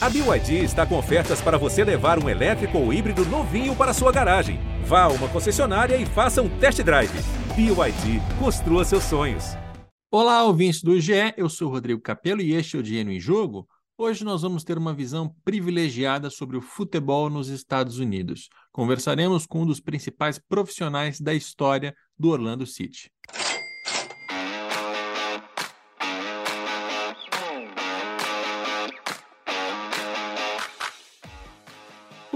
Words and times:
A 0.00 0.08
BYD 0.08 0.62
está 0.62 0.86
com 0.86 0.96
ofertas 0.96 1.40
para 1.40 1.58
você 1.58 1.82
levar 1.82 2.22
um 2.22 2.28
elétrico 2.28 2.78
ou 2.78 2.92
híbrido 2.92 3.24
novinho 3.24 3.74
para 3.74 3.92
sua 3.92 4.12
garagem. 4.12 4.60
Vá 4.84 5.02
a 5.02 5.08
uma 5.08 5.28
concessionária 5.28 5.96
e 5.96 6.06
faça 6.06 6.40
um 6.40 6.48
test 6.60 6.80
drive. 6.84 7.10
BYD, 7.56 8.20
construa 8.38 8.84
seus 8.84 9.02
sonhos. 9.02 9.56
Olá, 10.08 10.44
ouvintes 10.44 10.84
do 10.84 11.00
GE, 11.00 11.34
eu 11.36 11.48
sou 11.48 11.68
Rodrigo 11.68 12.00
Capello 12.00 12.40
e 12.40 12.54
este 12.54 12.76
é 12.76 12.78
o 12.78 12.82
Dinheiro 12.82 13.10
em 13.10 13.18
Jogo. 13.18 13.68
Hoje 13.98 14.24
nós 14.24 14.42
vamos 14.42 14.62
ter 14.62 14.78
uma 14.78 14.94
visão 14.94 15.34
privilegiada 15.44 16.30
sobre 16.30 16.56
o 16.56 16.62
futebol 16.62 17.28
nos 17.28 17.48
Estados 17.48 17.98
Unidos. 17.98 18.48
Conversaremos 18.70 19.46
com 19.46 19.62
um 19.62 19.66
dos 19.66 19.80
principais 19.80 20.38
profissionais 20.38 21.20
da 21.20 21.34
história 21.34 21.92
do 22.16 22.28
Orlando 22.28 22.64
City. 22.64 23.10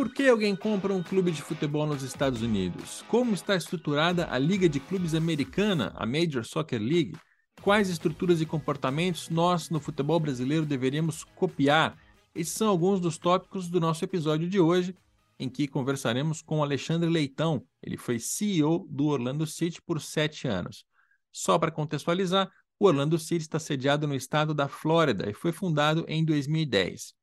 Por 0.02 0.12
que 0.12 0.28
alguém 0.28 0.56
compra 0.56 0.92
um 0.92 1.00
clube 1.00 1.30
de 1.30 1.40
futebol 1.40 1.86
nos 1.86 2.02
Estados 2.02 2.42
Unidos? 2.42 3.04
Como 3.06 3.34
está 3.34 3.54
estruturada 3.54 4.26
a 4.28 4.36
Liga 4.36 4.68
de 4.68 4.80
Clubes 4.80 5.14
Americana, 5.14 5.92
a 5.94 6.04
Major 6.04 6.44
Soccer 6.44 6.82
League? 6.82 7.16
Quais 7.60 7.88
estruturas 7.88 8.40
e 8.40 8.44
comportamentos 8.44 9.28
nós, 9.28 9.70
no 9.70 9.78
futebol 9.78 10.18
brasileiro, 10.18 10.66
deveríamos 10.66 11.22
copiar? 11.22 11.96
Esses 12.34 12.52
são 12.52 12.68
alguns 12.68 12.98
dos 12.98 13.16
tópicos 13.16 13.70
do 13.70 13.78
nosso 13.78 14.04
episódio 14.04 14.48
de 14.48 14.58
hoje, 14.58 14.92
em 15.38 15.48
que 15.48 15.68
conversaremos 15.68 16.42
com 16.42 16.64
Alexandre 16.64 17.08
Leitão. 17.08 17.64
Ele 17.80 17.96
foi 17.96 18.18
CEO 18.18 18.84
do 18.90 19.06
Orlando 19.06 19.46
City 19.46 19.80
por 19.80 20.00
sete 20.00 20.48
anos. 20.48 20.84
Só 21.30 21.60
para 21.60 21.70
contextualizar, 21.70 22.50
o 22.76 22.86
Orlando 22.86 23.20
City 23.20 23.42
está 23.42 23.60
sediado 23.60 24.08
no 24.08 24.16
estado 24.16 24.52
da 24.52 24.66
Flórida 24.66 25.30
e 25.30 25.32
foi 25.32 25.52
fundado 25.52 26.04
em 26.08 26.24
2010. 26.24 27.14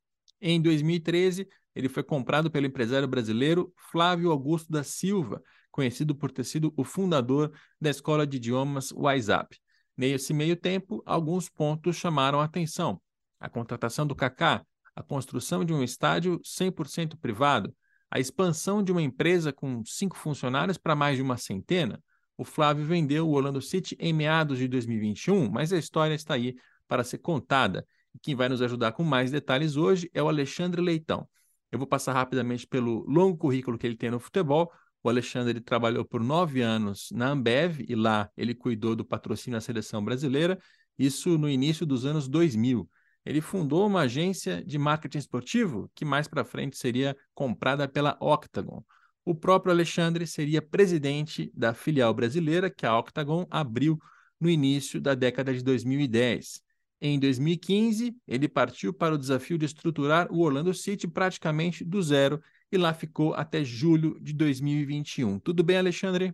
Em 0.42 0.62
2013, 0.62 1.46
ele 1.76 1.90
foi 1.90 2.04
comprado 2.04 2.50
pelo 2.50 2.66
empresário 2.66 3.08
brasileiro 3.08 3.74
Flávio 3.92 4.32
Augusto 4.32 4.72
da 4.72 4.84
Silva, 4.84 5.42
conhecido 5.72 6.16
por 6.16 6.32
ter 6.32 6.44
sido 6.44 6.74
o 6.76 6.84
fundador 6.84 7.52
da 7.80 7.90
escola 7.90 8.26
de 8.26 8.38
idiomas 8.38 8.92
WhatsApp. 8.92 9.58
Nesse 9.96 10.34
meio 10.34 10.56
tempo, 10.56 11.04
alguns 11.06 11.50
pontos 11.50 11.96
chamaram 11.96 12.40
a 12.40 12.46
atenção. 12.46 13.02
A 13.40 13.50
contratação 13.50 14.06
do 14.06 14.16
Kaká, 14.16 14.66
a 14.96 15.04
construção 15.04 15.64
de 15.64 15.74
um 15.74 15.84
estádio 15.84 16.40
100% 16.44 17.18
privado, 17.18 17.74
a 18.12 18.20
expansão 18.20 18.84
de 18.84 18.92
uma 18.92 19.02
empresa 19.02 19.54
com 19.54 19.84
cinco 19.86 20.18
funcionários 20.18 20.78
para 20.78 20.96
mais 20.96 21.18
de 21.18 21.22
uma 21.22 21.38
centena. 21.38 22.02
O 22.38 22.44
Flávio 22.44 22.86
vendeu 22.86 23.28
o 23.28 23.34
Orlando 23.34 23.62
City 23.62 23.96
em 24.00 24.12
meados 24.12 24.58
de 24.58 24.68
2021, 24.68 25.50
mas 25.50 25.72
a 25.72 25.78
história 25.78 26.16
está 26.16 26.34
aí 26.34 26.56
para 26.88 27.04
ser 27.04 27.20
contada. 27.20 27.86
Quem 28.22 28.36
vai 28.36 28.50
nos 28.50 28.62
ajudar 28.62 28.94
com 28.94 29.04
mais 29.04 29.32
detalhes 29.32 29.76
hoje 29.76 30.10
é 30.14 30.24
o 30.24 30.28
Alexandre 30.28 30.82
Leitão. 30.82 31.28
Eu 31.72 31.78
vou 31.78 31.88
passar 31.88 32.14
rapidamente 32.14 32.66
pelo 32.68 33.06
longo 33.08 33.38
currículo 33.38 33.78
que 33.78 33.86
ele 33.86 33.96
tem 33.96 34.12
no 34.12 34.20
futebol. 34.20 34.72
O 35.04 35.10
Alexandre 35.10 35.52
ele 35.52 35.62
trabalhou 35.62 36.04
por 36.04 36.22
nove 36.22 36.62
anos 36.62 37.10
na 37.12 37.30
Ambev 37.30 37.86
e 37.88 37.96
lá 37.96 38.30
ele 38.36 38.54
cuidou 38.54 38.96
do 38.96 39.06
patrocínio 39.06 39.58
da 39.58 39.62
seleção 39.62 40.04
brasileira, 40.04 40.60
isso 40.98 41.38
no 41.38 41.50
início 41.50 41.86
dos 41.86 42.06
anos 42.06 42.28
2000. 42.28 42.90
Ele 43.26 43.42
fundou 43.42 43.86
uma 43.86 44.02
agência 44.02 44.64
de 44.64 44.78
marketing 44.78 45.20
esportivo 45.20 45.90
que 45.94 46.04
mais 46.04 46.28
para 46.28 46.44
frente 46.44 46.78
seria 46.78 47.16
comprada 47.34 47.88
pela 47.88 48.18
Octagon. 48.20 48.84
O 49.24 49.36
próprio 49.36 49.72
Alexandre 49.72 50.26
seria 50.26 50.62
presidente 50.62 51.52
da 51.54 51.74
filial 51.74 52.14
brasileira 52.14 52.70
que 52.70 52.86
a 52.86 52.98
Octagon 52.98 53.46
abriu 53.50 54.00
no 54.40 54.50
início 54.50 55.00
da 55.00 55.14
década 55.14 55.54
de 55.54 55.64
2010. 55.64 56.62
Em 57.02 57.18
2015, 57.18 58.16
ele 58.28 58.50
partiu 58.50 58.94
para 58.94 59.16
o 59.16 59.18
desafio 59.18 59.58
de 59.58 59.66
estruturar 59.66 60.32
o 60.32 60.42
Orlando 60.42 60.74
City 60.74 61.08
praticamente 61.08 61.86
do 61.86 62.02
zero 62.02 62.42
e 62.72 62.78
lá 62.78 62.94
ficou 62.94 63.34
até 63.34 63.64
julho 63.64 64.20
de 64.20 64.34
2021. 64.34 65.40
Tudo 65.40 65.64
bem, 65.64 65.78
Alexandre? 65.78 66.34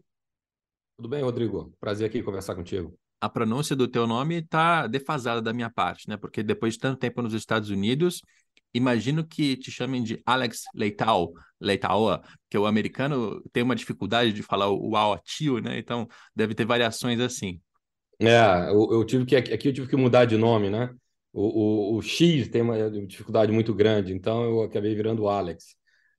Tudo 0.97 1.07
bem, 1.07 1.21
Rodrigo. 1.21 1.71
Prazer 1.79 2.07
aqui 2.07 2.23
conversar 2.23 2.55
contigo. 2.55 2.97
A 3.21 3.29
pronúncia 3.29 3.75
do 3.75 3.87
teu 3.87 4.07
nome 4.07 4.39
está 4.39 4.87
defasada 4.87 5.41
da 5.41 5.53
minha 5.53 5.69
parte, 5.69 6.09
né? 6.09 6.17
Porque 6.17 6.41
depois 6.41 6.73
de 6.73 6.79
tanto 6.79 6.99
tempo 6.99 7.21
nos 7.21 7.33
Estados 7.33 7.69
Unidos, 7.69 8.21
imagino 8.73 9.25
que 9.25 9.55
te 9.55 9.71
chamem 9.71 10.03
de 10.03 10.21
Alex 10.25 10.63
Leitao, 10.73 11.31
Leitao, 11.59 12.21
que 12.49 12.57
o 12.57 12.65
americano 12.65 13.41
tem 13.51 13.63
uma 13.63 13.75
dificuldade 13.75 14.33
de 14.33 14.41
falar 14.41 14.69
o 14.69 14.95
ao 14.95 15.17
tio, 15.19 15.59
né? 15.59 15.77
Então 15.77 16.07
deve 16.35 16.55
ter 16.55 16.65
variações 16.65 17.19
assim. 17.19 17.61
É, 18.19 18.69
eu, 18.69 18.91
eu, 18.91 19.05
tive 19.05 19.25
que 19.25 19.35
aqui 19.35 19.67
eu 19.67 19.73
tive 19.73 19.87
que 19.87 19.95
mudar 19.95 20.25
de 20.25 20.37
nome, 20.37 20.69
né? 20.69 20.93
O, 21.33 21.95
o, 21.95 21.97
o, 21.97 22.01
X 22.01 22.47
tem 22.47 22.61
uma 22.61 22.89
dificuldade 23.05 23.51
muito 23.51 23.73
grande, 23.73 24.13
então 24.13 24.43
eu 24.43 24.61
acabei 24.61 24.95
virando 24.95 25.27
Alex. 25.27 25.75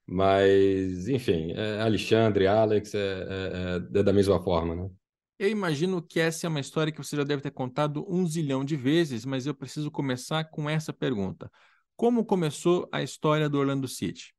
Mas, 0.06 1.08
enfim, 1.08 1.52
é 1.52 1.80
Alexandre, 1.80 2.46
Alex, 2.46 2.94
é, 2.94 2.98
é, 2.98 3.98
é, 3.98 4.02
da 4.02 4.12
mesma 4.12 4.42
forma, 4.42 4.74
né? 4.74 4.90
Eu 5.38 5.50
imagino 5.50 6.00
que 6.00 6.20
essa 6.20 6.46
é 6.46 6.48
uma 6.48 6.60
história 6.60 6.92
que 6.92 7.02
você 7.02 7.16
já 7.16 7.24
deve 7.24 7.42
ter 7.42 7.50
contado 7.50 8.06
um 8.08 8.26
zilhão 8.26 8.64
de 8.64 8.76
vezes, 8.76 9.24
mas 9.24 9.46
eu 9.46 9.54
preciso 9.54 9.90
começar 9.90 10.44
com 10.44 10.68
essa 10.68 10.92
pergunta. 10.92 11.50
Como 11.94 12.24
começou 12.24 12.88
a 12.92 13.02
história 13.02 13.48
do 13.48 13.58
Orlando 13.58 13.88
City? 13.88 14.34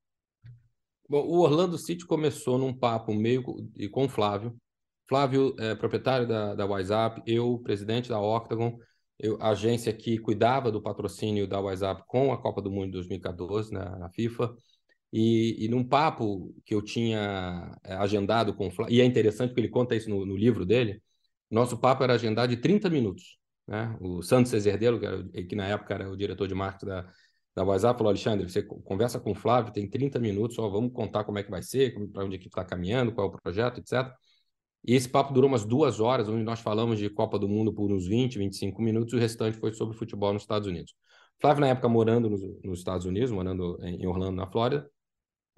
Bom, 1.09 1.23
o 1.25 1.39
Orlando 1.39 1.77
City 1.77 2.05
começou 2.05 2.57
num 2.57 2.73
papo 2.73 3.13
meio 3.13 3.43
com 3.91 4.05
o 4.05 4.09
Flávio, 4.09 4.55
Flávio, 5.07 5.55
é, 5.59 5.75
proprietário 5.75 6.27
da, 6.27 6.53
da 6.53 6.65
WhatsApp, 6.65 7.21
eu, 7.25 7.59
presidente 7.59 8.09
da 8.09 8.19
Octagon, 8.19 8.77
eu, 9.19 9.37
a 9.41 9.49
agência 9.49 9.91
que 9.93 10.17
cuidava 10.17 10.71
do 10.71 10.81
patrocínio 10.81 11.47
da 11.47 11.59
WhatsApp 11.59 12.03
com 12.07 12.31
a 12.31 12.37
Copa 12.37 12.61
do 12.61 12.71
Mundo 12.71 12.87
de 12.87 12.91
2014 12.93 13.71
na, 13.73 13.97
na 13.97 14.09
FIFA. 14.09 14.53
E, 15.11 15.65
e, 15.65 15.69
num 15.69 15.83
papo 15.87 16.53
que 16.65 16.75
eu 16.75 16.81
tinha 16.81 17.71
é, 17.83 17.93
agendado 17.95 18.53
com 18.53 18.67
o 18.67 18.71
Flávio, 18.71 18.93
e 18.93 19.01
é 19.01 19.05
interessante 19.05 19.49
porque 19.49 19.61
ele 19.61 19.69
conta 19.69 19.95
isso 19.95 20.09
no, 20.09 20.25
no, 20.25 20.35
livro 20.35 20.65
dele, 20.65 21.01
nosso 21.49 21.77
papo 21.79 22.03
era 22.03 22.13
agendado 22.13 22.49
de 22.49 22.57
30 22.57 22.89
minutos. 22.89 23.37
Né? 23.65 23.97
O 24.01 24.21
Santos 24.21 24.51
Cezerdelo, 24.51 24.99
que, 24.99 25.45
que 25.45 25.55
na 25.55 25.65
época 25.67 25.93
era 25.93 26.09
o 26.09 26.17
diretor 26.17 26.47
de 26.47 26.53
marketing 26.53 26.87
da, 26.87 27.09
da 27.55 27.63
WhatsApp, 27.63 27.97
falou: 27.97 28.11
Alexandre, 28.11 28.49
você 28.49 28.61
conversa 28.63 29.19
com 29.19 29.31
o 29.31 29.35
Flávio, 29.35 29.73
tem 29.73 29.89
30 29.89 30.19
minutos, 30.19 30.55
só 30.55 30.69
vamos 30.69 30.91
contar 30.93 31.23
como 31.23 31.39
é 31.39 31.43
que 31.43 31.49
vai 31.49 31.63
ser, 31.63 31.93
para 32.11 32.25
onde 32.25 32.35
a 32.35 32.37
equipe 32.37 32.49
está 32.49 32.65
caminhando, 32.65 33.13
qual 33.13 33.27
é 33.27 33.29
o 33.29 33.41
projeto, 33.41 33.79
etc. 33.79 34.13
E 34.87 34.95
esse 34.95 35.09
papo 35.09 35.33
durou 35.33 35.49
umas 35.49 35.65
duas 35.65 35.99
horas, 35.99 36.29
onde 36.29 36.43
nós 36.43 36.61
falamos 36.61 36.97
de 36.97 37.09
Copa 37.09 37.37
do 37.37 37.47
Mundo 37.47 37.73
por 37.73 37.91
uns 37.91 38.07
20, 38.07 38.39
25 38.39 38.81
minutos, 38.81 39.13
e 39.13 39.17
o 39.17 39.19
restante 39.19 39.57
foi 39.57 39.73
sobre 39.73 39.97
futebol 39.97 40.31
nos 40.31 40.43
Estados 40.43 40.65
Unidos. 40.65 40.95
Flávio, 41.41 41.59
na 41.59 41.67
época, 41.67 41.89
morando 41.89 42.29
nos, 42.29 42.41
nos 42.63 42.79
Estados 42.79 43.05
Unidos, 43.05 43.29
morando 43.29 43.77
em 43.83 44.07
Orlando, 44.07 44.37
na 44.37 44.47
Flórida, 44.47 44.89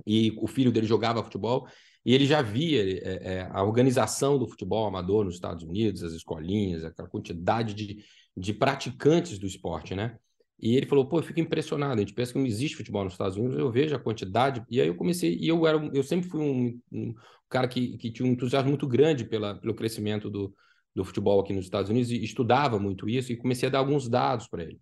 e 0.05 0.35
o 0.41 0.47
filho 0.47 0.71
dele 0.71 0.87
jogava 0.87 1.23
futebol, 1.23 1.67
e 2.03 2.13
ele 2.13 2.25
já 2.25 2.41
via 2.41 2.81
é, 2.81 3.33
é, 3.33 3.49
a 3.51 3.63
organização 3.63 4.39
do 4.39 4.47
futebol 4.47 4.87
amador 4.87 5.23
nos 5.23 5.35
Estados 5.35 5.63
Unidos, 5.63 6.03
as 6.03 6.13
escolinhas, 6.13 6.83
aquela 6.83 7.07
quantidade 7.07 7.75
de, 7.75 8.03
de 8.35 8.51
praticantes 8.51 9.37
do 9.37 9.45
esporte, 9.45 9.93
né? 9.93 10.17
E 10.61 10.75
ele 10.75 10.85
falou, 10.85 11.07
pô, 11.07 11.19
eu 11.19 11.23
fico 11.23 11.39
impressionado, 11.39 11.95
a 11.95 11.99
gente 11.99 12.13
pensa 12.13 12.33
que 12.33 12.39
não 12.39 12.45
existe 12.45 12.75
futebol 12.75 13.03
nos 13.03 13.13
Estados 13.13 13.37
Unidos, 13.37 13.57
eu 13.57 13.71
vejo 13.71 13.95
a 13.95 13.99
quantidade, 13.99 14.63
e 14.69 14.81
aí 14.81 14.87
eu 14.87 14.95
comecei, 14.95 15.37
e 15.39 15.47
eu 15.47 15.65
era, 15.65 15.77
eu 15.93 16.03
sempre 16.03 16.29
fui 16.29 16.41
um, 16.41 16.79
um 16.91 17.15
cara 17.47 17.67
que, 17.67 17.97
que 17.97 18.11
tinha 18.11 18.27
um 18.27 18.31
entusiasmo 18.31 18.69
muito 18.69 18.87
grande 18.87 19.23
pela, 19.23 19.55
pelo 19.55 19.73
crescimento 19.73 20.29
do, 20.29 20.53
do 20.93 21.05
futebol 21.05 21.39
aqui 21.39 21.53
nos 21.53 21.65
Estados 21.65 21.89
Unidos, 21.89 22.11
e 22.11 22.23
estudava 22.23 22.77
muito 22.77 23.07
isso, 23.07 23.31
e 23.31 23.37
comecei 23.37 23.69
a 23.69 23.71
dar 23.71 23.79
alguns 23.79 24.09
dados 24.09 24.47
para 24.47 24.63
ele. 24.63 24.79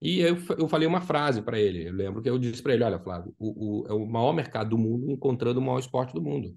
E 0.00 0.18
eu, 0.18 0.36
eu 0.58 0.68
falei 0.68 0.88
uma 0.88 1.00
frase 1.00 1.40
para 1.40 1.60
ele, 1.60 1.88
eu 1.88 1.92
lembro 1.92 2.20
que 2.20 2.28
eu 2.28 2.36
disse 2.36 2.60
para 2.60 2.74
ele, 2.74 2.82
olha, 2.82 2.98
Flávio, 2.98 3.32
o, 3.38 3.82
o, 3.82 3.86
é 3.86 3.92
o 3.92 4.04
maior 4.04 4.32
mercado 4.32 4.70
do 4.70 4.78
mundo 4.78 5.08
encontrando 5.08 5.60
o 5.60 5.62
maior 5.62 5.78
esporte 5.78 6.12
do 6.12 6.20
mundo. 6.20 6.52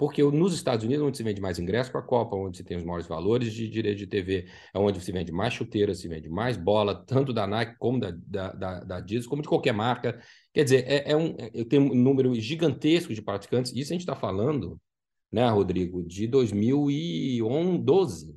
Porque 0.00 0.22
nos 0.22 0.54
Estados 0.54 0.82
Unidos, 0.82 1.06
onde 1.06 1.18
se 1.18 1.22
vende 1.22 1.42
mais 1.42 1.58
ingresso 1.58 1.92
para 1.92 2.00
a 2.00 2.02
Copa, 2.02 2.34
onde 2.34 2.56
se 2.56 2.64
tem 2.64 2.74
os 2.74 2.84
maiores 2.84 3.06
valores 3.06 3.52
de 3.52 3.68
direito 3.68 3.98
de 3.98 4.06
TV, 4.06 4.46
é 4.72 4.78
onde 4.78 4.98
se 4.98 5.12
vende 5.12 5.30
mais 5.30 5.52
chuteira, 5.52 5.94
se 5.94 6.08
vende 6.08 6.26
mais 6.26 6.56
bola, 6.56 7.04
tanto 7.04 7.34
da 7.34 7.46
Nike 7.46 7.76
como 7.78 8.00
da, 8.00 8.10
da, 8.10 8.50
da, 8.50 8.80
da 8.80 9.00
Disney, 9.00 9.28
como 9.28 9.42
de 9.42 9.48
qualquer 9.48 9.74
marca. 9.74 10.18
Quer 10.54 10.64
dizer, 10.64 10.84
é, 10.88 11.10
é 11.10 11.14
um, 11.14 11.36
eu 11.52 11.66
tenho 11.66 11.82
um 11.82 11.94
número 11.94 12.34
gigantesco 12.34 13.12
de 13.12 13.20
praticantes. 13.20 13.72
Isso 13.76 13.92
a 13.92 13.94
gente 13.94 14.00
está 14.00 14.16
falando, 14.16 14.80
né, 15.30 15.46
Rodrigo, 15.50 16.02
de 16.02 16.26
2012, 16.26 18.34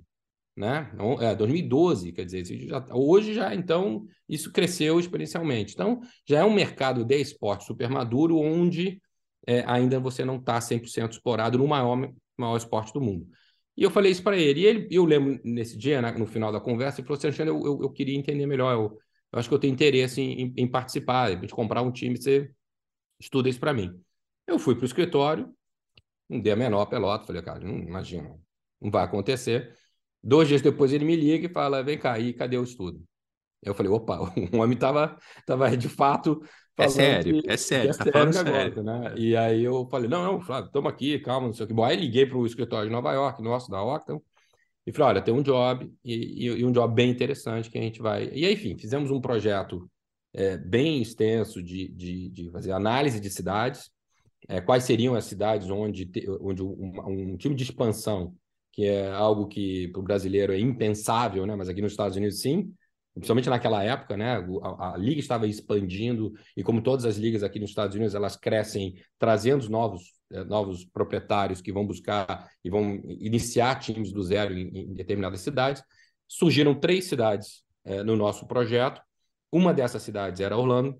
né? 0.57 0.91
É, 1.21 1.33
2012, 1.33 2.11
quer 2.11 2.25
dizer, 2.25 2.43
já, 2.67 2.85
hoje 2.91 3.33
já, 3.33 3.55
então, 3.55 4.05
isso 4.27 4.51
cresceu 4.51 4.99
exponencialmente. 4.99 5.75
Então, 5.75 6.01
já 6.27 6.39
é 6.39 6.43
um 6.43 6.53
mercado 6.53 7.05
de 7.05 7.21
esporte 7.21 7.63
super 7.63 7.89
maduro, 7.89 8.37
onde 8.37 9.01
é, 9.47 9.63
ainda 9.67 9.99
você 9.99 10.23
não 10.23 10.37
está 10.37 10.59
100% 10.59 11.11
explorado 11.11 11.57
no 11.57 11.67
maior, 11.67 12.11
maior 12.37 12.57
esporte 12.57 12.93
do 12.93 13.01
mundo. 13.01 13.27
E 13.75 13.83
eu 13.83 13.91
falei 13.91 14.11
isso 14.11 14.23
para 14.23 14.37
ele. 14.37 14.61
E 14.61 14.65
ele, 14.65 14.87
eu 14.91 15.05
lembro 15.05 15.39
nesse 15.43 15.77
dia, 15.77 16.01
no 16.13 16.27
final 16.27 16.51
da 16.51 16.59
conversa, 16.59 16.99
ele 16.99 17.07
falou 17.07 17.17
assim: 17.17 17.27
Alexandre, 17.27 17.53
eu, 17.53 17.65
eu, 17.65 17.83
eu 17.83 17.89
queria 17.91 18.17
entender 18.17 18.45
melhor. 18.45 18.73
Eu, 18.73 18.99
eu, 19.31 19.39
acho 19.39 19.49
que 19.49 19.55
eu 19.55 19.59
tenho 19.59 19.73
interesse 19.73 20.21
em, 20.21 20.53
em 20.55 20.67
participar, 20.67 21.35
de 21.35 21.47
comprar 21.47 21.81
um 21.81 21.91
time, 21.91 22.17
você 22.17 22.51
estuda 23.19 23.49
isso 23.49 23.59
para 23.59 23.73
mim. 23.73 23.99
Eu 24.47 24.59
fui 24.59 24.75
para 24.75 24.83
o 24.83 24.85
escritório, 24.85 25.49
não 26.29 26.39
dei 26.39 26.53
a 26.53 26.55
menor 26.55 26.85
pelota, 26.85 27.25
falei, 27.25 27.41
cara, 27.41 27.59
não 27.61 27.77
imagina, 27.79 28.37
não 28.81 28.91
vai 28.91 29.03
acontecer. 29.03 29.75
Dois 30.21 30.47
dias 30.47 30.61
depois 30.61 30.93
ele 30.93 31.05
me 31.05 31.15
liga 31.15 31.47
e 31.47 31.49
fala: 31.49 31.83
vem 31.83 31.97
cá, 31.97 32.19
e 32.19 32.33
cadê 32.33 32.57
o 32.57 32.63
estudo? 32.63 33.03
Eu 33.61 33.73
falei, 33.73 33.91
opa, 33.91 34.19
o 34.53 34.57
homem 34.57 34.75
estava 34.75 35.17
tava 35.45 35.75
de 35.75 35.89
fato 35.89 36.41
É 36.75 36.89
sério, 36.89 37.41
que, 37.41 37.49
é 37.49 37.55
sério, 37.55 37.91
é 37.91 37.93
tá 37.93 38.03
sério 38.03 38.21
o 38.21 38.25
negócio, 38.25 38.51
sério. 38.51 38.83
né? 38.83 39.13
E 39.15 39.35
aí 39.35 39.63
eu 39.63 39.87
falei, 39.91 40.09
não, 40.09 40.23
não, 40.23 40.41
Flávio, 40.41 40.67
estamos 40.67 40.91
aqui, 40.91 41.19
calma, 41.19 41.47
não 41.47 41.53
sei 41.53 41.65
o 41.65 41.67
que. 41.67 41.73
Bom, 41.73 41.83
aí 41.83 41.95
liguei 41.95 42.25
para 42.25 42.37
o 42.37 42.45
escritório 42.47 42.87
de 42.87 42.91
Nova 42.91 43.13
York, 43.13 43.43
nosso, 43.43 43.69
da 43.69 43.83
Octon, 43.83 44.19
e 44.85 44.91
falei, 44.91 45.09
olha, 45.09 45.21
tem 45.21 45.33
um 45.33 45.43
job, 45.43 45.91
e, 46.03 46.45
e, 46.45 46.65
um 46.65 46.71
job 46.71 46.93
bem 46.93 47.11
interessante 47.11 47.69
que 47.69 47.77
a 47.77 47.81
gente 47.81 48.01
vai... 48.01 48.27
E 48.33 48.45
aí, 48.45 48.53
enfim, 48.53 48.75
fizemos 48.77 49.11
um 49.11 49.21
projeto 49.21 49.87
é, 50.33 50.57
bem 50.57 50.99
extenso 50.99 51.61
de, 51.61 51.87
de, 51.89 52.29
de, 52.29 52.51
fazer 52.51 52.71
análise 52.71 53.19
de 53.19 53.29
cidades, 53.29 53.91
é, 54.49 54.59
quais 54.59 54.83
seriam 54.83 55.13
as 55.13 55.25
cidades 55.25 55.69
onde, 55.69 56.09
onde 56.41 56.63
um, 56.63 56.91
um 57.33 57.37
tipo 57.37 57.53
de 57.53 57.63
expansão, 57.63 58.33
que 58.71 58.85
é 58.85 59.11
algo 59.11 59.47
que 59.47 59.89
para 59.89 59.99
o 60.01 60.03
brasileiro 60.03 60.51
é 60.51 60.59
impensável, 60.59 61.45
né? 61.45 61.55
mas 61.55 61.69
aqui 61.69 61.81
nos 61.81 61.91
Estados 61.91 62.17
Unidos 62.17 62.41
sim, 62.41 62.73
principalmente 63.13 63.49
naquela 63.49 63.83
época, 63.83 64.17
né? 64.17 64.43
A, 64.63 64.93
a, 64.93 64.97
liga 64.97 65.19
estava 65.19 65.47
expandindo 65.47 66.33
e 66.57 66.63
como 66.63 66.81
todas 66.81 67.05
as 67.05 67.17
ligas 67.17 67.43
aqui 67.43 67.59
nos 67.59 67.69
Estados 67.69 67.95
Unidos, 67.95 68.15
elas 68.15 68.35
crescem 68.35 68.95
trazendo 69.19 69.69
novos 69.69 70.13
é, 70.33 70.43
novos 70.43 70.83
proprietários 70.83 71.61
que 71.61 71.71
vão 71.71 71.85
buscar 71.85 72.49
e 72.63 72.69
vão 72.69 72.95
iniciar 73.05 73.75
times 73.75 74.11
do 74.11 74.23
zero 74.23 74.57
em, 74.57 74.67
em 74.67 74.93
determinadas 74.93 75.41
cidades. 75.41 75.83
Surgiram 76.27 76.73
três 76.73 77.05
cidades 77.05 77.63
é, 77.85 78.01
no 78.01 78.15
nosso 78.15 78.47
projeto. 78.47 78.99
Uma 79.51 79.73
dessas 79.73 80.01
cidades 80.01 80.41
era 80.41 80.57
Orlando. 80.57 80.99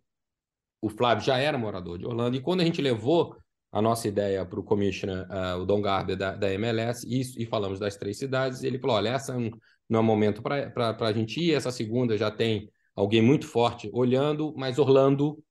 O 0.79 0.89
Flávio 0.89 1.25
já 1.25 1.37
era 1.37 1.57
morador 1.57 1.97
de 1.97 2.05
Orlando 2.05 2.37
e 2.37 2.41
quando 2.41 2.61
a 2.61 2.63
gente 2.63 2.81
levou 2.81 3.35
a 3.71 3.81
nossa 3.81 4.07
ideia 4.07 4.45
para 4.45 4.59
o 4.59 4.63
commissioner, 4.63 5.25
uh, 5.31 5.59
o 5.59 5.65
Don 5.65 5.81
Garber 5.81 6.15
da, 6.15 6.35
da 6.35 6.53
MLS, 6.53 7.07
e, 7.07 7.41
e, 7.41 7.45
falamos 7.47 7.79
das 7.79 7.95
três 7.95 8.19
cidades, 8.19 8.61
ele 8.61 8.77
falou, 8.77 8.97
olha, 8.97 9.09
essa 9.09 9.35
não 9.89 9.99
é 9.99 10.03
momento 10.03 10.41
para 10.41 10.95
a 10.99 11.13
gente 11.13 11.39
ir, 11.39 11.53
essa 11.53 11.71
segunda 11.71 12.17
já 12.17 12.31
tem 12.31 12.69
alguém 12.95 13.21
muito 13.21 13.47
forte 13.47 13.89
olhando, 13.93 14.53
mas 14.57 14.79
Orlando 14.79 15.43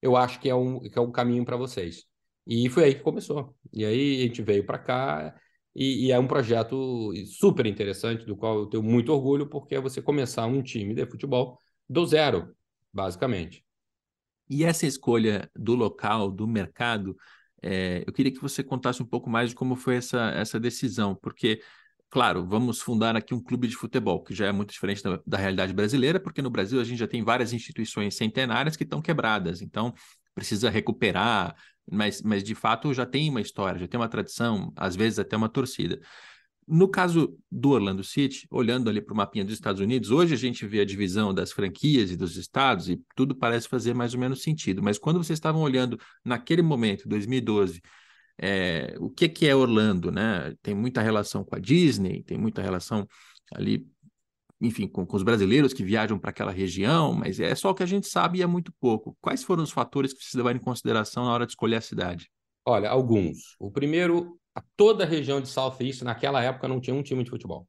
eu 0.00 0.16
acho 0.16 0.40
que 0.40 0.48
é 0.48 0.54
um, 0.54 0.80
que 0.80 0.98
é 0.98 1.02
um 1.02 1.10
caminho 1.10 1.44
para 1.44 1.56
vocês. 1.56 2.04
E 2.46 2.68
foi 2.70 2.84
aí 2.84 2.94
que 2.94 3.02
começou. 3.02 3.54
E 3.72 3.84
aí 3.84 4.22
a 4.22 4.26
gente 4.26 4.42
veio 4.42 4.64
para 4.64 4.78
cá 4.78 5.34
e, 5.74 6.06
e, 6.06 6.12
é 6.12 6.18
um 6.18 6.26
projeto 6.26 7.12
super 7.26 7.66
interessante, 7.66 8.24
do 8.24 8.36
qual 8.36 8.58
eu 8.58 8.66
tenho 8.66 8.82
muito 8.82 9.12
orgulho, 9.12 9.48
porque 9.48 9.74
é 9.74 9.80
você 9.80 10.02
começar 10.02 10.46
um 10.46 10.62
time 10.62 10.94
de 10.94 11.06
futebol 11.06 11.60
do 11.88 12.04
zero, 12.06 12.54
basicamente. 12.92 13.64
E 14.50 14.64
essa 14.64 14.86
escolha 14.86 15.50
do 15.54 15.74
local, 15.74 16.30
do 16.30 16.48
mercado, 16.48 17.16
é, 17.62 18.02
eu 18.06 18.12
queria 18.12 18.32
que 18.32 18.40
você 18.40 18.62
contasse 18.64 19.02
um 19.02 19.06
pouco 19.06 19.28
mais 19.28 19.50
de 19.50 19.54
como 19.54 19.76
foi 19.76 19.96
essa, 19.96 20.30
essa 20.30 20.58
decisão, 20.58 21.14
porque, 21.14 21.60
claro, 22.10 22.46
vamos 22.46 22.80
fundar 22.80 23.16
aqui 23.16 23.34
um 23.34 23.42
clube 23.42 23.68
de 23.68 23.76
futebol, 23.76 24.22
que 24.22 24.34
já 24.34 24.46
é 24.46 24.52
muito 24.52 24.72
diferente 24.72 25.02
da, 25.02 25.20
da 25.26 25.38
realidade 25.38 25.72
brasileira, 25.72 26.18
porque 26.18 26.42
no 26.42 26.50
Brasil 26.50 26.80
a 26.80 26.84
gente 26.84 26.98
já 26.98 27.08
tem 27.08 27.22
várias 27.22 27.52
instituições 27.52 28.14
centenárias 28.16 28.76
que 28.76 28.84
estão 28.84 29.00
quebradas, 29.00 29.62
então 29.62 29.92
precisa 30.34 30.70
recuperar, 30.70 31.54
mas, 31.90 32.22
mas 32.22 32.44
de 32.44 32.54
fato 32.54 32.92
já 32.94 33.04
tem 33.04 33.28
uma 33.28 33.40
história, 33.40 33.80
já 33.80 33.88
tem 33.88 33.98
uma 33.98 34.08
tradição, 34.08 34.72
às 34.76 34.94
vezes 34.94 35.18
até 35.18 35.36
uma 35.36 35.48
torcida. 35.48 36.00
No 36.66 36.86
caso 36.86 37.34
do 37.50 37.70
Orlando 37.70 38.04
City, 38.04 38.46
olhando 38.50 38.90
ali 38.90 39.00
para 39.00 39.14
o 39.14 39.16
mapinha 39.16 39.42
dos 39.42 39.54
Estados 39.54 39.80
Unidos, 39.80 40.10
hoje 40.10 40.34
a 40.34 40.36
gente 40.36 40.66
vê 40.66 40.80
a 40.80 40.84
divisão 40.84 41.32
das 41.32 41.50
franquias 41.50 42.10
e 42.10 42.16
dos 42.16 42.36
estados 42.36 42.90
e 42.90 43.00
tudo 43.16 43.34
parece 43.34 43.66
fazer 43.66 43.94
mais 43.94 44.12
ou 44.12 44.20
menos 44.20 44.42
sentido. 44.42 44.82
Mas 44.82 44.98
quando 44.98 45.16
vocês 45.16 45.38
estavam 45.38 45.62
olhando 45.62 45.98
naquele 46.22 46.60
momento, 46.60 47.08
2012, 47.08 47.80
é, 48.40 48.94
o 49.00 49.10
que, 49.10 49.28
que 49.28 49.46
é 49.46 49.54
Orlando, 49.54 50.12
né? 50.12 50.54
Tem 50.62 50.74
muita 50.74 51.02
relação 51.02 51.44
com 51.44 51.56
a 51.56 51.58
Disney, 51.58 52.22
tem 52.22 52.38
muita 52.38 52.62
relação 52.62 53.06
ali, 53.52 53.86
enfim, 54.60 54.86
com, 54.86 55.04
com 55.04 55.16
os 55.16 55.22
brasileiros 55.22 55.72
que 55.72 55.82
viajam 55.82 56.18
para 56.18 56.30
aquela 56.30 56.52
região, 56.52 57.12
mas 57.12 57.40
é 57.40 57.54
só 57.54 57.70
o 57.70 57.74
que 57.74 57.82
a 57.82 57.86
gente 57.86 58.06
sabe 58.06 58.38
e 58.38 58.42
é 58.42 58.46
muito 58.46 58.72
pouco. 58.80 59.16
Quais 59.20 59.42
foram 59.42 59.62
os 59.62 59.72
fatores 59.72 60.12
que 60.12 60.22
vocês 60.22 60.34
levaram 60.34 60.58
em 60.58 60.62
consideração 60.62 61.24
na 61.24 61.32
hora 61.32 61.46
de 61.46 61.52
escolher 61.52 61.76
a 61.76 61.80
cidade? 61.80 62.30
Olha, 62.64 62.90
alguns. 62.90 63.56
O 63.58 63.70
primeiro 63.70 64.38
toda 64.76 65.04
a 65.04 65.06
região 65.06 65.40
de 65.40 65.48
Southeast 65.48 66.02
naquela 66.02 66.42
época 66.42 66.68
não 66.68 66.80
tinha 66.80 66.94
um 66.94 67.02
time 67.02 67.24
de 67.24 67.30
futebol. 67.30 67.66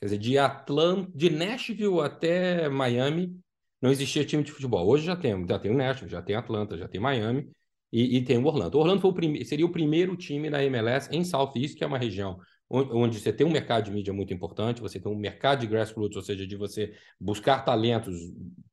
Quer 0.00 0.06
dizer, 0.06 0.18
de 0.18 0.38
Atlanta, 0.38 1.10
de 1.14 1.30
Nashville 1.30 2.00
até 2.00 2.68
Miami, 2.68 3.38
não 3.80 3.90
existia 3.90 4.24
time 4.24 4.42
de 4.42 4.50
futebol. 4.50 4.86
Hoje 4.86 5.04
já 5.04 5.16
tem, 5.16 5.46
já 5.46 5.58
tem 5.58 5.70
o 5.70 5.76
Nashville, 5.76 6.10
já 6.10 6.22
tem 6.22 6.34
Atlanta, 6.34 6.76
já 6.76 6.88
tem 6.88 7.00
Miami 7.00 7.50
e, 7.92 8.16
e 8.16 8.24
tem 8.24 8.38
o 8.38 8.46
Orlando. 8.46 8.76
O 8.78 8.80
Orlando 8.80 9.06
o 9.06 9.12
prime... 9.12 9.44
seria 9.44 9.66
o 9.66 9.72
primeiro 9.72 10.16
time 10.16 10.48
da 10.48 10.64
MLS 10.64 11.08
em 11.12 11.24
Southeast, 11.24 11.76
que 11.76 11.84
é 11.84 11.86
uma 11.86 11.98
região 11.98 12.38
onde 12.74 13.20
você 13.20 13.30
tem 13.30 13.46
um 13.46 13.50
mercado 13.50 13.84
de 13.84 13.90
mídia 13.90 14.14
muito 14.14 14.32
importante, 14.32 14.80
você 14.80 14.98
tem 14.98 15.12
um 15.12 15.16
mercado 15.16 15.60
de 15.60 15.66
grassroots, 15.66 16.16
ou 16.16 16.22
seja, 16.22 16.46
de 16.46 16.56
você 16.56 16.94
buscar 17.20 17.60
talentos 17.60 18.18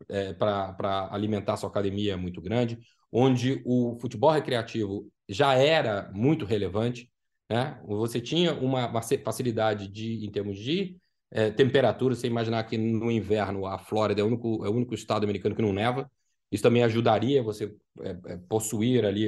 é, 0.08 0.32
para 0.34 1.10
alimentar 1.12 1.58
sua 1.58 1.70
academia 1.70 2.16
muito 2.16 2.40
grande, 2.42 2.80
onde 3.12 3.62
o 3.66 3.98
futebol 4.00 4.32
recreativo 4.32 5.12
já 5.28 5.54
era 5.54 6.10
muito 6.14 6.46
relevante, 6.46 7.12
né? 7.50 7.78
Você 7.86 8.22
tinha 8.22 8.54
uma, 8.54 8.90
facilidade 9.24 9.90
de, 9.90 10.26
em 10.26 10.32
termos 10.32 10.58
de 10.58 10.96
é, 11.32 11.52
temperatura, 11.52 12.16
você 12.16 12.28
imaginar 12.28 12.64
que 12.64 12.78
no 12.78 13.12
inverno 13.12 13.66
a 13.66 13.78
Flórida 13.78 14.22
é 14.22 14.24
o 14.24 14.28
único, 14.28 14.66
é 14.66 14.70
o 14.70 14.74
único 14.74 14.94
estado 14.94 15.24
americano 15.26 15.56
que 15.56 15.62
não 15.62 15.74
neva. 15.74 16.10
Isso 16.52 16.64
também 16.64 16.84
ajudaria 16.84 17.44
você 17.44 17.74
é, 18.02 18.10
é, 18.26 18.38
possuir 18.50 19.06
ali, 19.06 19.28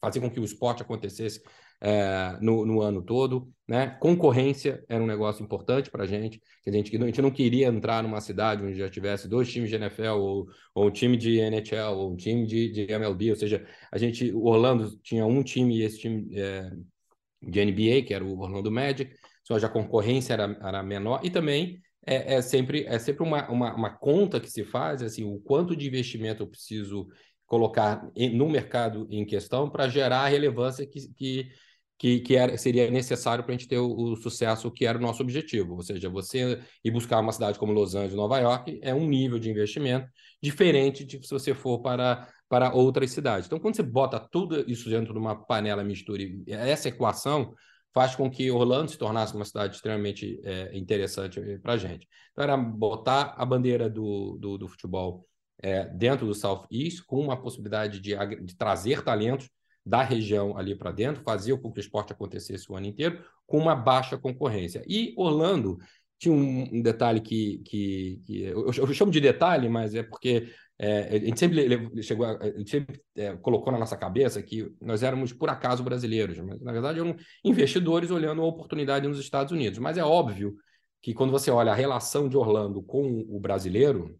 fazer 0.00 0.20
com 0.20 0.30
que 0.30 0.40
o 0.40 0.44
esporte 0.44 0.82
acontecesse 0.82 1.42
é, 1.80 2.36
no, 2.40 2.64
no, 2.64 2.80
ano 2.80 3.02
todo. 3.02 3.52
Né? 3.66 3.88
Concorrência 4.00 4.84
era 4.88 5.02
um 5.02 5.06
negócio 5.06 5.42
importante 5.42 5.90
para 5.90 6.04
a 6.04 6.06
gente. 6.06 6.40
A 6.66 6.70
gente. 6.70 6.96
A 6.96 7.06
gente 7.06 7.22
não 7.22 7.30
queria 7.30 7.66
entrar 7.68 8.02
numa 8.02 8.20
cidade 8.20 8.64
onde 8.64 8.78
já 8.78 8.88
tivesse 8.88 9.28
dois 9.28 9.50
times 9.50 9.70
de 9.70 9.76
NFL, 9.76 10.18
ou, 10.18 10.46
ou 10.74 10.86
um 10.86 10.90
time 10.90 11.16
de 11.16 11.38
NHL, 11.38 11.96
ou 11.96 12.12
um 12.12 12.16
time 12.16 12.46
de, 12.46 12.70
de 12.70 12.92
MLB. 12.92 13.30
Ou 13.30 13.36
seja, 13.36 13.66
a 13.90 13.98
gente, 13.98 14.32
o 14.32 14.44
Orlando 14.46 14.96
tinha 15.02 15.26
um 15.26 15.42
time 15.42 15.78
e 15.78 15.82
esse 15.82 15.98
time 15.98 16.28
é, 16.38 16.70
de 17.42 17.64
NBA, 17.64 18.06
que 18.06 18.14
era 18.14 18.24
o 18.24 18.38
Orlando 18.38 18.70
Magic, 18.70 19.14
só 19.44 19.56
a 19.56 19.68
concorrência 19.68 20.34
era, 20.34 20.58
era 20.62 20.82
menor, 20.82 21.20
e 21.24 21.30
também 21.30 21.80
é, 22.06 22.34
é 22.34 22.42
sempre, 22.42 22.84
é 22.86 22.98
sempre 22.98 23.22
uma, 23.22 23.48
uma, 23.50 23.74
uma, 23.74 23.90
conta 23.90 24.40
que 24.40 24.50
se 24.50 24.64
faz, 24.64 25.02
assim, 25.02 25.24
o 25.24 25.38
quanto 25.40 25.76
de 25.76 25.86
investimento 25.86 26.42
eu 26.42 26.46
preciso 26.46 27.06
colocar 27.46 28.08
em, 28.14 28.36
no 28.36 28.48
mercado 28.48 29.06
em 29.10 29.24
questão 29.24 29.70
para 29.70 29.88
gerar 29.88 30.20
a 30.20 30.28
relevância 30.28 30.86
que, 30.86 31.12
que, 31.14 31.48
que, 31.98 32.20
que 32.20 32.36
era, 32.36 32.56
seria 32.56 32.90
necessário 32.90 33.42
para 33.44 33.54
a 33.54 33.56
gente 33.56 33.68
ter 33.68 33.78
o, 33.78 33.90
o, 33.90 34.16
sucesso 34.16 34.70
que 34.70 34.86
era 34.86 34.98
o 34.98 35.00
nosso 35.00 35.22
objetivo. 35.22 35.74
Ou 35.74 35.82
seja, 35.82 36.08
você 36.08 36.60
ir 36.84 36.90
buscar 36.90 37.20
uma 37.20 37.32
cidade 37.32 37.58
como 37.58 37.72
Los 37.72 37.94
Angeles, 37.94 38.14
Nova 38.14 38.38
York, 38.38 38.78
é 38.82 38.94
um 38.94 39.06
nível 39.06 39.38
de 39.38 39.50
investimento 39.50 40.08
diferente 40.42 41.04
de 41.04 41.20
se 41.26 41.30
você 41.30 41.54
for 41.54 41.80
para 41.80 42.28
para 42.48 42.72
outras 42.72 43.10
cidades. 43.10 43.46
Então, 43.46 43.58
quando 43.58 43.76
você 43.76 43.82
bota 43.82 44.18
tudo 44.18 44.64
isso 44.66 44.88
dentro 44.88 45.12
de 45.12 45.18
uma 45.18 45.36
panela 45.36 45.84
mistura, 45.84 46.22
essa 46.46 46.88
equação 46.88 47.52
faz 47.92 48.14
com 48.14 48.30
que 48.30 48.50
Orlando 48.50 48.90
se 48.90 48.98
tornasse 48.98 49.34
uma 49.34 49.44
cidade 49.44 49.76
extremamente 49.76 50.40
é, 50.44 50.76
interessante 50.76 51.40
para 51.58 51.74
a 51.74 51.76
gente. 51.76 52.06
Então, 52.32 52.44
era 52.44 52.56
botar 52.56 53.34
a 53.36 53.44
bandeira 53.44 53.88
do, 53.88 54.36
do, 54.38 54.58
do 54.58 54.68
futebol 54.68 55.26
é, 55.60 55.84
dentro 55.86 56.26
do 56.26 56.34
Southeast, 56.34 57.04
com 57.04 57.20
uma 57.20 57.40
possibilidade 57.40 58.00
de, 58.00 58.14
de 58.44 58.56
trazer 58.56 59.02
talentos 59.02 59.48
da 59.84 60.02
região 60.02 60.56
ali 60.56 60.76
para 60.76 60.92
dentro, 60.92 61.22
fazer 61.22 61.58
com 61.60 61.72
que 61.72 61.80
o 61.80 61.82
esporte 61.82 62.12
acontecesse 62.12 62.70
o 62.70 62.76
ano 62.76 62.86
inteiro, 62.86 63.24
com 63.46 63.58
uma 63.58 63.74
baixa 63.74 64.18
concorrência. 64.18 64.82
E 64.86 65.14
Orlando 65.16 65.78
tinha 66.18 66.34
um, 66.34 66.68
um 66.72 66.82
detalhe 66.82 67.20
que, 67.20 67.62
que, 67.64 68.20
que 68.26 68.42
eu, 68.42 68.66
eu, 68.66 68.94
chamo 68.94 69.10
de 69.10 69.20
detalhe, 69.20 69.68
mas 69.68 69.94
é 69.94 70.02
porque 70.02 70.52
é, 70.80 71.16
a 71.16 71.18
gente 71.18 71.40
sempre 71.40 72.02
chegou, 72.02 72.24
a, 72.24 72.50
gente 72.50 72.70
sempre 72.70 73.02
é, 73.16 73.36
colocou 73.36 73.72
na 73.72 73.78
nossa 73.78 73.96
cabeça 73.96 74.40
que 74.40 74.72
nós 74.80 75.02
éramos 75.02 75.32
por 75.32 75.50
acaso 75.50 75.82
brasileiros, 75.82 76.38
mas 76.38 76.60
na 76.60 76.70
verdade 76.70 77.00
eram 77.00 77.16
investidores 77.44 78.10
olhando 78.10 78.42
a 78.42 78.46
oportunidade 78.46 79.08
nos 79.08 79.18
Estados 79.18 79.52
Unidos. 79.52 79.78
Mas 79.80 79.98
é 79.98 80.04
óbvio 80.04 80.54
que 81.02 81.12
quando 81.12 81.32
você 81.32 81.50
olha 81.50 81.72
a 81.72 81.74
relação 81.74 82.28
de 82.28 82.36
Orlando 82.36 82.80
com 82.82 83.24
o 83.28 83.40
brasileiro, 83.40 84.16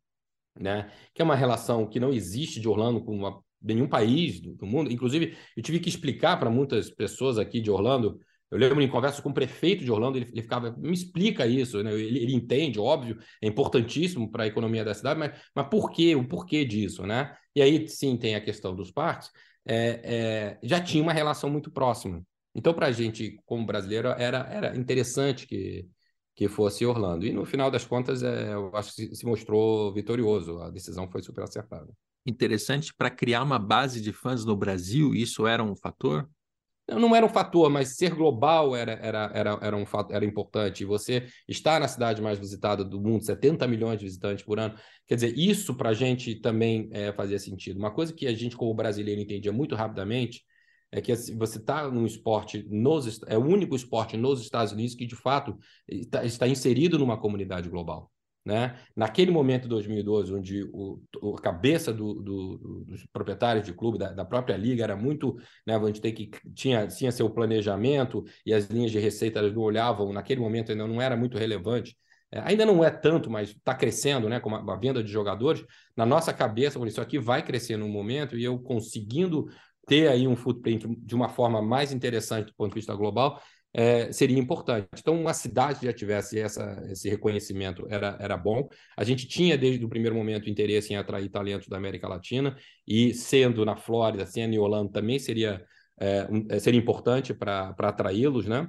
né, 0.59 0.91
que 1.15 1.23
é 1.23 1.25
uma 1.25 1.37
relação 1.37 1.87
que 1.87 2.01
não 2.01 2.13
existe 2.13 2.61
de 2.61 2.69
Orlando 2.69 3.05
com 3.05 3.15
uma, 3.15 3.41
nenhum 3.63 3.89
país 3.89 4.41
do, 4.41 4.55
do 4.55 4.67
mundo. 4.67 4.91
Inclusive, 4.91 5.37
eu 5.57 5.63
tive 5.63 5.79
que 5.79 5.89
explicar 5.89 6.39
para 6.39 6.51
muitas 6.51 6.91
pessoas 6.91 7.39
aqui 7.39 7.61
de 7.61 7.71
Orlando 7.71 8.19
eu 8.51 8.59
lembro 8.59 8.81
em 8.83 8.89
conversa 8.89 9.21
com 9.21 9.31
o 9.31 9.35
prefeito 9.35 9.85
de 9.85 9.93
Orlando, 9.93 10.19
ele, 10.19 10.29
ele 10.33 10.43
ficava, 10.43 10.75
me 10.79 10.93
explica 10.93 11.47
isso, 11.47 11.83
né? 11.83 11.93
ele, 11.93 12.19
ele 12.19 12.35
entende, 12.35 12.81
óbvio, 12.81 13.19
é 13.43 13.47
importantíssimo 13.47 14.31
para 14.31 14.45
a 14.45 14.47
economia 14.47 14.85
da 14.85 14.95
cidade, 14.95 15.19
mas, 15.19 15.39
mas 15.55 15.69
por 15.69 15.91
quê? 15.91 16.15
O 16.15 16.27
porquê 16.27 16.65
disso, 16.65 17.07
né? 17.07 17.37
E 17.55 17.61
aí 17.61 17.87
sim 17.89 18.17
tem 18.17 18.35
a 18.35 18.41
questão 18.41 18.75
dos 18.75 18.91
parques, 18.91 19.31
é, 19.67 20.01
é, 20.03 20.59
já 20.63 20.81
tinha 20.81 21.03
uma 21.03 21.13
relação 21.13 21.51
muito 21.51 21.71
próxima. 21.71 22.23
Então, 22.55 22.73
para 22.73 22.87
a 22.87 22.93
gente, 22.93 23.39
como 23.45 23.67
brasileiro, 23.67 24.09
era, 24.09 24.39
era 24.51 24.77
interessante 24.77 25.47
que, 25.47 25.87
que 26.35 26.49
fosse 26.49 26.87
Orlando. 26.87 27.27
E 27.27 27.33
no 27.33 27.45
final 27.45 27.71
das 27.71 27.85
contas, 27.85 28.23
é, 28.23 28.55
eu 28.55 28.75
acho 28.75 28.95
que 28.95 29.15
se 29.15 29.27
mostrou 29.27 29.93
vitorioso. 29.93 30.59
A 30.63 30.71
decisão 30.71 31.09
foi 31.11 31.23
super 31.23 31.45
acertada. 31.45 31.93
Interessante 32.27 32.93
para 32.95 33.11
criar 33.11 33.43
uma 33.43 33.59
base 33.59 34.01
de 34.01 34.13
fãs 34.13 34.45
no 34.45 34.57
Brasil, 34.57 35.15
isso 35.15 35.47
era 35.47 35.63
um 35.63 35.77
fator? 35.77 36.29
Não 36.89 37.15
era 37.15 37.25
um 37.25 37.29
fator, 37.29 37.69
mas 37.69 37.97
ser 37.97 38.15
global 38.15 38.75
era, 38.75 38.93
era, 38.93 39.31
era, 39.35 39.59
era 39.61 39.77
um 39.77 39.85
fato, 39.85 40.13
era 40.13 40.25
importante. 40.25 40.83
E 40.83 40.87
você 40.87 41.27
estar 41.47 41.79
na 41.81 41.89
cidade 41.89 42.23
mais 42.23 42.39
visitada 42.39 42.85
do 42.85 43.01
mundo, 43.01 43.25
70 43.25 43.67
milhões 43.67 43.99
de 43.99 44.07
visitantes 44.07 44.45
por 44.45 44.59
ano, 44.59 44.75
quer 45.07 45.17
dizer, 45.17 45.37
isso 45.37 45.75
para 45.75 45.91
a 45.91 45.95
gente 45.95 46.37
também 46.37 46.89
é, 46.93 47.13
fazia 47.13 47.39
sentido. 47.39 47.79
Uma 47.79 47.91
coisa 47.91 48.13
que 48.13 48.27
a 48.27 48.35
gente, 48.35 48.57
como 48.57 48.73
brasileiro, 48.73 49.21
entendia 49.21 49.53
muito 49.53 49.75
rapidamente 49.75 50.43
é 50.91 51.01
que 51.03 51.13
assim, 51.13 51.37
você 51.37 51.59
está 51.59 51.91
num 51.91 52.07
esporte 52.07 52.67
nos 52.71 53.21
é 53.27 53.37
o 53.37 53.45
único 53.45 53.77
esporte 53.77 54.17
nos 54.17 54.41
Estados 54.41 54.73
Unidos 54.73 54.95
que 54.95 55.07
de 55.07 55.17
fato 55.17 55.59
está, 55.87 56.25
está 56.25 56.49
inserido 56.49 56.99
numa 56.99 57.19
comunidade 57.21 57.69
global. 57.69 58.11
Né? 58.49 58.77
Naquele 58.97 59.31
momento 59.31 59.65
de 59.65 59.69
2012, 59.69 60.33
onde 60.33 60.65
o, 60.73 60.99
a 61.37 61.39
cabeça 61.39 61.93
do, 61.93 62.15
do, 62.15 62.85
dos 62.87 63.05
proprietários 63.13 63.63
de 63.67 63.75
clube, 63.75 63.99
da, 63.99 64.11
da, 64.11 64.25
própria 64.25 64.57
liga, 64.57 64.83
era 64.83 64.97
muito. 64.97 65.37
Né, 65.67 65.77
a 65.77 65.87
gente 65.87 66.01
tem 66.01 66.15
que, 66.15 66.31
tinha, 66.55 66.87
tinha 66.87 67.13
seu 67.13 67.29
planejamento 67.29 68.25
e 68.47 68.55
as 68.55 68.65
linhas 68.69 68.91
de 68.91 68.99
receita 68.99 69.39
elas 69.39 69.53
não 69.53 69.61
olhavam, 69.61 70.15
naquele 70.15 70.41
momento 70.41 70.73
ainda 70.73 70.87
não 70.87 70.99
era 70.99 71.15
muito 71.15 71.37
relevante. 71.37 71.95
É, 72.33 72.41
ainda 72.41 72.65
não 72.65 72.83
é 72.83 72.89
tanto, 72.89 73.31
mas 73.31 73.51
está 73.51 73.75
crescendo, 73.75 74.31
né? 74.31 74.41
Com 74.41 74.55
a, 74.55 74.73
a, 74.73 74.77
venda 74.77 75.05
de 75.05 75.13
jogadores. 75.13 75.63
Na 75.95 76.07
nossa 76.07 76.33
cabeça, 76.33 76.79
isso 76.87 77.03
aqui 77.03 77.19
vai 77.19 77.45
crescer 77.45 77.77
no 77.77 77.87
momento 77.87 78.35
e 78.35 78.45
eu 78.45 78.59
conseguindo 78.59 79.47
ter 79.87 80.09
aí 80.09 80.27
um 80.27 80.37
footprint 80.37 80.87
de 80.87 81.15
uma 81.15 81.29
forma 81.29 81.61
mais 81.61 81.93
interessante 81.93 82.47
do 82.47 82.55
ponto 82.55 82.71
de 82.71 82.77
vista 82.77 82.95
global, 82.95 83.43
é, 83.73 84.11
seria 84.13 84.39
importante. 84.39 84.89
Então, 84.99 85.21
uma 85.21 85.35
cidade 85.35 85.87
já 85.87 85.93
tivesse 85.93 86.39
essa, 86.39 86.83
esse 86.91 87.09
reconhecimento 87.09 87.87
era, 87.91 88.17
era 88.21 88.37
bom. 88.37 88.69
A 88.97 89.05
gente 89.05 89.27
tinha, 89.27 89.57
desde 89.59 89.85
o 89.85 89.89
primeiro 89.89 90.17
momento, 90.17 90.49
interesse 90.49 90.93
em 90.93 90.97
atrair 90.97 91.29
talentos 91.29 91.69
da 91.69 91.77
América 91.77 92.09
Latina, 92.09 92.57
e 92.87 93.15
sendo 93.15 93.65
na 93.65 93.77
Flórida, 93.77 94.27
sendo 94.27 94.55
em 94.55 94.59
Holanda, 94.59 94.93
também 94.93 95.19
seria, 95.19 95.65
é, 96.01 96.29
é, 96.51 96.59
seria 96.59 96.81
importante 96.81 97.35
para 97.35 97.75
atraí-los, 97.79 98.47
né? 98.47 98.69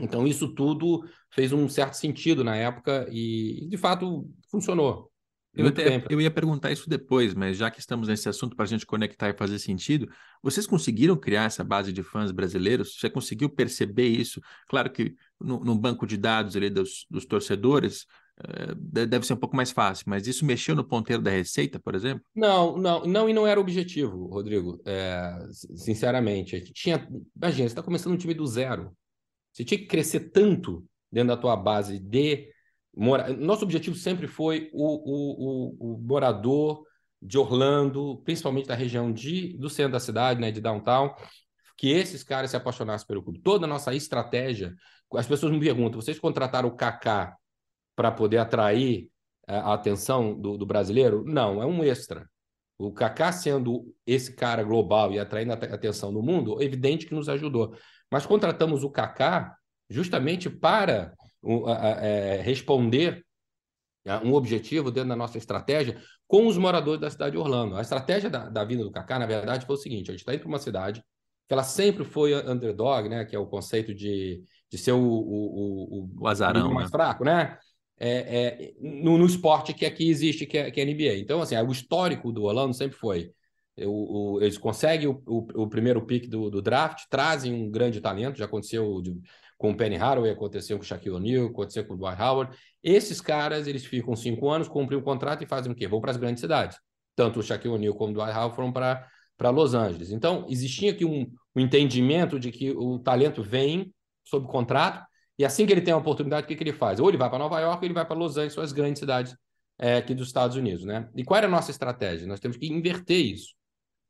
Então, 0.00 0.26
isso 0.26 0.54
tudo 0.54 1.04
fez 1.30 1.52
um 1.52 1.68
certo 1.68 1.94
sentido 1.94 2.42
na 2.42 2.56
época 2.56 3.06
e, 3.12 3.66
de 3.68 3.76
fato, 3.76 4.26
funcionou. 4.50 5.09
Eu, 5.52 5.66
até, 5.66 6.04
eu 6.08 6.20
ia 6.20 6.30
perguntar 6.30 6.70
isso 6.70 6.88
depois, 6.88 7.34
mas 7.34 7.56
já 7.56 7.70
que 7.70 7.80
estamos 7.80 8.06
nesse 8.06 8.28
assunto 8.28 8.54
para 8.54 8.64
a 8.64 8.68
gente 8.68 8.86
conectar 8.86 9.28
e 9.28 9.36
fazer 9.36 9.58
sentido, 9.58 10.08
vocês 10.42 10.66
conseguiram 10.66 11.16
criar 11.16 11.44
essa 11.44 11.64
base 11.64 11.92
de 11.92 12.02
fãs 12.02 12.30
brasileiros? 12.30 12.96
Você 12.98 13.10
conseguiu 13.10 13.50
perceber 13.50 14.06
isso? 14.06 14.40
Claro 14.68 14.90
que 14.90 15.14
no, 15.40 15.58
no 15.64 15.74
banco 15.74 16.06
de 16.06 16.16
dados 16.16 16.54
ali 16.54 16.70
dos, 16.70 17.04
dos 17.10 17.24
torcedores 17.24 18.06
é, 18.42 19.06
deve 19.06 19.26
ser 19.26 19.34
um 19.34 19.38
pouco 19.38 19.56
mais 19.56 19.70
fácil, 19.70 20.04
mas 20.08 20.26
isso 20.26 20.44
mexeu 20.44 20.74
no 20.74 20.84
ponteiro 20.84 21.22
da 21.22 21.30
receita, 21.30 21.78
por 21.78 21.94
exemplo? 21.94 22.24
Não, 22.34 22.76
não, 22.76 23.04
não 23.04 23.28
e 23.28 23.32
não 23.32 23.46
era 23.46 23.58
o 23.58 23.62
objetivo, 23.62 24.26
Rodrigo. 24.26 24.80
É, 24.86 25.46
sinceramente, 25.50 26.54
a 26.54 26.58
gente 26.58 26.72
tinha, 26.72 27.06
imagina, 27.36 27.68
você 27.68 27.72
está 27.72 27.82
começando 27.82 28.14
um 28.14 28.18
time 28.18 28.34
do 28.34 28.46
zero. 28.46 28.96
Você 29.52 29.64
tinha 29.64 29.78
que 29.78 29.86
crescer 29.86 30.30
tanto 30.30 30.84
dentro 31.10 31.28
da 31.28 31.36
tua 31.36 31.56
base 31.56 31.98
de 31.98 32.48
Mora... 32.96 33.32
Nosso 33.34 33.64
objetivo 33.64 33.96
sempre 33.96 34.26
foi 34.26 34.70
o, 34.72 34.84
o, 34.84 35.90
o, 35.90 35.94
o, 35.94 35.98
morador 35.98 36.84
de 37.22 37.38
Orlando, 37.38 38.20
principalmente 38.24 38.66
da 38.66 38.74
região 38.74 39.12
de, 39.12 39.56
do 39.58 39.68
centro 39.68 39.92
da 39.92 40.00
cidade, 40.00 40.40
né, 40.40 40.50
de 40.50 40.60
downtown, 40.60 41.14
que 41.76 41.90
esses 41.90 42.22
caras 42.22 42.50
se 42.50 42.56
apaixonassem 42.56 43.06
pelo 43.06 43.22
clube. 43.22 43.40
Toda 43.40 43.66
a 43.66 43.68
nossa 43.68 43.94
estratégia, 43.94 44.74
as 45.14 45.26
pessoas 45.26 45.52
me 45.52 45.60
perguntam, 45.60 46.00
vocês 46.00 46.18
contrataram 46.18 46.68
o 46.68 46.76
Kaká 46.76 47.36
para 47.94 48.10
poder 48.10 48.38
atrair 48.38 49.10
a, 49.46 49.70
a 49.70 49.74
atenção 49.74 50.38
do, 50.38 50.56
do, 50.56 50.66
brasileiro? 50.66 51.24
Não, 51.24 51.62
é 51.62 51.66
um 51.66 51.82
extra. 51.84 52.28
O 52.78 52.92
Kaká 52.92 53.30
sendo 53.30 53.94
esse 54.06 54.34
cara 54.34 54.62
global 54.62 55.12
e 55.12 55.18
atraindo 55.18 55.52
a 55.52 55.56
atenção 55.56 56.12
do 56.12 56.22
mundo, 56.22 56.60
é 56.60 56.64
evidente 56.64 57.06
que 57.06 57.14
nos 57.14 57.28
ajudou. 57.28 57.74
Mas 58.10 58.26
contratamos 58.26 58.82
o 58.82 58.90
Kaká 58.90 59.54
justamente 59.88 60.48
para 60.48 61.14
é, 62.00 62.40
responder 62.42 63.24
um 64.24 64.32
objetivo 64.32 64.90
dentro 64.90 65.10
da 65.10 65.16
nossa 65.16 65.38
estratégia 65.38 66.00
com 66.26 66.46
os 66.46 66.56
moradores 66.56 67.00
da 67.00 67.10
cidade 67.10 67.32
de 67.32 67.38
Orlando. 67.38 67.76
A 67.76 67.80
estratégia 67.80 68.30
da, 68.30 68.48
da 68.48 68.64
vinda 68.64 68.84
do 68.84 68.90
Kaká, 68.90 69.18
na 69.18 69.26
verdade, 69.26 69.66
foi 69.66 69.74
o 69.74 69.78
seguinte: 69.78 70.10
a 70.10 70.12
gente 70.12 70.20
está 70.20 70.32
indo 70.32 70.40
para 70.40 70.48
uma 70.48 70.58
cidade 70.58 71.02
que 71.50 71.52
ela 71.52 71.64
sempre 71.64 72.04
foi 72.04 72.32
underdog, 72.48 73.08
né? 73.08 73.24
Que 73.24 73.34
é 73.34 73.38
o 73.38 73.46
conceito 73.46 73.92
de, 73.92 74.40
de 74.70 74.78
ser 74.78 74.92
o, 74.92 75.00
o, 75.00 76.04
o, 76.04 76.10
o 76.20 76.28
azarão 76.28 76.72
mais 76.72 76.86
né? 76.86 76.90
fraco, 76.92 77.24
né? 77.24 77.58
É, 77.98 78.08
é, 78.08 78.72
no, 78.80 79.18
no, 79.18 79.26
esporte 79.26 79.74
que 79.74 79.84
aqui 79.84 80.08
existe, 80.08 80.46
que 80.46 80.56
é, 80.56 80.70
que 80.70 80.80
é 80.80 80.84
NBA. 80.84 81.18
Então, 81.18 81.42
assim, 81.42 81.56
o 81.56 81.72
histórico 81.72 82.32
do 82.32 82.44
Orlando 82.44 82.72
sempre 82.72 82.96
foi. 82.96 83.32
O, 83.76 84.36
o, 84.36 84.40
eles 84.40 84.56
conseguem 84.56 85.08
o, 85.08 85.22
o, 85.26 85.68
primeiro 85.68 86.06
pick 86.06 86.28
do, 86.28 86.48
do, 86.48 86.62
draft, 86.62 87.04
trazem 87.10 87.52
um 87.52 87.70
grande 87.70 88.00
talento, 88.00 88.38
já 88.38 88.44
aconteceu 88.44 89.02
de, 89.02 89.20
com 89.60 89.72
o 89.72 89.76
Penny 89.76 89.96
Haraway, 89.96 90.30
aconteceu 90.30 90.78
com 90.78 90.82
o 90.82 90.86
Shaquille 90.86 91.14
O'Neal, 91.14 91.48
aconteceu 91.48 91.84
com 91.84 91.92
o 91.92 91.96
Dwight 91.98 92.20
Howard. 92.20 92.56
Esses 92.82 93.20
caras, 93.20 93.66
eles 93.66 93.84
ficam 93.84 94.16
cinco 94.16 94.48
anos, 94.48 94.66
cumprem 94.66 94.98
o 94.98 95.02
contrato 95.02 95.44
e 95.44 95.46
fazem 95.46 95.70
o 95.70 95.74
quê? 95.74 95.86
Vão 95.86 96.00
para 96.00 96.12
as 96.12 96.16
grandes 96.16 96.40
cidades. 96.40 96.78
Tanto 97.14 97.40
o 97.40 97.42
Shaquille 97.42 97.74
O'Neal 97.74 97.94
como 97.94 98.10
o 98.10 98.14
Dwight 98.14 98.34
Howard 98.34 98.56
foram 98.56 98.72
para 98.72 99.50
Los 99.50 99.74
Angeles. 99.74 100.12
Então, 100.12 100.46
existia 100.48 100.92
aqui 100.92 101.04
um, 101.04 101.30
um, 101.54 101.60
entendimento 101.60 102.40
de 102.40 102.50
que 102.50 102.70
o 102.70 102.98
talento 103.00 103.42
vem 103.42 103.92
sob 104.24 104.46
contrato 104.46 105.04
e 105.38 105.44
assim 105.44 105.66
que 105.66 105.72
ele 105.74 105.82
tem 105.82 105.92
a 105.92 105.98
oportunidade, 105.98 106.44
o 106.44 106.48
que, 106.48 106.56
que 106.56 106.62
ele 106.62 106.72
faz? 106.72 106.98
Ou 106.98 107.10
ele 107.10 107.18
vai 107.18 107.28
para 107.28 107.38
Nova 107.38 107.60
York 107.60 107.80
ou 107.80 107.84
ele 107.84 107.94
vai 107.94 108.06
para 108.06 108.16
Los 108.16 108.38
Angeles, 108.38 108.54
suas 108.54 108.72
grandes 108.72 108.98
cidades 108.98 109.36
é, 109.78 109.98
aqui 109.98 110.14
dos 110.14 110.28
Estados 110.28 110.56
Unidos. 110.56 110.86
Né? 110.86 111.06
E 111.14 111.22
qual 111.22 111.36
era 111.36 111.46
a 111.46 111.50
nossa 111.50 111.70
estratégia? 111.70 112.26
Nós 112.26 112.40
temos 112.40 112.56
que 112.56 112.66
inverter 112.66 113.20
isso 113.20 113.59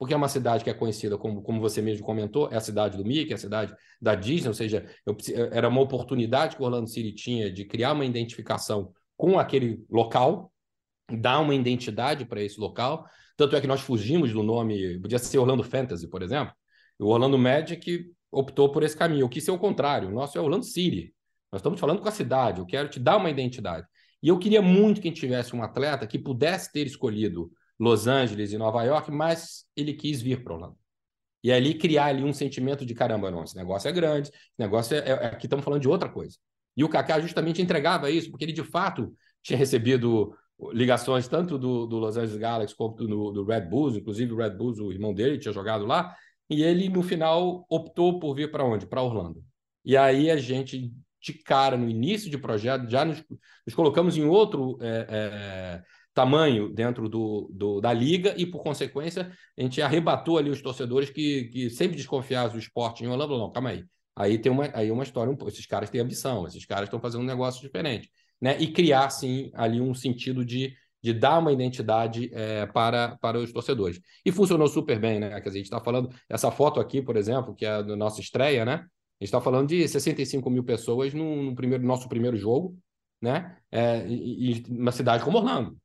porque 0.00 0.14
é 0.14 0.16
uma 0.16 0.30
cidade 0.30 0.64
que 0.64 0.70
é 0.70 0.72
conhecida, 0.72 1.18
como, 1.18 1.42
como 1.42 1.60
você 1.60 1.82
mesmo 1.82 2.06
comentou, 2.06 2.50
é 2.50 2.56
a 2.56 2.60
cidade 2.60 2.96
do 2.96 3.04
Mickey, 3.04 3.32
é 3.32 3.34
a 3.34 3.38
cidade 3.38 3.74
da 4.00 4.14
Disney, 4.14 4.48
ou 4.48 4.54
seja, 4.54 4.90
eu, 5.04 5.14
era 5.52 5.68
uma 5.68 5.82
oportunidade 5.82 6.56
que 6.56 6.62
o 6.62 6.64
Orlando 6.64 6.88
City 6.88 7.12
tinha 7.12 7.52
de 7.52 7.66
criar 7.66 7.92
uma 7.92 8.06
identificação 8.06 8.94
com 9.14 9.38
aquele 9.38 9.84
local, 9.90 10.50
dar 11.12 11.40
uma 11.40 11.54
identidade 11.54 12.24
para 12.24 12.40
esse 12.40 12.58
local. 12.58 13.04
Tanto 13.36 13.54
é 13.54 13.60
que 13.60 13.66
nós 13.66 13.82
fugimos 13.82 14.32
do 14.32 14.42
nome, 14.42 14.98
podia 15.00 15.18
ser 15.18 15.36
Orlando 15.36 15.62
Fantasy, 15.62 16.08
por 16.08 16.22
exemplo. 16.22 16.54
O 16.98 17.08
Orlando 17.08 17.36
Magic 17.36 18.10
optou 18.32 18.72
por 18.72 18.82
esse 18.82 18.96
caminho. 18.96 19.26
O 19.26 19.28
que 19.28 19.38
ser 19.38 19.50
o 19.50 19.58
contrário, 19.58 20.08
o 20.08 20.12
nosso 20.12 20.38
é 20.38 20.40
Orlando 20.40 20.64
City. 20.64 21.14
Nós 21.52 21.60
estamos 21.60 21.78
falando 21.78 22.00
com 22.00 22.08
a 22.08 22.12
cidade, 22.12 22.60
eu 22.60 22.64
quero 22.64 22.88
te 22.88 22.98
dar 22.98 23.18
uma 23.18 23.28
identidade. 23.28 23.86
E 24.22 24.28
eu 24.28 24.38
queria 24.38 24.62
muito 24.62 24.98
que 24.98 25.08
a 25.08 25.10
gente 25.10 25.20
tivesse 25.20 25.54
um 25.54 25.62
atleta 25.62 26.06
que 26.06 26.18
pudesse 26.18 26.72
ter 26.72 26.86
escolhido 26.86 27.52
Los 27.80 28.06
Angeles 28.06 28.52
e 28.52 28.58
Nova 28.58 28.84
York, 28.84 29.10
mas 29.10 29.64
ele 29.74 29.94
quis 29.94 30.20
vir 30.20 30.44
para 30.44 30.52
Orlando. 30.52 30.76
E 31.42 31.50
ali 31.50 31.72
criar 31.72 32.06
ali 32.06 32.22
um 32.22 32.34
sentimento 32.34 32.84
de 32.84 32.94
caramba, 32.94 33.30
não, 33.30 33.42
esse 33.42 33.56
negócio 33.56 33.88
é 33.88 33.92
grande, 33.92 34.30
negócio 34.58 34.94
é, 34.94 34.98
é, 34.98 35.10
é 35.10 35.26
aqui 35.28 35.46
estamos 35.46 35.64
falando 35.64 35.80
de 35.80 35.88
outra 35.88 36.06
coisa. 36.06 36.36
E 36.76 36.84
o 36.84 36.88
Kaká 36.88 37.18
justamente 37.18 37.62
entregava 37.62 38.10
isso, 38.10 38.30
porque 38.30 38.44
ele 38.44 38.52
de 38.52 38.62
fato 38.62 39.12
tinha 39.42 39.58
recebido 39.58 40.36
ligações 40.72 41.26
tanto 41.26 41.56
do, 41.56 41.86
do 41.86 41.98
Los 41.98 42.18
Angeles 42.18 42.36
Galaxy 42.36 42.76
quanto 42.76 43.06
do, 43.06 43.30
do 43.30 43.44
Red 43.46 43.62
Bulls, 43.62 43.96
inclusive 43.96 44.30
o 44.30 44.36
Red 44.36 44.50
Bulls, 44.50 44.78
o 44.78 44.92
irmão 44.92 45.14
dele 45.14 45.38
tinha 45.38 45.54
jogado 45.54 45.86
lá, 45.86 46.14
e 46.50 46.62
ele 46.62 46.90
no 46.90 47.02
final 47.02 47.64
optou 47.70 48.20
por 48.20 48.34
vir 48.34 48.50
para 48.50 48.62
onde? 48.62 48.86
Para 48.86 49.02
Orlando. 49.02 49.42
E 49.82 49.96
aí 49.96 50.30
a 50.30 50.36
gente 50.36 50.92
de 51.22 51.34
cara 51.34 51.76
no 51.76 51.88
início 51.88 52.30
de 52.30 52.38
projeto 52.38 52.88
já 52.88 53.04
nos, 53.04 53.22
nos 53.66 53.74
colocamos 53.74 54.16
em 54.16 54.24
outro 54.24 54.78
é, 54.80 55.06
é, 55.08 55.82
tamanho 56.20 56.68
dentro 56.68 57.08
do, 57.08 57.50
do, 57.52 57.80
da 57.80 57.92
liga 57.92 58.34
e, 58.36 58.44
por 58.44 58.62
consequência, 58.62 59.32
a 59.58 59.62
gente 59.62 59.80
arrebatou 59.80 60.36
ali 60.36 60.50
os 60.50 60.60
torcedores 60.60 61.08
que, 61.08 61.44
que 61.44 61.70
sempre 61.70 61.96
desconfiavam 61.96 62.52
do 62.52 62.58
esporte 62.58 63.02
em 63.02 63.08
Orlando. 63.08 63.38
Não, 63.38 63.50
calma 63.50 63.70
aí. 63.70 63.84
Aí 64.14 64.38
tem 64.38 64.52
uma, 64.52 64.68
aí 64.74 64.90
uma 64.90 65.02
história, 65.02 65.32
um, 65.32 65.48
esses 65.48 65.64
caras 65.64 65.88
têm 65.88 66.00
ambição, 66.00 66.46
esses 66.46 66.66
caras 66.66 66.84
estão 66.84 67.00
fazendo 67.00 67.22
um 67.22 67.26
negócio 67.26 67.62
diferente. 67.62 68.10
Né? 68.38 68.60
E 68.60 68.70
criar, 68.70 69.08
sim, 69.08 69.50
ali 69.54 69.80
um 69.80 69.94
sentido 69.94 70.44
de, 70.44 70.74
de 71.02 71.14
dar 71.14 71.38
uma 71.38 71.52
identidade 71.52 72.30
é, 72.34 72.66
para, 72.66 73.16
para 73.18 73.38
os 73.38 73.50
torcedores. 73.50 73.98
E 74.24 74.30
funcionou 74.30 74.68
super 74.68 74.98
bem, 75.00 75.18
né? 75.18 75.40
Quer 75.40 75.48
dizer, 75.48 75.58
a 75.58 75.62
gente 75.62 75.72
está 75.72 75.80
falando, 75.80 76.10
essa 76.28 76.50
foto 76.50 76.80
aqui, 76.80 77.00
por 77.00 77.16
exemplo, 77.16 77.54
que 77.54 77.64
é 77.64 77.70
a 77.70 77.82
nossa 77.82 78.20
estreia, 78.20 78.64
né? 78.64 78.74
A 78.74 79.24
gente 79.24 79.28
está 79.28 79.40
falando 79.40 79.68
de 79.68 79.88
65 79.88 80.50
mil 80.50 80.64
pessoas 80.64 81.14
no, 81.14 81.42
no 81.42 81.54
primeiro, 81.54 81.84
nosso 81.84 82.08
primeiro 82.08 82.36
jogo, 82.36 82.76
né? 83.22 83.56
É, 83.70 84.06
e, 84.06 84.52
e 84.52 84.64
uma 84.68 84.92
cidade 84.92 85.24
como 85.24 85.38
Orlando. 85.38 85.76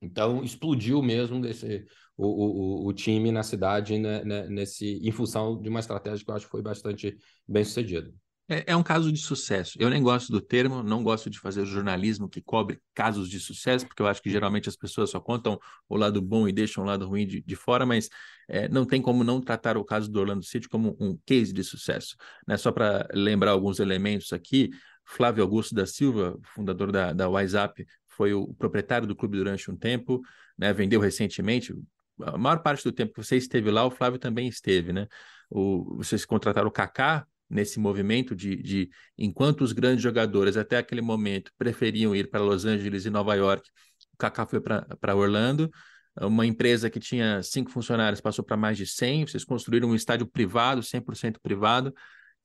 Então, 0.00 0.44
explodiu 0.44 1.02
mesmo 1.02 1.40
desse, 1.40 1.84
o, 2.16 2.26
o, 2.26 2.88
o 2.88 2.92
time 2.92 3.30
na 3.30 3.42
cidade 3.42 3.98
né, 3.98 4.24
né, 4.24 4.48
nesse, 4.48 5.00
em 5.02 5.10
função 5.10 5.60
de 5.60 5.68
uma 5.68 5.80
estratégia 5.80 6.24
que 6.24 6.30
eu 6.30 6.34
acho 6.34 6.44
que 6.46 6.50
foi 6.50 6.62
bastante 6.62 7.16
bem 7.46 7.64
sucedida. 7.64 8.12
É, 8.48 8.72
é, 8.72 8.76
um 8.76 8.82
caso 8.82 9.10
de 9.10 9.18
sucesso. 9.18 9.76
Eu 9.80 9.90
nem 9.90 10.00
gosto 10.00 10.30
do 10.30 10.40
termo, 10.40 10.80
não 10.80 11.02
gosto 11.02 11.28
de 11.28 11.38
fazer 11.38 11.66
jornalismo 11.66 12.28
que 12.28 12.40
cobre 12.40 12.80
casos 12.94 13.28
de 13.28 13.40
sucesso, 13.40 13.84
porque 13.84 14.00
eu 14.00 14.06
acho 14.06 14.22
que 14.22 14.30
geralmente 14.30 14.68
as 14.68 14.76
pessoas 14.76 15.10
só 15.10 15.18
contam 15.18 15.58
o 15.88 15.96
lado 15.96 16.22
bom 16.22 16.46
e 16.46 16.52
deixam 16.52 16.84
o 16.84 16.86
lado 16.86 17.08
ruim 17.08 17.26
de, 17.26 17.42
de 17.42 17.56
fora, 17.56 17.84
mas 17.84 18.08
é, 18.48 18.68
não 18.68 18.84
tem 18.84 19.02
como 19.02 19.24
não 19.24 19.40
tratar 19.40 19.76
o 19.76 19.84
caso 19.84 20.08
do 20.08 20.20
Orlando 20.20 20.44
City 20.44 20.68
como 20.68 20.96
um 21.00 21.18
case 21.26 21.52
de 21.52 21.64
sucesso. 21.64 22.14
Né? 22.46 22.56
Só 22.56 22.70
para 22.70 23.08
lembrar 23.12 23.50
alguns 23.50 23.80
elementos 23.80 24.32
aqui, 24.32 24.70
Flávio 25.04 25.42
Augusto 25.42 25.74
da 25.74 25.84
Silva, 25.84 26.38
fundador 26.54 26.92
da, 26.92 27.12
da 27.12 27.28
WhatsApp, 27.28 27.84
foi 28.16 28.32
o 28.32 28.54
proprietário 28.54 29.06
do 29.06 29.14
clube 29.14 29.36
durante 29.36 29.70
um 29.70 29.76
tempo, 29.76 30.22
né, 30.56 30.72
vendeu 30.72 31.00
recentemente, 31.00 31.74
a 32.22 32.38
maior 32.38 32.62
parte 32.62 32.82
do 32.82 32.92
tempo 32.92 33.12
que 33.12 33.22
você 33.22 33.36
esteve 33.36 33.70
lá, 33.70 33.84
o 33.84 33.90
Flávio 33.90 34.18
também 34.18 34.48
esteve, 34.48 34.92
né? 34.92 35.06
O, 35.50 35.96
vocês 35.96 36.24
contrataram 36.24 36.68
o 36.68 36.72
Kaká 36.72 37.26
nesse 37.48 37.78
movimento 37.78 38.34
de, 38.34 38.56
de 38.56 38.90
enquanto 39.16 39.60
os 39.60 39.72
grandes 39.72 40.02
jogadores 40.02 40.56
até 40.56 40.78
aquele 40.78 41.00
momento 41.00 41.52
preferiam 41.58 42.16
ir 42.16 42.28
para 42.30 42.40
Los 42.40 42.64
Angeles 42.64 43.04
e 43.04 43.10
Nova 43.10 43.34
York, 43.34 43.68
o 44.14 44.16
Kaká 44.16 44.46
foi 44.46 44.60
para 44.60 45.14
Orlando. 45.14 45.70
Uma 46.18 46.46
empresa 46.46 46.88
que 46.88 46.98
tinha 46.98 47.42
cinco 47.42 47.70
funcionários 47.70 48.20
passou 48.20 48.42
para 48.42 48.56
mais 48.56 48.78
de 48.78 48.86
100. 48.86 49.26
Vocês 49.26 49.44
construíram 49.44 49.90
um 49.90 49.94
estádio 49.94 50.26
privado, 50.26 50.82
100% 50.82 51.38
privado. 51.42 51.94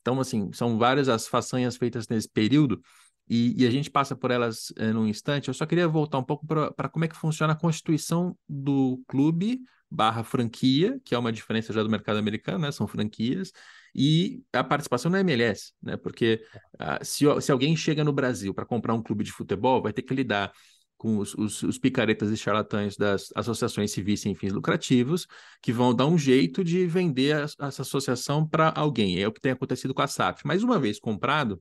Então, 0.01 0.19
assim, 0.19 0.51
são 0.51 0.77
várias 0.77 1.07
as 1.07 1.27
façanhas 1.27 1.77
feitas 1.77 2.07
nesse 2.09 2.27
período 2.27 2.81
e, 3.29 3.61
e 3.61 3.67
a 3.67 3.71
gente 3.71 3.89
passa 3.89 4.15
por 4.15 4.31
elas 4.31 4.73
é, 4.77 4.91
num 4.91 5.07
instante. 5.07 5.47
Eu 5.47 5.53
só 5.53 5.65
queria 5.65 5.87
voltar 5.87 6.17
um 6.17 6.23
pouco 6.23 6.45
para 6.45 6.89
como 6.89 7.05
é 7.05 7.07
que 7.07 7.15
funciona 7.15 7.53
a 7.53 7.55
constituição 7.55 8.37
do 8.47 9.01
clube 9.07 9.61
barra 9.91 10.23
franquia, 10.23 10.99
que 11.03 11.13
é 11.13 11.17
uma 11.17 11.33
diferença 11.33 11.73
já 11.73 11.83
do 11.83 11.89
mercado 11.89 12.17
americano, 12.17 12.59
né? 12.59 12.71
São 12.71 12.87
franquias, 12.87 13.51
e 13.93 14.41
a 14.53 14.63
participação 14.63 15.11
na 15.11 15.19
MLS, 15.19 15.73
né? 15.83 15.97
Porque 15.97 16.41
uh, 16.75 17.03
se, 17.03 17.25
se 17.41 17.51
alguém 17.51 17.75
chega 17.75 18.01
no 18.01 18.13
Brasil 18.13 18.53
para 18.53 18.65
comprar 18.65 18.93
um 18.93 19.03
clube 19.03 19.25
de 19.25 19.33
futebol, 19.33 19.81
vai 19.81 19.91
ter 19.91 20.01
que 20.03 20.13
lidar 20.13 20.53
com 20.97 21.17
os, 21.17 21.33
os, 21.33 21.63
os, 21.63 21.79
picaretas 21.79 22.29
e 22.29 22.37
charlatães 22.37 22.95
das 22.95 23.29
associações 23.35 23.91
civis 23.91 24.21
sem 24.21 24.35
fins 24.35 24.53
lucrativos, 24.53 25.25
que 25.59 25.73
vão 25.73 25.95
dar 25.95 26.05
um 26.05 26.15
jeito 26.17 26.63
de 26.63 26.85
vender 26.85 27.35
a, 27.35 27.67
essa 27.67 27.81
associação 27.81 28.47
para 28.47 28.71
alguém. 28.75 29.19
É 29.19 29.27
o 29.27 29.31
que 29.31 29.41
tem 29.41 29.51
acontecido 29.51 29.95
com 29.95 30.03
a 30.03 30.07
SAF. 30.07 30.43
Mas 30.45 30.61
uma 30.61 30.79
vez 30.79 30.99
comprado, 30.99 31.59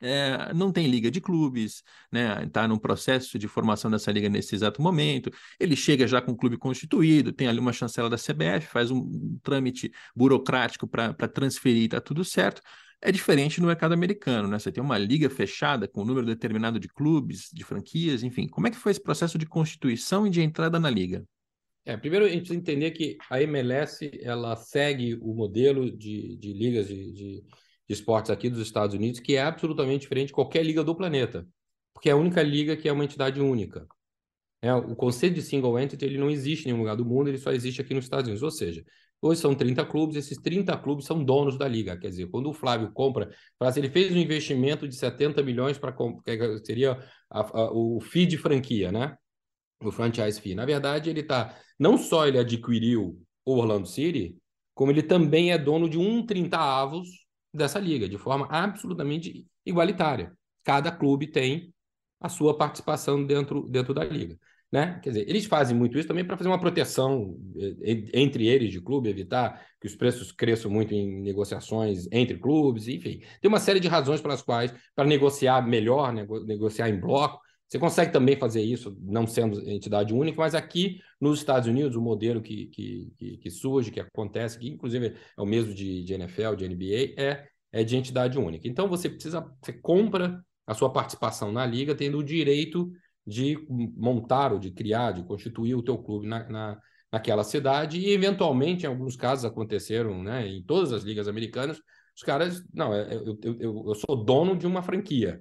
é, 0.00 0.52
não 0.54 0.72
tem 0.72 0.86
liga 0.86 1.10
de 1.10 1.20
clubes, 1.20 1.82
né? 2.10 2.44
Está 2.44 2.66
num 2.66 2.78
processo 2.78 3.38
de 3.38 3.46
formação 3.46 3.90
dessa 3.90 4.10
liga 4.10 4.28
nesse 4.28 4.54
exato 4.54 4.80
momento. 4.80 5.30
Ele 5.58 5.76
chega 5.76 6.06
já 6.06 6.20
com 6.22 6.32
o 6.32 6.36
clube 6.36 6.56
constituído, 6.56 7.32
tem 7.32 7.48
ali 7.48 7.58
uma 7.58 7.72
chancela 7.72 8.08
da 8.08 8.16
CBF, 8.16 8.66
faz 8.66 8.90
um 8.90 9.38
trâmite 9.42 9.92
burocrático 10.14 10.86
para 10.88 11.12
transferir, 11.28 11.84
está 11.84 12.00
tudo 12.00 12.24
certo. 12.24 12.62
É 13.02 13.10
diferente 13.10 13.60
no 13.60 13.66
mercado 13.66 13.92
americano, 13.92 14.48
né? 14.48 14.58
Você 14.58 14.70
tem 14.70 14.82
uma 14.82 14.98
liga 14.98 15.28
fechada 15.30 15.88
com 15.88 16.02
um 16.02 16.04
número 16.04 16.26
determinado 16.26 16.78
de 16.78 16.88
clubes, 16.88 17.48
de 17.52 17.64
franquias, 17.64 18.22
enfim. 18.22 18.46
Como 18.46 18.66
é 18.66 18.70
que 18.70 18.76
foi 18.76 18.92
esse 18.92 19.02
processo 19.02 19.38
de 19.38 19.46
constituição 19.46 20.26
e 20.26 20.30
de 20.30 20.42
entrada 20.42 20.78
na 20.78 20.90
liga? 20.90 21.24
É, 21.84 21.96
primeiro 21.96 22.26
a 22.26 22.28
gente 22.28 22.40
precisa 22.40 22.58
entender 22.58 22.90
que 22.90 23.16
a 23.30 23.40
MLS 23.42 24.10
ela 24.22 24.54
segue 24.54 25.18
o 25.22 25.34
modelo 25.34 25.90
de, 25.90 26.36
de 26.36 26.52
ligas 26.52 26.88
de, 26.88 27.12
de 27.12 27.44
de 27.90 27.94
esportes 27.94 28.30
aqui 28.30 28.48
dos 28.48 28.60
Estados 28.60 28.94
Unidos, 28.94 29.18
que 29.18 29.34
é 29.34 29.42
absolutamente 29.42 30.02
diferente 30.02 30.28
de 30.28 30.32
qualquer 30.32 30.64
liga 30.64 30.84
do 30.84 30.94
planeta, 30.94 31.44
porque 31.92 32.08
é 32.08 32.12
a 32.12 32.16
única 32.16 32.40
liga 32.40 32.76
que 32.76 32.88
é 32.88 32.92
uma 32.92 33.02
entidade 33.04 33.40
única. 33.40 33.84
É, 34.62 34.72
o 34.72 34.94
conceito 34.94 35.34
de 35.34 35.42
single 35.42 35.76
entity 35.76 36.04
ele 36.04 36.16
não 36.16 36.30
existe 36.30 36.64
em 36.64 36.66
nenhum 36.66 36.78
lugar 36.78 36.94
do 36.94 37.04
mundo, 37.04 37.28
ele 37.28 37.38
só 37.38 37.50
existe 37.50 37.80
aqui 37.80 37.92
nos 37.92 38.04
Estados 38.04 38.26
Unidos. 38.26 38.44
Ou 38.44 38.50
seja, 38.52 38.84
hoje 39.20 39.40
são 39.40 39.56
30 39.56 39.84
clubes, 39.86 40.14
esses 40.14 40.38
30 40.38 40.76
clubes 40.78 41.04
são 41.04 41.24
donos 41.24 41.58
da 41.58 41.66
liga. 41.66 41.98
Quer 41.98 42.10
dizer, 42.10 42.28
quando 42.28 42.48
o 42.48 42.52
Flávio 42.52 42.92
compra, 42.92 43.28
ele 43.74 43.90
fez 43.90 44.12
um 44.12 44.18
investimento 44.18 44.86
de 44.86 44.94
70 44.94 45.42
milhões 45.42 45.76
para 45.76 45.92
seria 46.64 46.92
a, 47.28 47.40
a, 47.40 47.72
o 47.72 48.00
fee 48.00 48.24
de 48.24 48.38
franquia, 48.38 48.92
né? 48.92 49.16
O 49.82 49.90
franchise 49.90 50.40
fee. 50.40 50.54
Na 50.54 50.64
verdade, 50.64 51.10
ele 51.10 51.22
está. 51.22 51.58
Não 51.76 51.98
só 51.98 52.28
ele 52.28 52.38
adquiriu 52.38 53.20
o 53.44 53.56
Orlando 53.56 53.88
City, 53.88 54.36
como 54.74 54.92
ele 54.92 55.02
também 55.02 55.50
é 55.50 55.58
dono 55.58 55.88
de 55.88 55.98
um 55.98 56.24
30 56.24 56.56
avos 56.56 57.19
dessa 57.52 57.78
liga, 57.78 58.08
de 58.08 58.18
forma 58.18 58.46
absolutamente 58.50 59.46
igualitária. 59.64 60.32
Cada 60.64 60.90
clube 60.90 61.26
tem 61.26 61.72
a 62.20 62.28
sua 62.28 62.56
participação 62.56 63.24
dentro, 63.24 63.68
dentro 63.68 63.94
da 63.94 64.04
liga. 64.04 64.38
Né? 64.72 65.00
Quer 65.02 65.10
dizer, 65.10 65.28
eles 65.28 65.46
fazem 65.46 65.76
muito 65.76 65.98
isso 65.98 66.06
também 66.06 66.24
para 66.24 66.36
fazer 66.36 66.48
uma 66.48 66.60
proteção 66.60 67.36
eh, 67.58 68.04
entre 68.14 68.46
eles 68.46 68.70
de 68.70 68.80
clube, 68.80 69.08
evitar 69.08 69.60
que 69.80 69.88
os 69.88 69.96
preços 69.96 70.30
cresçam 70.30 70.70
muito 70.70 70.94
em 70.94 71.20
negociações 71.22 72.06
entre 72.12 72.38
clubes, 72.38 72.86
enfim. 72.86 73.20
Tem 73.40 73.48
uma 73.48 73.58
série 73.58 73.80
de 73.80 73.88
razões 73.88 74.20
pelas 74.20 74.42
quais, 74.42 74.72
para 74.94 75.08
negociar 75.08 75.66
melhor, 75.66 76.12
nego 76.12 76.44
negociar 76.44 76.88
em 76.88 77.00
bloco, 77.00 77.40
você 77.70 77.78
consegue 77.78 78.12
também 78.12 78.36
fazer 78.36 78.62
isso, 78.62 78.96
não 79.00 79.28
sendo 79.28 79.60
entidade 79.70 80.12
única, 80.12 80.40
mas 80.40 80.56
aqui 80.56 81.00
nos 81.20 81.38
Estados 81.38 81.68
Unidos, 81.68 81.94
o 81.96 82.00
modelo 82.00 82.42
que, 82.42 82.66
que, 82.66 83.38
que, 83.40 83.48
surge, 83.48 83.92
que 83.92 84.00
acontece, 84.00 84.58
que 84.58 84.68
inclusive 84.68 85.14
é 85.38 85.40
o 85.40 85.46
mesmo 85.46 85.72
de, 85.72 86.02
de 86.02 86.12
NFL, 86.14 86.56
de 86.56 86.68
NBA, 86.68 87.14
é, 87.16 87.46
é 87.70 87.84
de 87.84 87.96
entidade 87.96 88.36
única. 88.36 88.66
Então 88.66 88.88
você 88.88 89.08
precisa, 89.08 89.46
você 89.62 89.72
compra 89.72 90.44
a 90.66 90.74
sua 90.74 90.92
participação 90.92 91.52
na 91.52 91.64
liga, 91.64 91.94
tendo 91.94 92.18
o 92.18 92.24
direito 92.24 92.90
de 93.24 93.56
montar 93.96 94.52
ou 94.52 94.58
de 94.58 94.72
criar, 94.72 95.12
de 95.12 95.22
constituir 95.22 95.76
o 95.76 95.82
teu 95.82 95.96
clube 95.96 96.26
na, 96.26 96.48
na, 96.48 96.80
naquela 97.12 97.44
cidade, 97.44 98.00
e 98.00 98.10
eventualmente, 98.10 98.82
em 98.84 98.88
alguns 98.88 99.14
casos 99.14 99.44
aconteceram, 99.44 100.20
né, 100.24 100.44
em 100.44 100.60
todas 100.64 100.92
as 100.92 101.04
ligas 101.04 101.28
americanas, 101.28 101.80
os 102.16 102.22
caras, 102.24 102.64
não, 102.74 102.92
é, 102.92 103.14
eu, 103.14 103.38
eu, 103.44 103.84
eu 103.86 103.94
sou 103.94 104.24
dono 104.24 104.56
de 104.56 104.66
uma 104.66 104.82
franquia. 104.82 105.40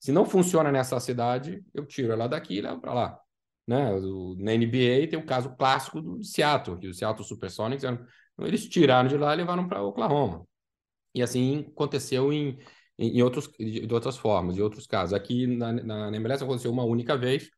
Se 0.00 0.10
não 0.10 0.24
funciona 0.24 0.72
nessa 0.72 0.98
cidade, 0.98 1.62
eu 1.74 1.84
tiro 1.86 2.12
ela 2.12 2.26
daqui 2.26 2.56
e 2.56 2.60
levo 2.62 2.80
para 2.80 2.94
lá. 2.94 3.20
Né? 3.66 3.92
O, 3.94 4.34
na 4.38 4.52
NBA 4.54 5.06
tem 5.08 5.18
o 5.18 5.26
caso 5.26 5.54
clássico 5.56 6.00
do 6.00 6.24
Seattle, 6.24 6.78
que 6.78 6.88
o 6.88 6.94
Seattle 6.94 7.24
Supersonics, 7.24 7.84
eles 8.40 8.66
tiraram 8.66 9.08
de 9.08 9.16
lá 9.18 9.34
e 9.34 9.36
levaram 9.36 9.68
para 9.68 9.82
Oklahoma. 9.82 10.46
E 11.14 11.22
assim 11.22 11.66
aconteceu 11.68 12.32
em, 12.32 12.58
em, 12.98 13.18
em, 13.18 13.22
outros, 13.22 13.48
de 13.58 13.92
outras 13.92 14.16
formas, 14.16 14.56
em 14.56 14.62
outros 14.62 14.86
casos. 14.86 15.12
Aqui 15.12 15.46
na, 15.46 15.72
na, 15.72 16.10
na 16.10 16.16
MLS 16.16 16.42
aconteceu 16.42 16.72
uma 16.72 16.84
única 16.84 17.16
vez, 17.16 17.50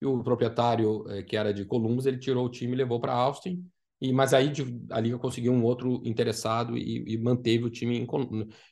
e 0.00 0.06
o 0.06 0.22
proprietário, 0.22 1.04
eh, 1.10 1.22
que 1.22 1.36
era 1.36 1.52
de 1.52 1.66
Columbus, 1.66 2.06
ele 2.06 2.18
tirou 2.18 2.46
o 2.46 2.50
time 2.50 2.72
e 2.72 2.76
levou 2.76 2.98
para 2.98 3.12
Austin, 3.12 3.62
e, 4.00 4.12
mas 4.12 4.32
aí 4.32 4.50
a 4.90 5.00
Liga 5.00 5.18
conseguiu 5.18 5.52
um 5.52 5.62
outro 5.62 6.00
interessado 6.06 6.78
e, 6.78 7.04
e 7.06 7.18
manteve 7.18 7.64
o 7.64 7.70
time 7.70 7.98
em 7.98 8.06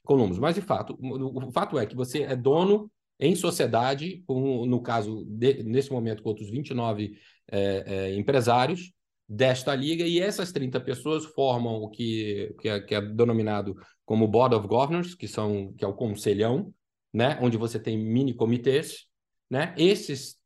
Columbus. 0.02 0.38
Mas, 0.38 0.54
de 0.54 0.62
fato, 0.62 0.96
o, 0.98 1.48
o 1.48 1.52
fato 1.52 1.78
é 1.78 1.84
que 1.84 1.94
você 1.94 2.22
é 2.22 2.34
dono 2.34 2.90
em 3.20 3.34
sociedade, 3.34 4.22
com, 4.26 4.64
no 4.64 4.80
caso, 4.80 5.24
de, 5.26 5.62
nesse 5.62 5.90
momento, 5.90 6.22
com 6.22 6.28
outros 6.28 6.50
29 6.50 7.18
é, 7.50 7.84
é, 7.86 8.14
empresários 8.14 8.92
desta 9.28 9.74
liga, 9.74 10.04
e 10.04 10.20
essas 10.20 10.52
30 10.52 10.80
pessoas 10.80 11.24
formam 11.24 11.82
o 11.82 11.90
que, 11.90 12.54
que, 12.60 12.68
é, 12.68 12.80
que 12.80 12.94
é 12.94 13.00
denominado 13.00 13.76
como 14.04 14.28
Board 14.28 14.54
of 14.54 14.66
Governors, 14.66 15.14
que, 15.14 15.28
são, 15.28 15.74
que 15.76 15.84
é 15.84 15.88
o 15.88 15.92
conselhão, 15.92 16.72
né, 17.12 17.38
onde 17.42 17.56
você 17.56 17.78
tem 17.78 17.98
mini 17.98 18.32
comitês. 18.32 19.06
Né? 19.50 19.74
Esses, 19.76 20.36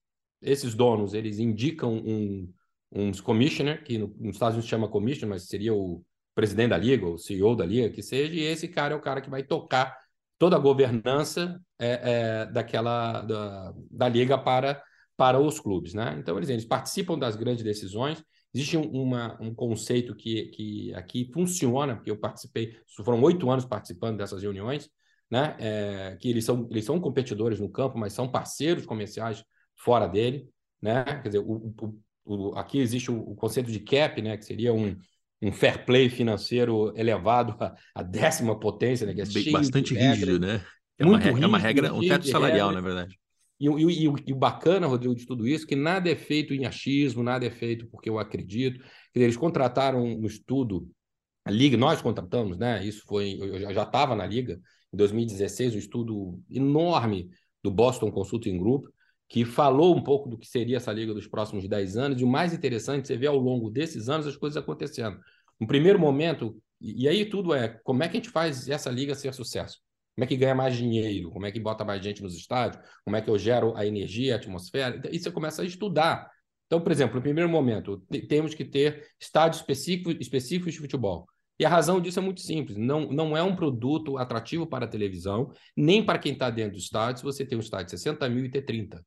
esses 0.40 0.74
donos 0.74 1.14
eles 1.14 1.38
indicam 1.38 1.94
um, 1.94 2.52
um 2.90 3.12
commissioner, 3.12 3.84
que 3.84 3.98
no, 3.98 4.08
nos 4.18 4.34
Estados 4.34 4.54
Unidos 4.54 4.68
chama 4.68 4.88
commissioner, 4.88 5.30
mas 5.30 5.46
seria 5.46 5.74
o 5.74 6.02
presidente 6.34 6.70
da 6.70 6.78
liga, 6.78 7.06
o 7.06 7.18
CEO 7.18 7.54
da 7.54 7.66
liga, 7.66 7.90
que 7.90 8.02
seja, 8.02 8.34
e 8.34 8.40
esse 8.40 8.66
cara 8.66 8.94
é 8.94 8.96
o 8.96 9.00
cara 9.00 9.20
que 9.20 9.30
vai 9.30 9.42
tocar 9.42 9.96
toda 10.42 10.56
a 10.56 10.58
governança 10.58 11.62
é, 11.78 12.00
é, 12.02 12.46
daquela 12.46 13.20
da, 13.22 13.72
da 13.88 14.08
liga 14.08 14.36
para, 14.36 14.82
para 15.16 15.38
os 15.38 15.60
clubes, 15.60 15.94
né? 15.94 16.16
Então 16.18 16.36
eles, 16.36 16.48
eles 16.48 16.64
participam 16.64 17.16
das 17.16 17.36
grandes 17.36 17.62
decisões. 17.62 18.20
Existe 18.52 18.76
um, 18.76 18.90
uma, 18.90 19.40
um 19.40 19.54
conceito 19.54 20.16
que, 20.16 20.46
que 20.46 20.92
aqui 20.94 21.30
funciona, 21.32 21.94
porque 21.94 22.10
eu 22.10 22.18
participei, 22.18 22.76
foram 23.04 23.22
oito 23.22 23.48
anos 23.48 23.64
participando 23.64 24.16
dessas 24.16 24.42
reuniões, 24.42 24.90
né? 25.30 25.54
É, 25.60 26.16
que 26.20 26.28
eles 26.28 26.44
são, 26.44 26.66
eles 26.72 26.84
são 26.84 26.98
competidores 26.98 27.60
no 27.60 27.70
campo, 27.70 27.96
mas 27.96 28.12
são 28.12 28.28
parceiros 28.28 28.84
comerciais 28.84 29.44
fora 29.76 30.08
dele, 30.08 30.48
né? 30.82 31.04
Quer 31.22 31.28
dizer, 31.28 31.38
o, 31.38 31.72
o, 31.80 31.98
o, 32.24 32.58
aqui 32.58 32.80
existe 32.80 33.12
o, 33.12 33.30
o, 33.30 33.36
conceito 33.36 33.70
de 33.70 33.78
cap, 33.78 34.20
né? 34.20 34.36
Que 34.36 34.44
seria 34.44 34.74
um, 34.74 34.96
um 35.42 35.52
fair 35.52 35.84
play 35.84 36.08
financeiro 36.08 36.92
elevado 36.96 37.56
à, 37.94 38.02
décima 38.02 38.58
potência, 38.58 39.06
né? 39.06 39.12
Que 39.12 39.22
é 39.22 39.52
Bastante 39.52 39.94
rígido, 39.94 40.38
né? 40.38 40.64
É 40.96 41.04
uma, 41.04 41.18
rígido, 41.18 41.42
é 41.42 41.46
uma 41.46 41.58
regra, 41.58 41.92
um 41.92 42.00
teto 42.00 42.28
salarial, 42.28 42.68
regra. 42.68 42.80
na 42.80 42.86
verdade. 42.86 43.18
E, 43.58 43.66
e, 43.66 44.02
e, 44.26 44.32
o 44.32 44.36
bacana, 44.36 44.86
Rodrigo, 44.86 45.14
de 45.14 45.26
tudo 45.26 45.46
isso, 45.46 45.66
que 45.66 45.74
nada 45.74 46.10
é 46.10 46.16
feito 46.16 46.54
em 46.54 46.64
achismo, 46.64 47.22
nada 47.22 47.44
é 47.44 47.50
feito 47.50 47.86
porque 47.88 48.08
eu 48.08 48.18
acredito. 48.18 48.84
Eles 49.14 49.36
contrataram 49.36 50.02
um 50.02 50.26
estudo, 50.26 50.88
a 51.44 51.50
Liga, 51.50 51.76
nós 51.76 52.00
contratamos, 52.00 52.56
né? 52.56 52.84
Isso 52.84 53.02
foi, 53.06 53.36
eu 53.40 53.72
já 53.72 53.82
estava 53.82 54.14
na 54.14 54.26
Liga, 54.26 54.60
em 54.92 54.96
2016, 54.96 55.74
um 55.74 55.78
estudo 55.78 56.40
enorme 56.48 57.28
do 57.62 57.70
Boston 57.70 58.10
Consulting 58.10 58.58
Group, 58.58 58.86
que 59.32 59.46
falou 59.46 59.96
um 59.96 60.02
pouco 60.02 60.28
do 60.28 60.36
que 60.36 60.46
seria 60.46 60.76
essa 60.76 60.92
liga 60.92 61.14
dos 61.14 61.26
próximos 61.26 61.66
10 61.66 61.96
anos, 61.96 62.20
e 62.20 62.24
o 62.24 62.28
mais 62.28 62.52
interessante, 62.52 63.08
você 63.08 63.16
vê 63.16 63.26
ao 63.26 63.38
longo 63.38 63.70
desses 63.70 64.10
anos 64.10 64.26
as 64.26 64.36
coisas 64.36 64.62
acontecendo. 64.62 65.18
No 65.58 65.66
primeiro 65.66 65.98
momento, 65.98 66.54
e 66.78 67.08
aí 67.08 67.24
tudo 67.24 67.54
é 67.54 67.80
como 67.82 68.02
é 68.02 68.08
que 68.08 68.18
a 68.18 68.20
gente 68.20 68.28
faz 68.28 68.68
essa 68.68 68.90
liga 68.90 69.14
ser 69.14 69.32
sucesso? 69.32 69.78
Como 70.14 70.24
é 70.24 70.26
que 70.26 70.36
ganha 70.36 70.54
mais 70.54 70.76
dinheiro? 70.76 71.30
Como 71.30 71.46
é 71.46 71.50
que 71.50 71.58
bota 71.58 71.82
mais 71.82 72.04
gente 72.04 72.22
nos 72.22 72.36
estádios? 72.36 72.84
Como 73.06 73.16
é 73.16 73.22
que 73.22 73.30
eu 73.30 73.38
gero 73.38 73.74
a 73.74 73.86
energia, 73.86 74.34
a 74.34 74.36
atmosfera? 74.36 75.00
E 75.10 75.18
você 75.18 75.30
começa 75.30 75.62
a 75.62 75.64
estudar. 75.64 76.30
Então, 76.66 76.82
por 76.82 76.92
exemplo, 76.92 77.16
no 77.16 77.22
primeiro 77.22 77.48
momento, 77.48 78.02
temos 78.28 78.54
que 78.54 78.66
ter 78.66 79.06
estádios 79.18 79.62
específicos, 79.62 80.14
específicos 80.20 80.74
de 80.74 80.78
futebol. 80.78 81.26
E 81.58 81.64
a 81.64 81.70
razão 81.70 82.02
disso 82.02 82.18
é 82.18 82.22
muito 82.22 82.42
simples: 82.42 82.76
não, 82.76 83.10
não 83.10 83.34
é 83.34 83.42
um 83.42 83.56
produto 83.56 84.18
atrativo 84.18 84.66
para 84.66 84.84
a 84.84 84.88
televisão, 84.88 85.50
nem 85.74 86.04
para 86.04 86.18
quem 86.18 86.34
está 86.34 86.50
dentro 86.50 86.72
do 86.72 86.78
estádio, 86.78 87.20
se 87.20 87.24
você 87.24 87.46
tem 87.46 87.56
um 87.56 87.62
estádio 87.62 87.86
de 87.86 87.92
60 87.92 88.28
mil 88.28 88.44
e 88.44 88.50
ter 88.50 88.60
30. 88.60 89.02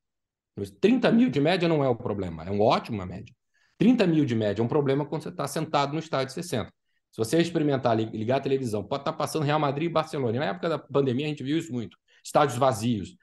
30 0.80 1.12
mil 1.12 1.30
de 1.30 1.40
média 1.40 1.68
não 1.68 1.84
é 1.84 1.90
o 1.90 1.96
problema, 1.96 2.44
é 2.44 2.52
um 2.52 2.62
ótima 2.62 3.06
média. 3.06 3.34
30 3.78 4.08
mil 4.08 4.26
de 4.26 4.36
média 4.36 4.62
é 4.62 4.66
um 4.66 4.68
problema 4.68 5.06
quando 5.06 5.24
você 5.24 5.30
está 5.30 5.48
sentado 5.48 5.94
no 5.94 6.00
estádio 6.00 6.28
de 6.28 6.34
60. 6.34 6.72
Se 7.12 7.18
você 7.18 7.40
experimentar 7.40 7.96
ligar 7.98 8.38
a 8.38 8.42
televisão, 8.42 8.84
pode 8.84 9.02
estar 9.02 9.12
tá 9.12 9.18
passando 9.18 9.44
Real 9.44 9.60
Madrid 9.60 9.90
e 9.90 9.94
Barcelona. 9.94 10.38
Na 10.40 10.46
época 10.46 10.70
da 10.70 10.78
pandemia, 10.80 11.26
a 11.26 11.30
gente 11.30 11.44
viu 11.44 11.58
isso 11.58 11.72
muito. 11.72 11.98
Estádios 12.24 12.58
vazios. 12.58 13.16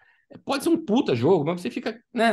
Pode 0.45 0.65
ser 0.65 0.71
um 0.71 0.83
puta 0.83 1.15
jogo, 1.15 1.45
mas 1.45 1.61
você 1.61 1.71
fica. 1.71 1.99
Né, 2.13 2.33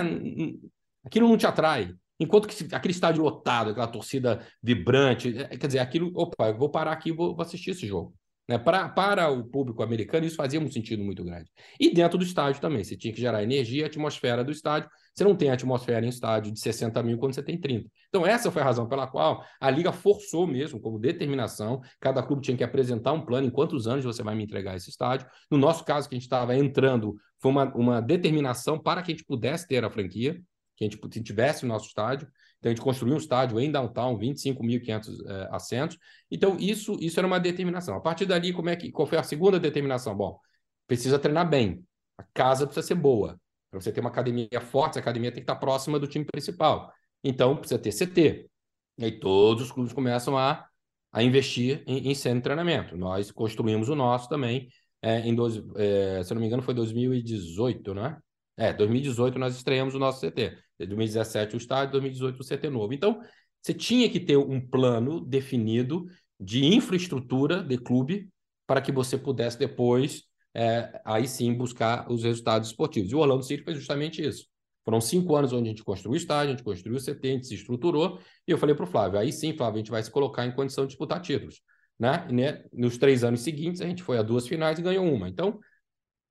aquilo 1.04 1.28
não 1.28 1.38
te 1.38 1.46
atrai. 1.46 1.94
Enquanto 2.20 2.48
que 2.48 2.76
aquele 2.76 2.92
estádio 2.92 3.24
lotado, 3.24 3.72
aquela 3.72 3.88
torcida 3.88 4.46
vibrante, 4.62 5.38
é, 5.38 5.58
quer 5.58 5.68
dizer, 5.68 5.80
aquilo, 5.80 6.12
opa, 6.16 6.50
eu 6.50 6.58
vou 6.58 6.70
parar 6.70 6.92
aqui 6.92 7.10
e 7.10 7.14
vou, 7.14 7.34
vou 7.34 7.42
assistir 7.42 7.72
esse 7.72 7.88
jogo. 7.88 8.14
Né? 8.50 8.58
Para, 8.58 8.90
para 8.90 9.30
o 9.30 9.44
público 9.44 9.84
americano, 9.84 10.26
isso 10.26 10.36
fazia 10.36 10.60
um 10.60 10.68
sentido 10.68 11.04
muito 11.04 11.24
grande. 11.24 11.52
E 11.80 11.94
dentro 11.94 12.18
do 12.18 12.24
estádio 12.24 12.60
também, 12.60 12.84
você 12.84 12.98
tinha 12.98 13.14
que 13.14 13.22
gerar 13.22 13.44
energia, 13.44 13.86
atmosfera 13.86 14.44
do 14.44 14.52
estádio. 14.52 14.90
Você 15.14 15.24
não 15.24 15.36
tem 15.36 15.52
atmosfera 15.52 16.04
em 16.04 16.10
estádio 16.10 16.52
de 16.52 16.60
60 16.60 17.04
mil 17.04 17.20
quando 17.20 17.36
você 17.36 17.44
tem 17.44 17.60
30. 17.60 17.88
Então, 18.08 18.26
essa 18.26 18.50
foi 18.50 18.64
a 18.64 18.66
razão 18.66 18.88
pela 18.88 19.06
qual 19.06 19.46
a 19.62 19.70
Liga 19.70 19.92
forçou 19.92 20.48
mesmo, 20.48 20.80
como 20.80 20.98
determinação, 20.98 21.80
cada 22.00 22.24
clube 22.24 22.42
tinha 22.42 22.58
que 22.58 22.64
apresentar 22.64 23.14
um 23.14 23.22
plano 23.22 23.46
em 23.46 23.52
quantos 23.52 23.86
anos 23.86 24.04
você 24.04 24.24
vai 24.24 24.34
me 24.34 24.46
entregar 24.46 24.76
esse 24.76 24.90
estádio. 24.90 25.28
No 25.52 25.58
nosso 25.60 25.86
caso, 25.86 26.10
que 26.10 26.16
a 26.16 26.18
gente 26.18 26.26
estava 26.26 26.56
entrando, 26.56 27.18
foi 27.40 27.52
uma, 27.52 27.72
uma 27.76 28.02
determinação 28.02 28.80
para 28.80 29.04
que 29.04 29.12
a 29.12 29.14
gente 29.14 29.26
pudesse 29.26 29.68
ter 29.68 29.86
a 29.86 29.92
franquia, 29.92 30.42
que 30.76 30.86
a 30.86 30.90
gente 30.90 31.22
tivesse 31.22 31.66
o 31.66 31.68
nosso 31.68 31.86
estádio. 31.86 32.28
Então, 32.60 32.72
a 32.72 32.76
gente 32.76 32.84
construiu 32.84 33.16
um 33.16 33.18
estádio 33.18 33.60
em 33.60 33.72
downtown, 33.72 34.18
25.500 34.18 35.26
é, 35.26 35.50
assentos. 35.52 35.98
Então, 36.30 36.58
isso, 36.60 36.98
isso 37.00 37.20
era 37.20 37.26
uma 37.26 37.40
determinação. 37.40 37.96
A 37.96 38.02
partir 38.02 38.26
dali, 38.26 38.52
como 38.52 38.70
é 38.70 38.76
que, 38.76 38.92
qual 38.92 39.08
foi 39.08 39.18
a 39.18 39.24
segunda 39.24 39.60
determinação? 39.60 40.16
Bom, 40.16 40.38
precisa 40.86 41.18
treinar 41.18 41.50
bem. 41.50 41.84
A 42.18 42.24
casa 42.34 42.66
precisa 42.68 42.86
ser 42.86 42.96
boa. 42.96 43.40
Para 43.72 43.80
você 43.80 43.92
ter 43.92 44.02
uma 44.02 44.10
academia 44.10 44.60
forte, 44.60 44.98
a 44.98 45.02
academia 45.02 45.32
tem 45.32 45.42
que 45.42 45.50
estar 45.50 45.56
próxima 45.56 45.98
do 45.98 46.08
time 46.08 46.26
principal. 46.26 46.92
Então, 47.24 47.56
precisa 47.56 47.80
ter 47.80 47.92
CT. 47.94 48.50
E 48.98 49.06
aí 49.06 49.20
todos 49.20 49.64
os 49.64 49.72
clubes 49.72 49.94
começam 49.94 50.38
a, 50.38 50.68
a 51.14 51.24
investir 51.24 51.84
em, 51.88 52.10
em 52.10 52.16
centro 52.16 52.40
de 52.40 52.44
treinamento. 52.44 52.98
Nós 52.98 53.32
construímos 53.32 53.88
o 53.88 53.96
nosso 53.96 54.28
também, 54.28 54.68
é, 55.02 55.20
em 55.22 55.34
dois, 55.34 55.58
é, 55.78 56.22
se 56.24 56.34
eu 56.34 56.36
não 56.36 56.42
me 56.42 56.48
engano, 56.48 56.62
foi 56.62 56.74
2018, 56.74 57.94
não 57.94 58.06
é? 58.06 58.18
É, 58.58 58.74
2018 58.74 59.40
nós 59.40 59.56
estreamos 59.56 59.96
o 59.96 60.00
nosso 60.00 60.20
CT. 60.20 60.58
2017 60.88 61.56
o 61.56 61.58
estádio, 61.58 61.94
2018 61.94 62.40
o 62.40 62.44
CT 62.44 62.70
novo. 62.70 62.94
Então, 62.94 63.22
você 63.62 63.74
tinha 63.74 64.10
que 64.10 64.20
ter 64.20 64.38
um 64.38 64.60
plano 64.62 65.20
definido 65.20 66.06
de 66.40 66.66
infraestrutura 66.66 67.62
de 67.62 67.78
clube 67.78 68.30
para 68.66 68.82
que 68.82 68.92
você 68.92 69.18
pudesse 69.18 69.58
depois, 69.58 70.24
é, 70.54 71.02
aí 71.04 71.28
sim, 71.28 71.54
buscar 71.54 72.10
os 72.10 72.24
resultados 72.24 72.70
esportivos. 72.70 73.12
E 73.12 73.16
o 73.16 73.20
Orlando 73.20 73.44
City 73.44 73.64
fez 73.64 73.78
justamente 73.78 74.26
isso. 74.26 74.46
Foram 74.86 75.02
cinco 75.02 75.36
anos 75.36 75.52
onde 75.54 75.68
a 75.68 75.72
gente 75.72 75.84
construiu 75.84 76.14
o 76.14 76.18
estádio, 76.18 76.54
a 76.54 76.56
gente 76.56 76.64
construiu 76.64 76.98
o 76.98 77.02
CT, 77.02 77.28
a 77.28 77.32
gente 77.32 77.48
se 77.48 77.56
estruturou, 77.56 78.20
e 78.48 78.52
eu 78.52 78.58
falei 78.58 78.74
para 78.74 78.86
o 78.86 78.88
Flávio, 78.88 79.20
aí 79.20 79.32
sim, 79.32 79.56
Flávio, 79.56 79.76
a 79.76 79.78
gente 79.80 79.92
vai 79.92 80.02
se 80.02 80.10
colocar 80.10 80.46
em 80.46 80.52
condição 80.52 80.86
de 80.86 80.90
disputar 80.90 81.22
títulos. 81.22 81.62
Né? 82.00 82.28
Né, 82.32 82.64
nos 82.72 82.98
três 82.98 83.24
anos 83.24 83.42
seguintes, 83.42 83.82
a 83.82 83.86
gente 83.86 84.02
foi 84.02 84.18
a 84.18 84.24
duas 84.24 84.48
finais 84.48 84.80
e 84.80 84.82
ganhou 84.82 85.06
uma. 85.06 85.28
Então, 85.28 85.60
é, 85.60 85.69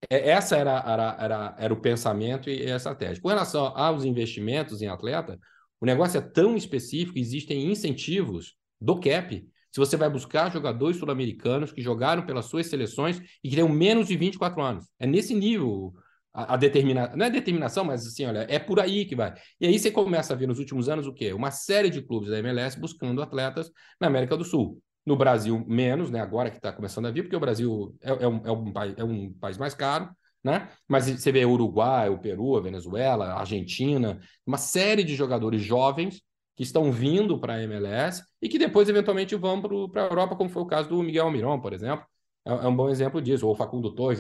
essa 0.09 0.57
era, 0.57 0.79
era, 0.87 1.17
era, 1.19 1.57
era 1.59 1.75
o 1.75 1.81
pensamento 1.81 2.49
e 2.49 2.71
a 2.71 2.77
estratégia. 2.77 3.21
Com 3.21 3.29
relação 3.29 3.67
aos 3.77 4.05
investimentos 4.05 4.81
em 4.81 4.87
atleta, 4.87 5.39
o 5.81 5.87
negócio 5.87 6.19
é 6.19 6.21
tão 6.21 6.57
específico, 6.57 7.19
existem 7.19 7.71
incentivos 7.71 8.55
do 8.81 8.99
CAP. 9.01 9.47
Se 9.71 9.79
você 9.79 9.97
vai 9.97 10.09
buscar 10.09 10.51
jogadores 10.51 10.97
sul-americanos 10.97 11.73
que 11.73 11.83
jogaram 11.83 12.25
pelas 12.25 12.47
suas 12.47 12.67
seleções 12.67 13.21
e 13.43 13.49
que 13.49 13.55
tenham 13.55 13.69
menos 13.69 14.09
de 14.09 14.17
24 14.17 14.61
anos. 14.63 14.87
É 14.99 15.07
nesse 15.07 15.35
nível 15.35 15.93
a, 16.33 16.55
a 16.55 16.57
determinação. 16.57 17.17
Não 17.17 17.27
é 17.27 17.31
determinação, 17.31 17.85
mas 17.85 18.07
assim, 18.07 18.25
olha, 18.25 18.47
é 18.49 18.59
por 18.59 18.81
aí 18.81 19.05
que 19.05 19.15
vai. 19.15 19.35
E 19.61 19.67
aí 19.67 19.79
você 19.79 19.91
começa 19.91 20.33
a 20.33 20.37
ver 20.37 20.47
nos 20.47 20.59
últimos 20.59 20.89
anos 20.89 21.07
o 21.07 21.13
quê? 21.13 21.33
Uma 21.33 21.51
série 21.51 21.91
de 21.91 22.03
clubes 22.03 22.31
da 22.31 22.39
MLS 22.39 22.79
buscando 22.79 23.23
atletas 23.23 23.71
na 24.01 24.07
América 24.07 24.37
do 24.37 24.45
Sul. 24.45 24.81
No 25.09 25.17
Brasil, 25.17 25.65
menos, 25.67 26.11
né? 26.11 26.21
Agora 26.21 26.51
que 26.51 26.59
está 26.59 26.71
começando 26.71 27.07
a 27.07 27.11
vir, 27.11 27.23
porque 27.23 27.37
o 27.37 27.41
Brasil 27.41 27.97
é, 28.03 28.11
é, 28.11 28.29
um, 28.29 28.41
é, 28.45 28.53
um, 28.53 28.73
é 28.99 29.05
um 29.05 29.33
país 29.33 29.57
mais 29.57 29.73
caro, 29.73 30.11
né? 30.45 30.69
Mas 30.87 31.07
você 31.07 31.33
vê 31.33 31.47
Uruguai, 31.47 32.11
o 32.11 32.19
Peru, 32.19 32.57
a 32.57 32.61
Venezuela, 32.61 33.29
a 33.29 33.41
Argentina, 33.41 34.21
uma 34.47 34.59
série 34.59 35.03
de 35.03 35.15
jogadores 35.17 35.63
jovens 35.63 36.21
que 36.55 36.63
estão 36.63 36.93
vindo 36.93 37.41
para 37.41 37.55
a 37.55 37.63
MLS 37.63 38.23
e 38.43 38.51
que 38.51 38.59
depois, 38.59 38.87
eventualmente, 38.87 39.35
vão 39.35 39.63
para 39.91 40.03
a 40.03 40.07
Europa, 40.09 40.37
como 40.37 40.51
foi 40.51 40.63
o 40.63 40.67
caso 40.67 40.91
do 40.91 41.03
Miguel 41.03 41.25
Almirón, 41.25 41.59
por 41.59 41.73
exemplo. 41.73 42.05
É, 42.45 42.51
é 42.51 42.69
um 42.69 42.77
bom 42.77 42.91
exemplo 42.91 43.23
disso. 43.23 43.47
Ou 43.47 43.55
o 43.55 43.57
Facundo 43.57 43.95
Torres, 43.95 44.19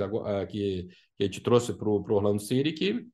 que, 0.48 0.88
que 1.18 1.22
a 1.22 1.24
gente 1.24 1.40
trouxe 1.42 1.74
para 1.74 1.88
o 1.88 2.02
Orlando 2.10 2.40
City, 2.40 2.72
que, 2.72 3.06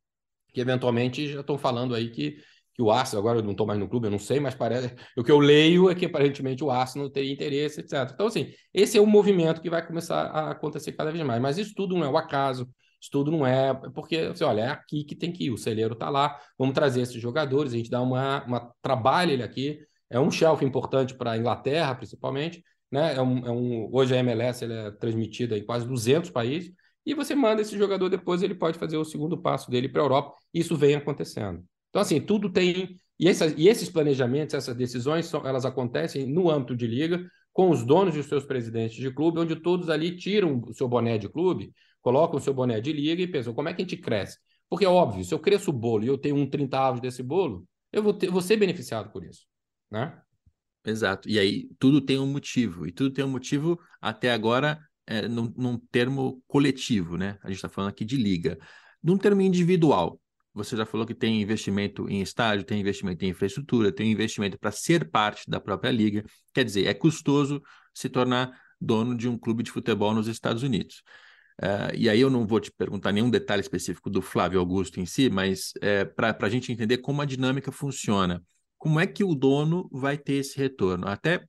que 0.53 0.61
eventualmente 0.61 1.27
já 1.27 1.41
estão 1.41 1.59
falando 1.59 1.93
aí 1.93 2.11
que 2.11 2.37
que 2.75 2.83
o 2.83 2.91
Arsenal, 2.91 3.21
agora 3.21 3.39
eu 3.39 3.43
não 3.43 3.53
estou 3.53 3.67
mais 3.67 3.79
no 3.79 3.89
clube, 3.89 4.09
eu 4.09 4.11
não 4.11 4.19
sei, 4.19 4.41
mas 4.41 4.55
parece. 4.55 4.95
O 5.17 5.23
que 5.23 5.31
eu 5.31 5.39
leio 5.39 5.89
é 5.89 5.95
que 5.95 6.07
aparentemente 6.07 6.65
o 6.65 6.71
Arsenal 6.71 7.09
teria 7.09 7.33
interesse, 7.33 7.81
etc. 7.81 8.11
Então, 8.13 8.27
assim, 8.27 8.53
esse 8.73 8.99
é 8.99 9.01
o 9.01 9.07
movimento 9.07 9.61
que 9.61 9.71
vai 9.71 9.87
começar 9.87 10.27
a 10.27 10.51
acontecer 10.51 10.93
cada 10.93 11.13
vez 11.13 11.25
mais. 11.25 11.41
Mas 11.41 11.57
isso 11.57 11.73
tudo 11.75 11.95
não 11.97 12.05
é 12.05 12.09
o 12.09 12.17
acaso, 12.17 12.69
isso 13.01 13.11
tudo 13.13 13.31
não 13.31 13.47
é. 13.47 13.73
Porque, 13.95 14.17
assim, 14.17 14.43
olha, 14.45 14.63
é 14.63 14.69
aqui 14.69 15.05
que 15.05 15.15
tem 15.15 15.33
que 15.33 15.45
ir, 15.45 15.51
o 15.51 15.59
celeiro 15.59 15.95
está 15.95 16.11
lá, 16.11 16.37
vamos 16.59 16.75
trazer 16.75 17.03
esses 17.03 17.21
jogadores, 17.21 17.73
a 17.73 17.77
gente 17.77 17.91
dá 17.91 18.03
uma, 18.03 18.45
uma 18.45 18.73
trabalha 18.83 19.33
ele 19.33 19.43
aqui. 19.45 19.79
É 20.11 20.19
um 20.19 20.31
shelf 20.31 20.65
importante 20.65 21.15
para 21.15 21.33
a 21.33 21.39
Inglaterra, 21.39 21.95
principalmente. 21.95 22.63
Né? 22.91 23.15
É 23.15 23.23
um, 23.23 23.47
é 23.47 23.51
um, 23.51 23.89
hoje 23.93 24.15
a 24.15 24.19
MLS 24.19 24.65
é 24.65 24.91
transmitida 24.93 25.57
em 25.57 25.65
quase 25.65 25.87
200 25.87 26.31
países. 26.31 26.73
E 27.07 27.15
você 27.15 27.35
manda 27.35 27.63
esse 27.63 27.77
jogador 27.79 28.09
depois, 28.09 28.43
ele 28.43 28.55
pode 28.55 28.79
fazer 28.79 28.97
o 28.97 29.05
segundo 29.05 29.41
passo 29.41 29.71
dele 29.71 29.89
para 29.89 30.03
a 30.03 30.05
Europa. 30.05 30.35
Isso 30.53 30.77
vem 30.77 30.95
acontecendo. 30.95 31.63
Então, 31.95 32.03
assim, 32.03 32.21
tudo 32.21 32.51
tem. 32.51 32.99
E, 33.17 33.29
e 33.57 33.69
esses 33.69 33.89
planejamentos, 33.89 34.53
essas 34.53 34.75
decisões, 34.75 35.27
são, 35.27 35.47
elas 35.47 35.65
acontecem 35.65 36.27
no 36.27 36.51
âmbito 36.51 36.75
de 36.75 36.89
liga, 36.89 37.25
com 37.53 37.71
os 37.71 37.87
donos 37.87 38.17
e 38.17 38.19
os 38.19 38.27
seus 38.27 38.45
presidentes 38.45 38.97
de 38.97 39.15
clube, 39.15 39.39
onde 39.39 39.55
todos 39.55 39.89
ali 39.89 40.17
tiram 40.17 40.61
o 40.67 40.75
seu 40.75 40.89
boné 40.89 41.19
de 41.19 41.29
clube, 41.29 41.73
colocam 42.03 42.39
o 42.39 42.43
seu 42.43 42.53
boné 42.53 42.81
de 42.81 42.93
liga 42.93 43.23
e 43.23 43.29
pensam: 43.29 43.55
como 43.55 43.69
é 43.69 43.73
que 43.73 43.81
a 43.81 43.85
gente 43.85 43.97
cresce? 43.97 44.39
Porque 44.69 44.85
é 44.85 44.89
óbvio, 44.89 45.25
se 45.25 45.33
eu 45.33 45.39
cresço 45.39 45.71
o 45.71 45.73
bolo 45.73 46.03
e 46.03 46.09
eu 46.09 46.19
tenho 46.19 46.35
um 46.35 46.51
30 46.51 46.95
desse 46.95 47.23
bolo, 47.23 47.65
eu 47.93 48.03
vou, 48.03 48.13
ter, 48.13 48.29
vou 48.29 48.43
ser 48.43 48.57
beneficiado 48.57 49.13
por 49.13 49.25
isso. 49.25 49.47
Né? 49.89 50.21
Exato. 50.85 51.29
E 51.29 51.39
aí 51.39 51.69
tudo 51.79 52.01
tem 52.01 52.19
um 52.19 52.27
motivo. 52.27 52.89
E 52.89 52.91
tudo 52.91 53.13
tem 53.13 53.25
um 53.25 53.31
motivo 53.31 53.79
até 54.03 54.33
agora 54.33 54.81
é, 55.07 55.29
num, 55.29 55.55
num 55.57 55.79
termo 55.93 56.43
coletivo, 56.49 57.17
né? 57.17 57.39
A 57.45 57.47
gente 57.47 57.59
está 57.59 57.69
falando 57.69 57.91
aqui 57.91 58.05
de 58.05 58.17
liga. 58.17 58.59
Num 59.01 59.17
termo 59.17 59.43
individual, 59.43 60.19
você 60.55 60.77
já 60.77 60.87
falou 60.87 61.07
que 61.07 61.15
tem 61.15 61.43
investimento 61.43 62.09
em 62.09 62.23
estádio, 62.23 62.65
tem 62.65 62.81
investimento 62.81 63.25
em 63.25 63.29
infraestrutura, 63.29 63.93
tem 63.93 64.13
investimento 64.13 64.59
para 64.59 64.71
ser 64.71 65.11
parte 65.11 65.51
da 65.51 65.61
própria 65.61 65.91
liga. 65.91 66.25
Quer 66.55 66.65
dizer, 66.65 66.87
é 66.87 66.95
custoso 66.95 67.61
se 67.93 68.09
tornar 68.09 68.57
dono 68.81 69.17
de 69.17 69.29
um 69.29 69.37
clube 69.37 69.63
de 69.63 69.71
futebol 69.71 70.15
nos 70.15 70.29
Estados 70.29 70.63
Unidos. 70.63 71.03
Uh, 71.61 71.95
e 71.97 72.09
aí 72.09 72.21
eu 72.21 72.31
não 72.31 72.47
vou 72.47 72.61
te 72.61 72.71
perguntar 72.73 73.13
nenhum 73.13 73.31
detalhe 73.31 73.61
específico 73.61 74.11
do 74.11 74.21
Flávio 74.23 74.59
Augusto 74.59 75.01
em 75.01 75.07
si, 75.07 75.31
mas 75.31 75.73
é, 75.81 76.05
para 76.05 76.37
a 76.41 76.49
gente 76.49 76.73
entender 76.73 76.99
como 76.99 77.23
a 77.23 77.25
dinâmica 77.25 77.71
funciona. 77.71 78.43
Como 78.79 79.01
é 79.01 79.07
que 79.07 79.25
o 79.25 79.35
dono 79.35 79.89
vai 79.93 80.19
ter 80.19 80.35
esse 80.35 80.59
retorno? 80.59 81.09
Até 81.09 81.45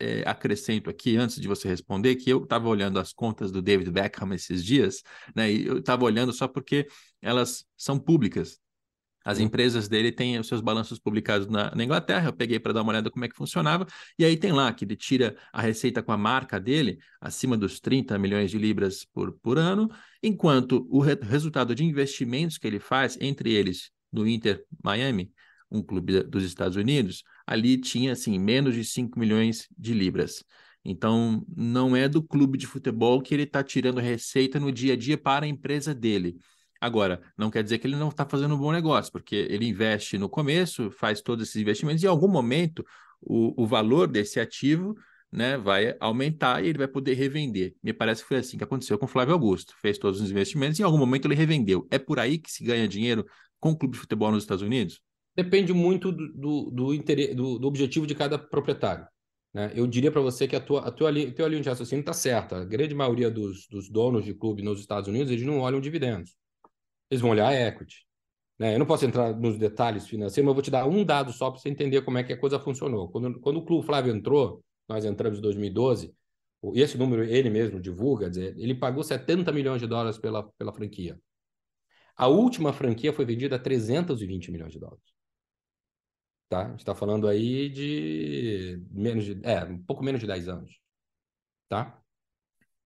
é, 0.00 0.22
acrescento 0.26 0.88
aqui, 0.88 1.16
antes 1.16 1.38
de 1.38 1.46
você 1.46 1.68
responder, 1.68 2.16
que 2.16 2.30
eu 2.30 2.42
estava 2.42 2.68
olhando 2.68 2.98
as 2.98 3.12
contas 3.12 3.52
do 3.52 3.60
David 3.60 3.90
Beckham 3.90 4.32
esses 4.32 4.64
dias, 4.64 5.02
né? 5.36 5.52
E 5.52 5.66
eu 5.66 5.78
estava 5.78 6.04
olhando 6.04 6.32
só 6.32 6.48
porque 6.48 6.86
elas 7.22 7.64
são 7.76 7.98
públicas. 7.98 8.60
As 9.24 9.38
empresas 9.38 9.86
dele 9.86 10.10
têm 10.10 10.38
os 10.38 10.48
seus 10.48 10.60
balanços 10.62 10.98
publicados 10.98 11.46
na, 11.46 11.74
na 11.74 11.84
Inglaterra. 11.84 12.28
Eu 12.28 12.32
peguei 12.32 12.58
para 12.58 12.72
dar 12.72 12.82
uma 12.82 12.90
olhada 12.90 13.10
como 13.10 13.24
é 13.24 13.28
que 13.28 13.36
funcionava. 13.36 13.86
E 14.18 14.24
aí 14.24 14.36
tem 14.36 14.50
lá 14.50 14.72
que 14.72 14.84
ele 14.84 14.96
tira 14.96 15.36
a 15.52 15.60
receita 15.60 16.02
com 16.02 16.10
a 16.10 16.16
marca 16.16 16.58
dele 16.58 16.98
acima 17.20 17.56
dos 17.56 17.80
30 17.80 18.18
milhões 18.18 18.50
de 18.50 18.58
libras 18.58 19.04
por, 19.04 19.32
por 19.32 19.58
ano, 19.58 19.90
enquanto 20.22 20.86
o 20.90 21.00
re 21.00 21.18
resultado 21.22 21.74
de 21.74 21.84
investimentos 21.84 22.56
que 22.56 22.66
ele 22.66 22.80
faz, 22.80 23.18
entre 23.20 23.52
eles 23.52 23.90
no 24.10 24.26
Inter 24.26 24.64
Miami, 24.82 25.30
um 25.70 25.82
clube 25.82 26.22
dos 26.24 26.42
Estados 26.42 26.76
Unidos, 26.76 27.22
ali 27.46 27.76
tinha 27.76 28.12
assim 28.12 28.38
menos 28.38 28.74
de 28.74 28.84
5 28.84 29.18
milhões 29.18 29.68
de 29.78 29.92
libras. 29.92 30.42
Então, 30.84 31.44
não 31.54 31.94
é 31.94 32.08
do 32.08 32.22
clube 32.22 32.56
de 32.56 32.66
futebol 32.66 33.20
que 33.20 33.34
ele 33.34 33.42
está 33.42 33.62
tirando 33.62 34.00
receita 34.00 34.58
no 34.58 34.72
dia 34.72 34.94
a 34.94 34.96
dia 34.96 35.18
para 35.18 35.44
a 35.44 35.48
empresa 35.48 35.94
dele. 35.94 36.38
Agora, 36.80 37.20
não 37.36 37.50
quer 37.50 37.62
dizer 37.62 37.78
que 37.78 37.86
ele 37.86 37.96
não 37.96 38.08
está 38.08 38.24
fazendo 38.24 38.54
um 38.54 38.58
bom 38.58 38.72
negócio, 38.72 39.12
porque 39.12 39.34
ele 39.50 39.66
investe 39.66 40.16
no 40.16 40.28
começo, 40.28 40.90
faz 40.90 41.20
todos 41.20 41.48
esses 41.48 41.60
investimentos, 41.60 42.02
e 42.02 42.06
em 42.06 42.08
algum 42.08 42.28
momento 42.28 42.84
o, 43.20 43.62
o 43.62 43.66
valor 43.66 44.08
desse 44.08 44.40
ativo 44.40 44.96
né, 45.30 45.56
vai 45.56 45.94
aumentar 46.00 46.64
e 46.64 46.68
ele 46.68 46.78
vai 46.78 46.88
poder 46.88 47.14
revender. 47.14 47.74
Me 47.82 47.92
parece 47.92 48.22
que 48.22 48.28
foi 48.28 48.38
assim 48.38 48.56
que 48.56 48.64
aconteceu 48.64 48.98
com 48.98 49.04
o 49.04 49.08
Flávio 49.08 49.34
Augusto. 49.34 49.74
Fez 49.80 49.98
todos 49.98 50.20
os 50.20 50.30
investimentos 50.30 50.78
e 50.78 50.82
em 50.82 50.84
algum 50.84 50.98
momento 50.98 51.26
ele 51.26 51.34
revendeu. 51.34 51.86
É 51.90 51.98
por 51.98 52.18
aí 52.18 52.38
que 52.38 52.50
se 52.50 52.64
ganha 52.64 52.88
dinheiro 52.88 53.26
com 53.60 53.70
o 53.70 53.76
clube 53.76 53.94
de 53.94 54.00
futebol 54.00 54.32
nos 54.32 54.42
Estados 54.42 54.62
Unidos? 54.62 55.00
Depende 55.36 55.72
muito 55.72 56.10
do, 56.10 56.32
do, 56.32 56.70
do, 56.70 56.94
interesse, 56.94 57.34
do, 57.34 57.58
do 57.58 57.68
objetivo 57.68 58.06
de 58.06 58.14
cada 58.14 58.38
proprietário. 58.38 59.06
Né? 59.54 59.72
Eu 59.74 59.86
diria 59.86 60.10
para 60.10 60.20
você 60.20 60.48
que 60.48 60.56
a 60.56 60.60
tua, 60.60 60.80
a 60.80 60.90
tua, 60.90 61.10
a 61.10 61.32
tua 61.32 61.48
linha 61.48 61.62
de 61.62 61.68
raciocínio 61.68 62.00
está 62.00 62.12
certa. 62.12 62.56
A 62.56 62.64
grande 62.64 62.94
maioria 62.94 63.30
dos, 63.30 63.68
dos 63.68 63.88
donos 63.88 64.24
de 64.24 64.34
clube 64.34 64.62
nos 64.62 64.80
Estados 64.80 65.08
Unidos, 65.08 65.30
eles 65.30 65.44
não 65.44 65.60
olham 65.60 65.80
dividendos. 65.80 66.39
Eles 67.10 67.20
vão 67.20 67.30
olhar 67.30 67.52
equity. 67.52 68.06
Né? 68.58 68.74
Eu 68.74 68.78
não 68.78 68.86
posso 68.86 69.06
entrar 69.06 69.34
nos 69.34 69.58
detalhes 69.58 70.06
financeiros, 70.06 70.44
mas 70.44 70.50
eu 70.50 70.54
vou 70.54 70.62
te 70.62 70.70
dar 70.70 70.86
um 70.86 71.04
dado 71.04 71.32
só 71.32 71.50
para 71.50 71.58
você 71.58 71.68
entender 71.68 72.02
como 72.02 72.18
é 72.18 72.22
que 72.22 72.32
a 72.32 72.38
coisa 72.38 72.58
funcionou. 72.60 73.08
Quando, 73.08 73.40
quando 73.40 73.56
o 73.56 73.64
Clube 73.64 73.86
Flávio 73.86 74.14
entrou, 74.14 74.62
nós 74.88 75.04
entramos 75.04 75.38
em 75.38 75.42
2012, 75.42 76.14
e 76.74 76.80
esse 76.80 76.98
número 76.98 77.24
ele 77.24 77.48
mesmo 77.48 77.80
divulga, 77.80 78.28
dizer, 78.28 78.54
ele 78.58 78.74
pagou 78.74 79.02
70 79.02 79.50
milhões 79.50 79.80
de 79.80 79.86
dólares 79.86 80.18
pela, 80.18 80.46
pela 80.52 80.72
franquia. 80.72 81.18
A 82.14 82.26
última 82.28 82.70
franquia 82.72 83.14
foi 83.14 83.24
vendida 83.24 83.56
a 83.56 83.58
320 83.58 84.52
milhões 84.52 84.72
de 84.72 84.78
dólares. 84.78 85.04
Tá? 86.50 86.66
A 86.66 86.68
gente 86.70 86.80
está 86.80 86.94
falando 86.94 87.26
aí 87.26 87.70
de 87.70 88.84
menos 88.90 89.24
de, 89.24 89.40
é, 89.42 89.64
um 89.64 89.82
pouco 89.82 90.04
menos 90.04 90.20
de 90.20 90.26
10 90.26 90.48
anos. 90.48 90.78
Tá? 91.66 91.98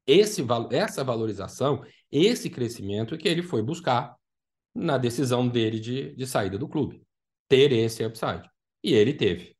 Esse, 0.07 0.45
essa 0.71 1.03
valorização, 1.03 1.83
esse 2.15 2.49
crescimento 2.49 3.19
que 3.19 3.29
ele 3.29 3.43
foi 3.43 3.61
buscar 3.63 4.17
na 4.75 4.97
decisão 4.97 5.49
dele 5.49 5.81
de, 5.81 6.15
de 6.15 6.27
saída 6.27 6.57
do 6.57 6.69
clube. 6.69 7.03
Ter 7.49 7.73
esse 7.73 8.05
upside. 8.05 8.49
E 8.83 8.95
ele 8.95 9.13
teve. 9.13 9.57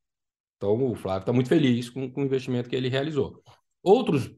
Então 0.57 0.89
o 0.89 0.95
Flávio 0.95 1.21
está 1.21 1.33
muito 1.33 1.49
feliz 1.49 1.89
com, 1.89 2.09
com 2.09 2.21
o 2.21 2.25
investimento 2.25 2.69
que 2.69 2.75
ele 2.75 2.89
realizou. 2.89 3.43
Outros 3.83 4.31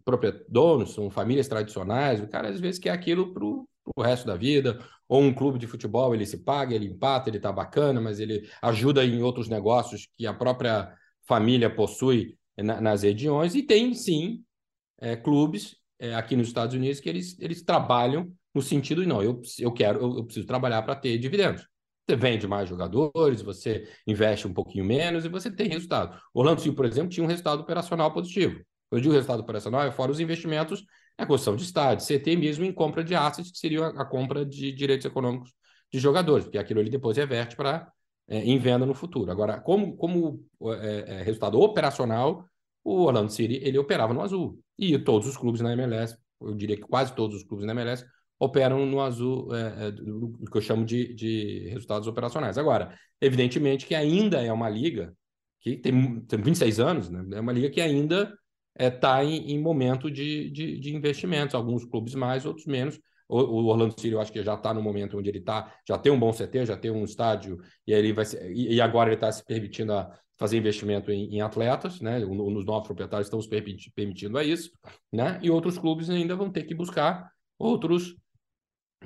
donos 0.50 0.94
são 0.94 1.10
famílias 1.10 1.48
tradicionais, 1.48 2.20
o 2.20 2.28
cara 2.28 2.50
às 2.50 2.60
vezes 2.60 2.80
quer 2.80 2.90
aquilo 2.90 3.34
para 3.34 3.46
o 3.46 4.02
resto 4.02 4.28
da 4.28 4.36
vida, 4.36 4.84
ou 5.08 5.22
um 5.22 5.34
clube 5.34 5.58
de 5.58 5.68
futebol, 5.68 6.14
ele 6.14 6.26
se 6.26 6.40
paga, 6.44 6.76
ele 6.76 6.88
empata, 6.88 7.30
ele 7.30 7.38
está 7.38 7.52
bacana, 7.52 8.02
mas 8.02 8.20
ele 8.20 8.50
ajuda 8.62 9.06
em 9.06 9.22
outros 9.22 9.48
negócios 9.48 10.10
que 10.18 10.28
a 10.28 10.34
própria 10.34 10.94
família 11.26 11.74
possui 11.74 12.38
na, 12.58 12.82
nas 12.82 13.04
regiões, 13.04 13.56
e 13.56 13.64
tem 13.64 13.94
sim 13.94 14.44
é, 15.00 15.16
clubes 15.16 15.78
é, 16.00 16.16
aqui 16.16 16.36
nos 16.36 16.48
Estados 16.48 16.76
Unidos 16.76 17.00
que 17.00 17.10
eles, 17.10 17.40
eles 17.40 17.62
trabalham 17.62 18.32
no 18.54 18.62
sentido 18.62 19.02
de 19.02 19.08
não, 19.08 19.22
eu, 19.22 19.42
eu 19.60 19.72
quero, 19.72 20.00
eu, 20.00 20.18
eu 20.18 20.24
preciso 20.26 20.48
trabalhar 20.48 20.82
para 20.82 20.96
ter 20.96 21.18
dividendos. 21.18 21.68
Você 22.08 22.16
vende 22.16 22.48
mais 22.48 22.70
jogadores, 22.70 23.42
você 23.42 23.88
investe 24.08 24.48
um 24.48 24.54
pouquinho 24.54 24.86
menos 24.86 25.26
e 25.26 25.30
você 25.30 25.52
tem 25.52 25.68
resultado. 25.68 26.18
Orlando 26.34 26.62
City, 26.62 26.76
por 26.76 26.86
exemplo, 26.86 27.10
tinha 27.10 27.24
um 27.24 27.28
resultado 27.28 27.62
operacional 27.62 28.14
positivo. 28.14 28.62
Eu 28.90 29.00
digo 29.00 29.14
resultado 29.14 29.42
operacional, 29.42 29.84
é 29.84 29.92
fora 29.92 30.12
os 30.12 30.20
investimentos 30.20 30.86
na 31.20 31.26
construção 31.26 31.56
de 31.56 31.64
estádios, 31.64 32.08
CT 32.08 32.38
mesmo 32.38 32.64
em 32.64 32.72
compra 32.72 33.04
de 33.04 33.14
assets, 33.14 33.52
que 33.52 33.58
seria 33.58 33.88
a, 33.88 34.06
compra 34.06 34.46
de 34.46 34.72
direitos 34.72 35.06
econômicos 35.06 35.54
de 35.92 36.00
jogadores, 36.00 36.46
porque 36.46 36.58
aquilo 36.58 36.80
ele 36.80 36.90
depois 36.90 37.18
reverte 37.18 37.56
para 37.56 37.92
é, 38.28 38.40
em 38.40 38.58
venda 38.58 38.86
no 38.86 38.94
futuro. 38.94 39.32
Agora, 39.32 39.60
como, 39.60 39.98
como 39.98 40.46
é, 40.62 41.06
é, 41.08 41.24
resultado 41.24 41.60
operacional, 41.60 42.46
o 42.88 43.04
Orlando 43.04 43.32
City 43.34 43.60
ele 43.62 43.78
operava 43.78 44.14
no 44.14 44.22
azul. 44.22 44.60
E 44.80 44.98
todos 44.98 45.28
os 45.28 45.36
clubes 45.36 45.60
na 45.60 45.74
MLS, 45.74 46.18
eu 46.40 46.56
diria 46.56 46.78
que 46.78 46.84
quase 46.84 47.14
todos 47.14 47.36
os 47.36 47.44
clubes 47.44 47.66
na 47.66 47.74
MLS, 47.74 48.06
operam 48.40 48.86
no 48.86 49.02
azul, 49.02 49.54
é, 49.54 49.88
é, 49.88 49.92
do 49.92 50.46
que 50.50 50.58
eu 50.58 50.62
chamo 50.62 50.86
de, 50.86 51.14
de 51.14 51.68
resultados 51.70 52.08
operacionais. 52.08 52.58
Agora, 52.58 52.98
evidentemente 53.20 53.86
que 53.86 53.94
ainda 53.94 54.42
é 54.42 54.54
uma 54.54 54.70
liga 54.70 55.14
que 55.60 55.76
tem, 55.76 56.22
tem 56.22 56.42
26 56.42 56.80
anos, 56.80 57.10
né? 57.10 57.38
é 57.38 57.42
uma 57.42 57.52
liga 57.52 57.70
que 57.70 57.82
ainda 57.82 58.34
está 58.74 58.86
é, 58.86 58.90
tá 58.90 59.24
em, 59.24 59.52
em, 59.52 59.60
momento 59.60 60.10
de, 60.10 60.50
de, 60.52 60.80
de, 60.80 60.96
investimentos, 60.96 61.56
alguns 61.56 61.84
clubes 61.84 62.16
mais, 62.16 62.46
outros 62.46 62.68
menos. 62.68 62.98
O, 63.28 63.66
Orlando 63.66 64.00
City, 64.00 64.14
eu 64.14 64.22
acho 64.22 64.32
que 64.32 64.42
já 64.42 64.54
está 64.54 64.74
no 64.74 64.82
momento 64.82 65.18
onde 65.18 65.28
ele 65.30 65.40
está, 65.40 65.76
já 65.86 65.98
tem 65.98 66.10
um 66.10 66.20
bom 66.20 66.32
CT, 66.32 66.68
já 66.68 66.78
tem 66.78 66.90
um 66.90 67.04
estádio, 67.04 67.58
e 67.86 67.92
ele 67.92 68.14
vai 68.14 68.24
ser, 68.24 68.50
e, 68.50 68.76
e 68.76 68.80
agora 68.80 69.10
ele 69.10 69.16
está 69.16 69.30
se 69.30 69.44
permitindo 69.44 69.92
a 69.92 70.18
fazer 70.38 70.58
investimento 70.58 71.12
em, 71.12 71.36
em 71.36 71.42
atletas, 71.42 72.00
né? 72.00 72.20
Nos 72.20 72.66
novos 72.66 72.88
proprietários 72.88 73.28
estão 73.28 73.40
permitindo 73.96 74.38
a 74.38 74.44
isso, 74.44 74.72
né? 75.12 75.40
E 75.42 75.50
outros 75.50 75.78
clubes 75.78 76.10
ainda 76.10 76.36
vão 76.36 76.52
ter 76.52 76.64
que 76.64 76.76
buscar 76.76 77.30
outros 77.58 78.16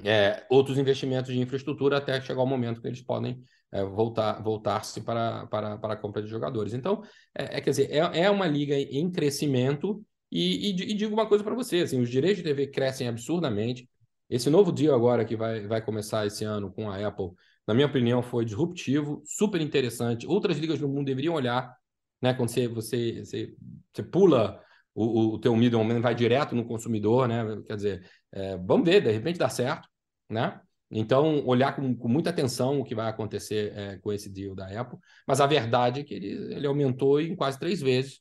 é, 0.03 0.45
outros 0.49 0.77
investimentos 0.77 1.33
de 1.33 1.39
infraestrutura 1.39 1.97
até 1.97 2.19
chegar 2.21 2.41
o 2.41 2.45
momento 2.45 2.81
que 2.81 2.87
eles 2.87 3.01
podem 3.01 3.41
é, 3.71 3.83
voltar 3.83 4.41
voltar-se 4.41 5.01
para, 5.01 5.45
para, 5.47 5.77
para 5.77 5.93
a 5.93 5.97
compra 5.97 6.21
de 6.21 6.29
jogadores. 6.29 6.73
Então, 6.73 7.01
é, 7.37 7.57
é 7.57 7.61
quer 7.61 7.69
dizer, 7.69 7.91
é, 7.91 8.21
é 8.21 8.29
uma 8.29 8.47
liga 8.47 8.75
em 8.75 9.09
crescimento 9.09 10.03
e, 10.31 10.71
e, 10.71 10.91
e 10.91 10.93
digo 10.93 11.13
uma 11.13 11.27
coisa 11.27 11.43
para 11.43 11.55
você, 11.55 11.79
assim, 11.79 11.99
os 11.99 12.09
direitos 12.09 12.37
de 12.37 12.49
TV 12.49 12.67
crescem 12.67 13.07
absurdamente. 13.07 13.87
Esse 14.29 14.49
novo 14.49 14.71
deal 14.71 14.95
agora 14.95 15.25
que 15.25 15.35
vai, 15.35 15.67
vai 15.67 15.81
começar 15.81 16.25
esse 16.25 16.45
ano 16.45 16.71
com 16.71 16.89
a 16.89 17.05
Apple, 17.05 17.31
na 17.67 17.73
minha 17.73 17.87
opinião, 17.87 18.21
foi 18.21 18.45
disruptivo, 18.45 19.21
super 19.25 19.61
interessante. 19.61 20.27
Outras 20.27 20.57
ligas 20.57 20.79
do 20.79 20.87
mundo 20.89 21.05
deveriam 21.05 21.35
olhar, 21.35 21.75
né? 22.21 22.33
Quando 22.33 22.49
você, 22.49 22.67
você, 22.67 23.23
você, 23.23 23.55
você 23.93 24.03
pula 24.03 24.61
o, 24.93 25.35
o 25.35 25.39
teu 25.39 25.55
middleman 25.55 26.01
vai 26.01 26.15
direto 26.15 26.55
no 26.55 26.65
consumidor, 26.65 27.27
né? 27.27 27.43
Quer 27.67 27.75
dizer, 27.75 28.11
é, 28.31 28.57
vamos 28.57 28.85
ver, 28.85 29.01
de 29.01 29.11
repente 29.11 29.39
dá 29.39 29.49
certo, 29.49 29.87
né? 30.29 30.59
Então, 30.89 31.45
olhar 31.45 31.73
com, 31.73 31.95
com 31.95 32.07
muita 32.09 32.31
atenção 32.31 32.79
o 32.79 32.83
que 32.83 32.93
vai 32.93 33.09
acontecer 33.09 33.71
é, 33.75 33.97
com 33.97 34.11
esse 34.11 34.29
deal 34.29 34.53
da 34.53 34.67
Apple, 34.67 34.99
mas 35.25 35.39
a 35.39 35.47
verdade 35.47 36.01
é 36.01 36.03
que 36.03 36.13
ele, 36.13 36.53
ele 36.53 36.67
aumentou 36.67 37.21
em 37.21 37.33
quase 37.35 37.57
três 37.57 37.79
vezes 37.79 38.19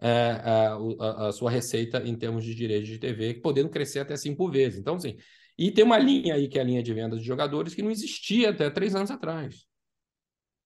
é, 0.00 0.40
a, 0.44 1.28
a, 1.28 1.32
sua 1.32 1.50
receita 1.50 1.98
em 2.04 2.16
termos 2.16 2.44
de 2.44 2.54
direitos 2.54 2.88
de 2.88 2.98
TV, 2.98 3.34
podendo 3.34 3.68
crescer 3.68 4.00
até 4.00 4.16
cinco 4.16 4.48
vezes. 4.50 4.78
Então, 4.78 4.94
assim, 4.94 5.16
e 5.66 5.72
tem 5.72 5.84
uma 5.84 5.98
linha 5.98 6.34
aí 6.34 6.48
que 6.48 6.58
é 6.58 6.62
a 6.62 6.64
linha 6.64 6.82
de 6.82 6.92
vendas 6.92 7.20
de 7.20 7.26
jogadores 7.26 7.74
que 7.74 7.82
não 7.82 7.90
existia 7.90 8.50
até 8.50 8.70
três 8.70 8.94
anos 8.94 9.10
atrás, 9.10 9.66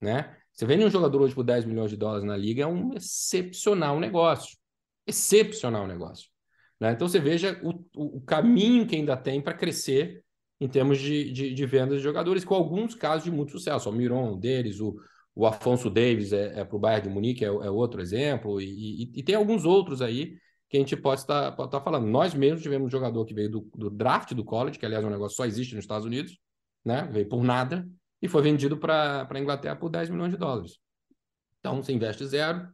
né? 0.01 0.37
Você 0.53 0.65
vende 0.65 0.85
um 0.85 0.91
jogador 0.91 1.21
hoje 1.23 1.35
por 1.35 1.45
10 1.45 1.67
milhões 1.67 1.91
de 1.91 1.97
dólares 1.97 2.25
na 2.25 2.37
liga, 2.37 2.63
é 2.63 2.67
um 2.67 2.95
excepcional 2.95 4.01
negócio 4.01 4.57
excepcional 5.07 5.87
negócio. 5.87 6.29
Né? 6.81 6.93
Então 6.93 7.09
você 7.09 7.21
veja 7.21 7.59
o, 7.63 8.17
o, 8.17 8.21
caminho 8.21 8.87
que 8.87 8.97
ainda 8.97 9.17
tem 9.17 9.41
para 9.41 9.55
crescer 9.55 10.23
em 10.61 10.69
termos 10.69 10.99
de, 10.99 11.31
de, 11.33 11.55
de 11.55 11.67
vendas 11.67 11.99
de 11.99 12.03
jogadores, 12.03 12.45
com 12.45 12.55
alguns 12.55 12.95
casos 12.95 13.25
de 13.25 13.31
muito 13.31 13.53
sucesso. 13.53 13.89
O 13.89 13.93
Miron, 13.93 14.33
um 14.33 14.39
deles, 14.39 14.81
o, 14.81 14.97
o 15.35 15.47
Afonso 15.47 15.89
Davis 15.89 16.33
é, 16.33 16.61
é 16.61 16.65
para 16.65 16.77
o 16.77 16.79
Bayern 16.79 17.09
de 17.09 17.15
Munique, 17.15 17.45
é, 17.45 17.49
é, 17.49 17.71
outro 17.71 18.01
exemplo, 18.01 18.61
e, 18.61 19.05
e, 19.05 19.13
e, 19.21 19.23
tem 19.23 19.35
alguns 19.35 19.65
outros 19.65 20.03
aí 20.03 20.37
que 20.69 20.77
a 20.77 20.81
gente 20.81 20.97
pode 20.97 21.21
estar, 21.21 21.55
falando. 21.83 22.07
Nós 22.07 22.35
mesmos 22.35 22.63
tivemos 22.63 22.87
um 22.87 22.91
jogador 22.91 23.25
que 23.25 23.35
veio 23.35 23.51
do, 23.51 23.71
do 23.75 23.91
draft 23.91 24.33
do 24.35 24.45
college, 24.45 24.79
que 24.79 24.87
aliás 24.87 25.05
é 25.05 25.07
um 25.07 25.11
negócio 25.11 25.37
que 25.37 25.43
só 25.43 25.47
existe 25.47 25.75
nos 25.75 25.85
Estados 25.85 26.07
Unidos, 26.07 26.39
né? 26.85 27.09
veio 27.13 27.29
por 27.29 27.43
nada, 27.43 27.89
e 28.21 28.29
foi 28.29 28.43
vendido 28.43 28.77
para 28.77 29.29
a 29.31 29.39
Inglaterra 29.39 29.77
por 29.77 29.89
10 29.89 30.11
milhões 30.11 30.33
de 30.33 30.39
dólares. 30.39 30.79
Então 31.61 31.83
você 31.83 31.93
investe 31.93 32.27
zero, 32.27 32.69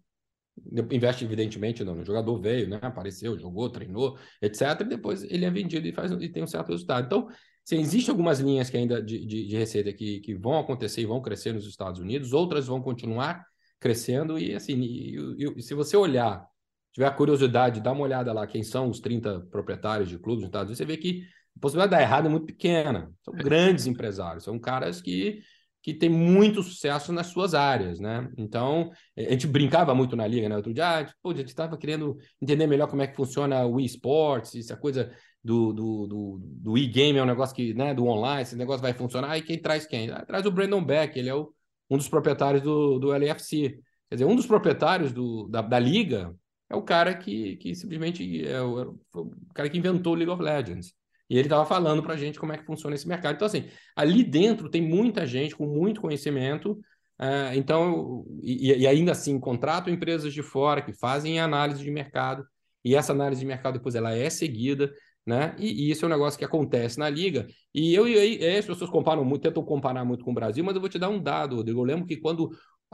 investe 0.90 1.24
evidentemente 1.24 1.82
no, 1.82 2.04
jogador 2.04 2.40
veio, 2.40 2.68
né? 2.68 2.78
Apareceu, 2.82 3.38
jogou, 3.38 3.70
treinou, 3.70 4.18
etc. 4.40 4.80
E 4.80 4.84
depois 4.84 5.22
ele 5.24 5.44
é 5.44 5.50
vendido 5.50 5.86
e 5.86 5.92
faz 5.92 6.12
e 6.12 6.28
tem 6.28 6.42
um 6.42 6.46
certo 6.46 6.68
resultado. 6.68 7.06
Então, 7.06 7.28
se 7.64 7.76
existem 7.76 8.10
algumas 8.10 8.40
linhas 8.40 8.68
que 8.68 8.76
ainda 8.76 9.02
de, 9.02 9.24
de, 9.24 9.46
de, 9.46 9.56
receita 9.56 9.92
que, 9.92 10.20
que 10.20 10.34
vão 10.34 10.58
acontecer 10.58 11.00
e 11.00 11.06
vão 11.06 11.22
crescer 11.22 11.52
nos 11.52 11.66
Estados 11.66 12.00
Unidos, 12.00 12.32
outras 12.32 12.66
vão 12.66 12.82
continuar 12.82 13.44
crescendo 13.78 14.38
e 14.38 14.54
assim, 14.54 14.80
e, 14.80 15.54
e 15.56 15.62
se 15.62 15.74
você 15.74 15.96
olhar, 15.96 16.46
tiver 16.92 17.06
a 17.06 17.10
curiosidade, 17.10 17.80
dá 17.80 17.92
uma 17.92 18.02
olhada 18.02 18.32
lá 18.32 18.46
quem 18.46 18.62
são 18.62 18.88
os 18.88 19.00
30 19.00 19.46
proprietários 19.50 20.08
de 20.08 20.18
clubes 20.18 20.42
nos 20.42 20.48
Estados 20.48 20.68
Unidos, 20.68 20.78
você 20.78 20.84
vê 20.84 20.96
que 20.96 21.22
a 21.56 21.60
possibilidade 21.60 21.90
de 21.90 21.96
dar 21.96 22.02
errado 22.02 22.26
é 22.26 22.28
muito 22.28 22.46
pequena. 22.46 23.10
São 23.22 23.34
é. 23.34 23.42
grandes 23.42 23.86
empresários, 23.86 24.44
são 24.44 24.58
caras 24.58 25.00
que 25.00 25.40
que 25.82 25.92
tem 25.92 26.08
muito 26.08 26.62
sucesso 26.62 27.12
nas 27.12 27.26
suas 27.26 27.54
áreas, 27.54 27.98
né? 27.98 28.30
Então, 28.38 28.92
a 29.18 29.22
gente 29.22 29.48
brincava 29.48 29.92
muito 29.92 30.14
na 30.14 30.26
liga, 30.26 30.48
né? 30.48 30.54
Outro 30.54 30.72
dia, 30.72 31.00
ah, 31.00 31.12
pô, 31.20 31.32
a 31.32 31.34
gente 31.34 31.48
estava 31.48 31.76
querendo 31.76 32.16
entender 32.40 32.68
melhor 32.68 32.88
como 32.88 33.02
é 33.02 33.06
que 33.08 33.16
funciona 33.16 33.66
o 33.66 33.80
eSports, 33.80 34.54
essa 34.54 34.76
coisa 34.76 35.12
do, 35.42 35.72
do, 35.72 36.06
do, 36.06 36.40
do 36.40 36.78
e-game 36.78 37.18
é 37.18 37.22
um 37.22 37.26
negócio 37.26 37.54
que, 37.54 37.74
né, 37.74 37.92
do 37.92 38.06
online, 38.06 38.42
esse 38.42 38.54
negócio 38.54 38.80
vai 38.80 38.92
funcionar, 38.94 39.36
e 39.36 39.42
quem 39.42 39.60
traz 39.60 39.84
quem? 39.84 40.08
Ah, 40.10 40.24
traz 40.24 40.46
o 40.46 40.52
Brandon 40.52 40.84
Beck, 40.84 41.18
ele 41.18 41.28
é 41.28 41.34
o, 41.34 41.52
um 41.90 41.96
dos 41.96 42.08
proprietários 42.08 42.62
do, 42.62 43.00
do 43.00 43.12
LFC. 43.12 43.80
Quer 44.08 44.14
dizer, 44.14 44.24
um 44.24 44.36
dos 44.36 44.46
proprietários 44.46 45.12
do, 45.12 45.48
da, 45.48 45.62
da 45.62 45.80
liga 45.80 46.32
é 46.72 46.76
o 46.76 46.82
cara 46.82 47.14
que, 47.14 47.56
que 47.56 47.74
simplesmente 47.74 48.46
é 48.48 48.60
o, 48.62 48.80
é 48.80 48.86
o 49.14 49.30
cara 49.54 49.68
que 49.68 49.76
inventou 49.76 50.14
League 50.14 50.30
of 50.30 50.42
Legends. 50.42 50.94
E 51.28 51.34
ele 51.36 51.46
estava 51.46 51.66
falando 51.66 52.02
para 52.02 52.14
a 52.14 52.16
gente 52.16 52.38
como 52.38 52.52
é 52.52 52.58
que 52.58 52.64
funciona 52.64 52.94
esse 52.94 53.06
mercado. 53.06 53.34
Então, 53.34 53.46
assim, 53.46 53.66
ali 53.94 54.24
dentro 54.24 54.70
tem 54.70 54.82
muita 54.82 55.26
gente 55.26 55.54
com 55.54 55.66
muito 55.66 56.00
conhecimento. 56.00 56.72
Uh, 57.20 57.54
então, 57.54 58.24
e, 58.42 58.72
e, 58.72 58.86
ainda 58.86 59.12
assim, 59.12 59.38
contrato 59.38 59.90
empresas 59.90 60.32
de 60.32 60.42
fora 60.42 60.82
que 60.82 60.92
fazem 60.92 61.38
análise 61.38 61.82
de 61.82 61.90
mercado. 61.90 62.44
E 62.84 62.94
essa 62.94 63.12
análise 63.12 63.40
de 63.40 63.46
mercado 63.46 63.74
depois 63.74 63.94
ela 63.94 64.14
é 64.14 64.28
seguida, 64.30 64.92
né? 65.26 65.54
E, 65.58 65.88
e 65.88 65.90
isso 65.90 66.04
é 66.04 66.08
um 66.08 66.10
negócio 66.10 66.38
que 66.38 66.44
acontece 66.44 66.98
na 66.98 67.08
liga. 67.08 67.46
E 67.74 67.94
eu 67.94 68.08
e 68.08 68.44
as 68.56 68.66
pessoas 68.66 68.90
comparam 68.90 69.24
muito, 69.24 69.42
tentam 69.42 69.62
comparar 69.62 70.04
muito 70.04 70.24
com 70.24 70.32
o 70.32 70.34
Brasil, 70.34 70.64
mas 70.64 70.74
eu 70.74 70.80
vou 70.80 70.90
te 70.90 70.98
dar 70.98 71.08
um 71.10 71.22
dado, 71.22 71.56
Rodrigo. 71.56 71.80
Eu 71.80 71.84
lembro 71.84 72.06
que 72.06 72.16
quando 72.16 72.50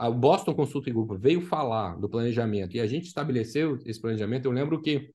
o 0.07 0.13
Boston 0.13 0.53
Consulting 0.53 0.93
Group 0.93 1.11
veio 1.19 1.41
falar 1.41 1.95
do 1.95 2.07
planejamento 2.07 2.75
e 2.75 2.79
a 2.79 2.87
gente 2.87 3.07
estabeleceu 3.07 3.77
esse 3.85 3.99
planejamento, 3.99 4.45
eu 4.45 4.51
lembro 4.51 4.81
que 4.81 5.11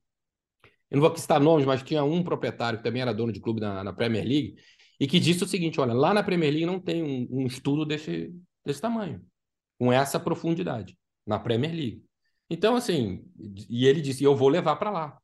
eu 0.90 1.01
não 1.01 1.09
vou 1.09 1.16
citar 1.16 1.40
nomes, 1.40 1.66
mas 1.66 1.83
tinha 1.83 2.05
um 2.05 2.23
proprietário 2.23 2.79
que 2.79 2.85
também 2.85 3.03
era 3.03 3.12
dono 3.12 3.33
de 3.33 3.40
clube 3.40 3.61
na, 3.61 3.83
na 3.83 3.92
Premier 3.92 4.25
League, 4.25 4.57
e 5.01 5.07
que 5.07 5.18
disse 5.18 5.42
o 5.42 5.47
seguinte: 5.47 5.81
olha, 5.81 5.92
lá 5.92 6.14
na 6.14 6.23
Premier 6.23 6.51
League 6.51 6.66
não 6.66 6.79
tem 6.79 7.03
um, 7.03 7.42
um 7.42 7.47
estudo 7.47 7.85
desse, 7.85 8.33
desse 8.64 8.81
tamanho, 8.81 9.20
com 9.79 9.92
essa 9.92 10.20
profundidade, 10.20 10.97
na 11.27 11.38
Premier 11.38 11.73
League. 11.73 12.05
Então, 12.49 12.77
assim, 12.77 13.25
e 13.68 13.87
ele 13.87 14.01
disse: 14.01 14.23
eu 14.23 14.37
vou 14.37 14.49
levar 14.49 14.77
para 14.77 14.90
lá, 14.90 15.18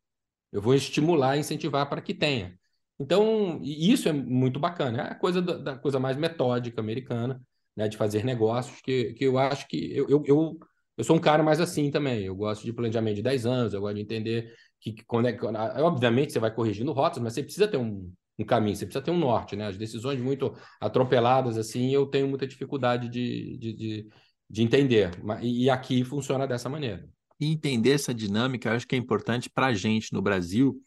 eu 0.52 0.60
vou 0.60 0.74
estimular, 0.74 1.38
incentivar 1.38 1.88
para 1.88 2.00
que 2.00 2.14
tenha. 2.14 2.58
Então, 2.98 3.60
isso 3.62 4.08
é 4.08 4.12
muito 4.12 4.58
bacana. 4.58 5.02
É 5.02 5.12
a 5.12 5.14
coisa 5.14 5.40
da, 5.40 5.56
da 5.56 5.78
coisa 5.78 5.98
mais 5.98 6.16
metódica 6.16 6.80
americana, 6.80 7.40
né, 7.76 7.88
de 7.88 7.96
fazer 7.96 8.24
negócios, 8.24 8.80
que, 8.80 9.12
que 9.14 9.24
eu 9.24 9.38
acho 9.38 9.66
que 9.68 9.96
eu, 9.96 10.08
eu, 10.08 10.22
eu, 10.26 10.58
eu, 10.96 11.04
sou 11.04 11.16
um 11.16 11.20
cara 11.20 11.42
mais 11.42 11.60
assim 11.60 11.90
também. 11.90 12.24
Eu 12.24 12.34
gosto 12.34 12.64
de 12.64 12.72
planejamento 12.72 13.16
de 13.16 13.22
10 13.22 13.46
anos, 13.46 13.74
eu 13.74 13.80
gosto 13.80 13.96
de 13.96 14.02
entender 14.02 14.52
que, 14.80 14.92
que 14.92 15.04
quando 15.04 15.28
é. 15.28 15.38
Obviamente, 15.82 16.32
você 16.32 16.38
vai 16.38 16.54
corrigindo 16.54 16.92
rotas, 16.92 17.22
mas 17.22 17.32
você 17.34 17.42
precisa 17.42 17.68
ter 17.68 17.76
um, 17.76 18.12
um 18.38 18.44
caminho, 18.44 18.76
você 18.76 18.86
precisa 18.86 19.04
ter 19.04 19.10
um 19.10 19.18
norte, 19.18 19.56
né? 19.56 19.66
As 19.66 19.76
decisões 19.76 20.20
muito 20.20 20.54
atropeladas, 20.80 21.56
assim, 21.58 21.92
eu 21.92 22.06
tenho 22.06 22.28
muita 22.28 22.46
dificuldade 22.46 23.08
de, 23.08 23.56
de, 23.58 23.72
de, 23.74 24.08
de 24.48 24.62
entender. 24.62 25.10
E 25.42 25.68
aqui 25.70 26.04
funciona 26.04 26.46
dessa 26.46 26.68
maneira. 26.68 27.08
E 27.38 27.52
entender 27.52 27.92
essa 27.92 28.12
dinâmica, 28.12 28.68
eu 28.68 28.74
acho 28.74 28.86
que 28.86 28.94
é 28.94 28.98
importante 28.98 29.48
para 29.48 29.68
a 29.68 29.74
gente 29.74 30.12
no 30.12 30.20
Brasil, 30.20 30.78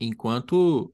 enquanto 0.00 0.92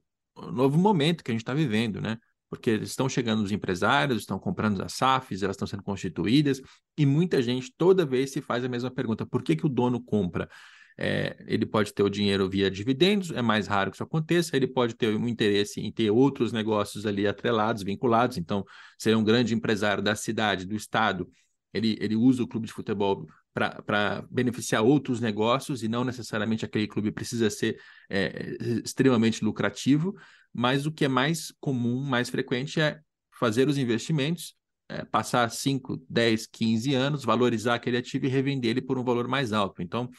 novo 0.51 0.77
momento 0.77 1.23
que 1.23 1.31
a 1.31 1.33
gente 1.33 1.41
está 1.41 1.53
vivendo, 1.53 2.01
né? 2.01 2.17
Porque 2.53 2.71
estão 2.71 3.09
chegando 3.09 3.41
os 3.41 3.51
empresários, 3.51 4.21
estão 4.21 4.37
comprando 4.37 4.79
as 4.83 4.93
SAFs, 4.93 5.41
elas 5.41 5.55
estão 5.55 5.67
sendo 5.67 5.81
constituídas, 5.81 6.61
e 6.95 7.03
muita 7.03 7.41
gente 7.41 7.73
toda 7.75 8.05
vez 8.05 8.31
se 8.31 8.41
faz 8.41 8.63
a 8.63 8.69
mesma 8.69 8.91
pergunta: 8.91 9.25
por 9.25 9.41
que, 9.41 9.55
que 9.55 9.65
o 9.65 9.69
dono 9.69 9.99
compra? 9.99 10.47
É, 10.95 11.35
ele 11.47 11.65
pode 11.65 11.91
ter 11.91 12.03
o 12.03 12.09
dinheiro 12.09 12.47
via 12.47 12.69
dividendos, 12.69 13.31
é 13.31 13.41
mais 13.41 13.65
raro 13.65 13.89
que 13.89 13.97
isso 13.97 14.03
aconteça, 14.03 14.55
ele 14.55 14.67
pode 14.67 14.93
ter 14.93 15.15
um 15.15 15.27
interesse 15.27 15.81
em 15.81 15.91
ter 15.91 16.11
outros 16.11 16.51
negócios 16.51 17.07
ali 17.07 17.25
atrelados, 17.27 17.81
vinculados, 17.81 18.37
então, 18.37 18.63
ser 18.99 19.17
um 19.17 19.23
grande 19.23 19.55
empresário 19.55 20.03
da 20.03 20.15
cidade, 20.15 20.67
do 20.67 20.75
estado, 20.75 21.27
ele, 21.73 21.97
ele 21.99 22.15
usa 22.15 22.43
o 22.43 22.47
clube 22.47 22.67
de 22.67 22.73
futebol 22.73 23.25
para 23.51 24.23
beneficiar 24.29 24.83
outros 24.83 25.19
negócios 25.19 25.81
e 25.81 25.87
não 25.87 26.03
necessariamente 26.03 26.65
aquele 26.65 26.87
clube 26.87 27.11
precisa 27.11 27.49
ser 27.49 27.79
é, 28.07 28.55
extremamente 28.85 29.43
lucrativo, 29.43 30.15
mas 30.53 30.85
o 30.85 30.91
que 30.91 31.05
é 31.05 31.07
mais 31.07 31.51
comum, 31.59 32.01
mais 32.01 32.29
frequente 32.29 32.79
é 32.79 32.99
fazer 33.31 33.67
os 33.67 33.77
investimentos, 33.77 34.55
é, 34.87 35.03
passar 35.03 35.49
5, 35.49 36.01
10, 36.09 36.47
15 36.47 36.93
anos, 36.93 37.23
valorizar 37.23 37.75
aquele 37.75 37.97
ativo 37.97 38.25
e 38.25 38.29
revender 38.29 38.71
ele 38.71 38.81
por 38.81 38.97
um 38.97 39.03
valor 39.03 39.27
mais 39.27 39.51
alto. 39.51 39.81
Então, 39.81 40.09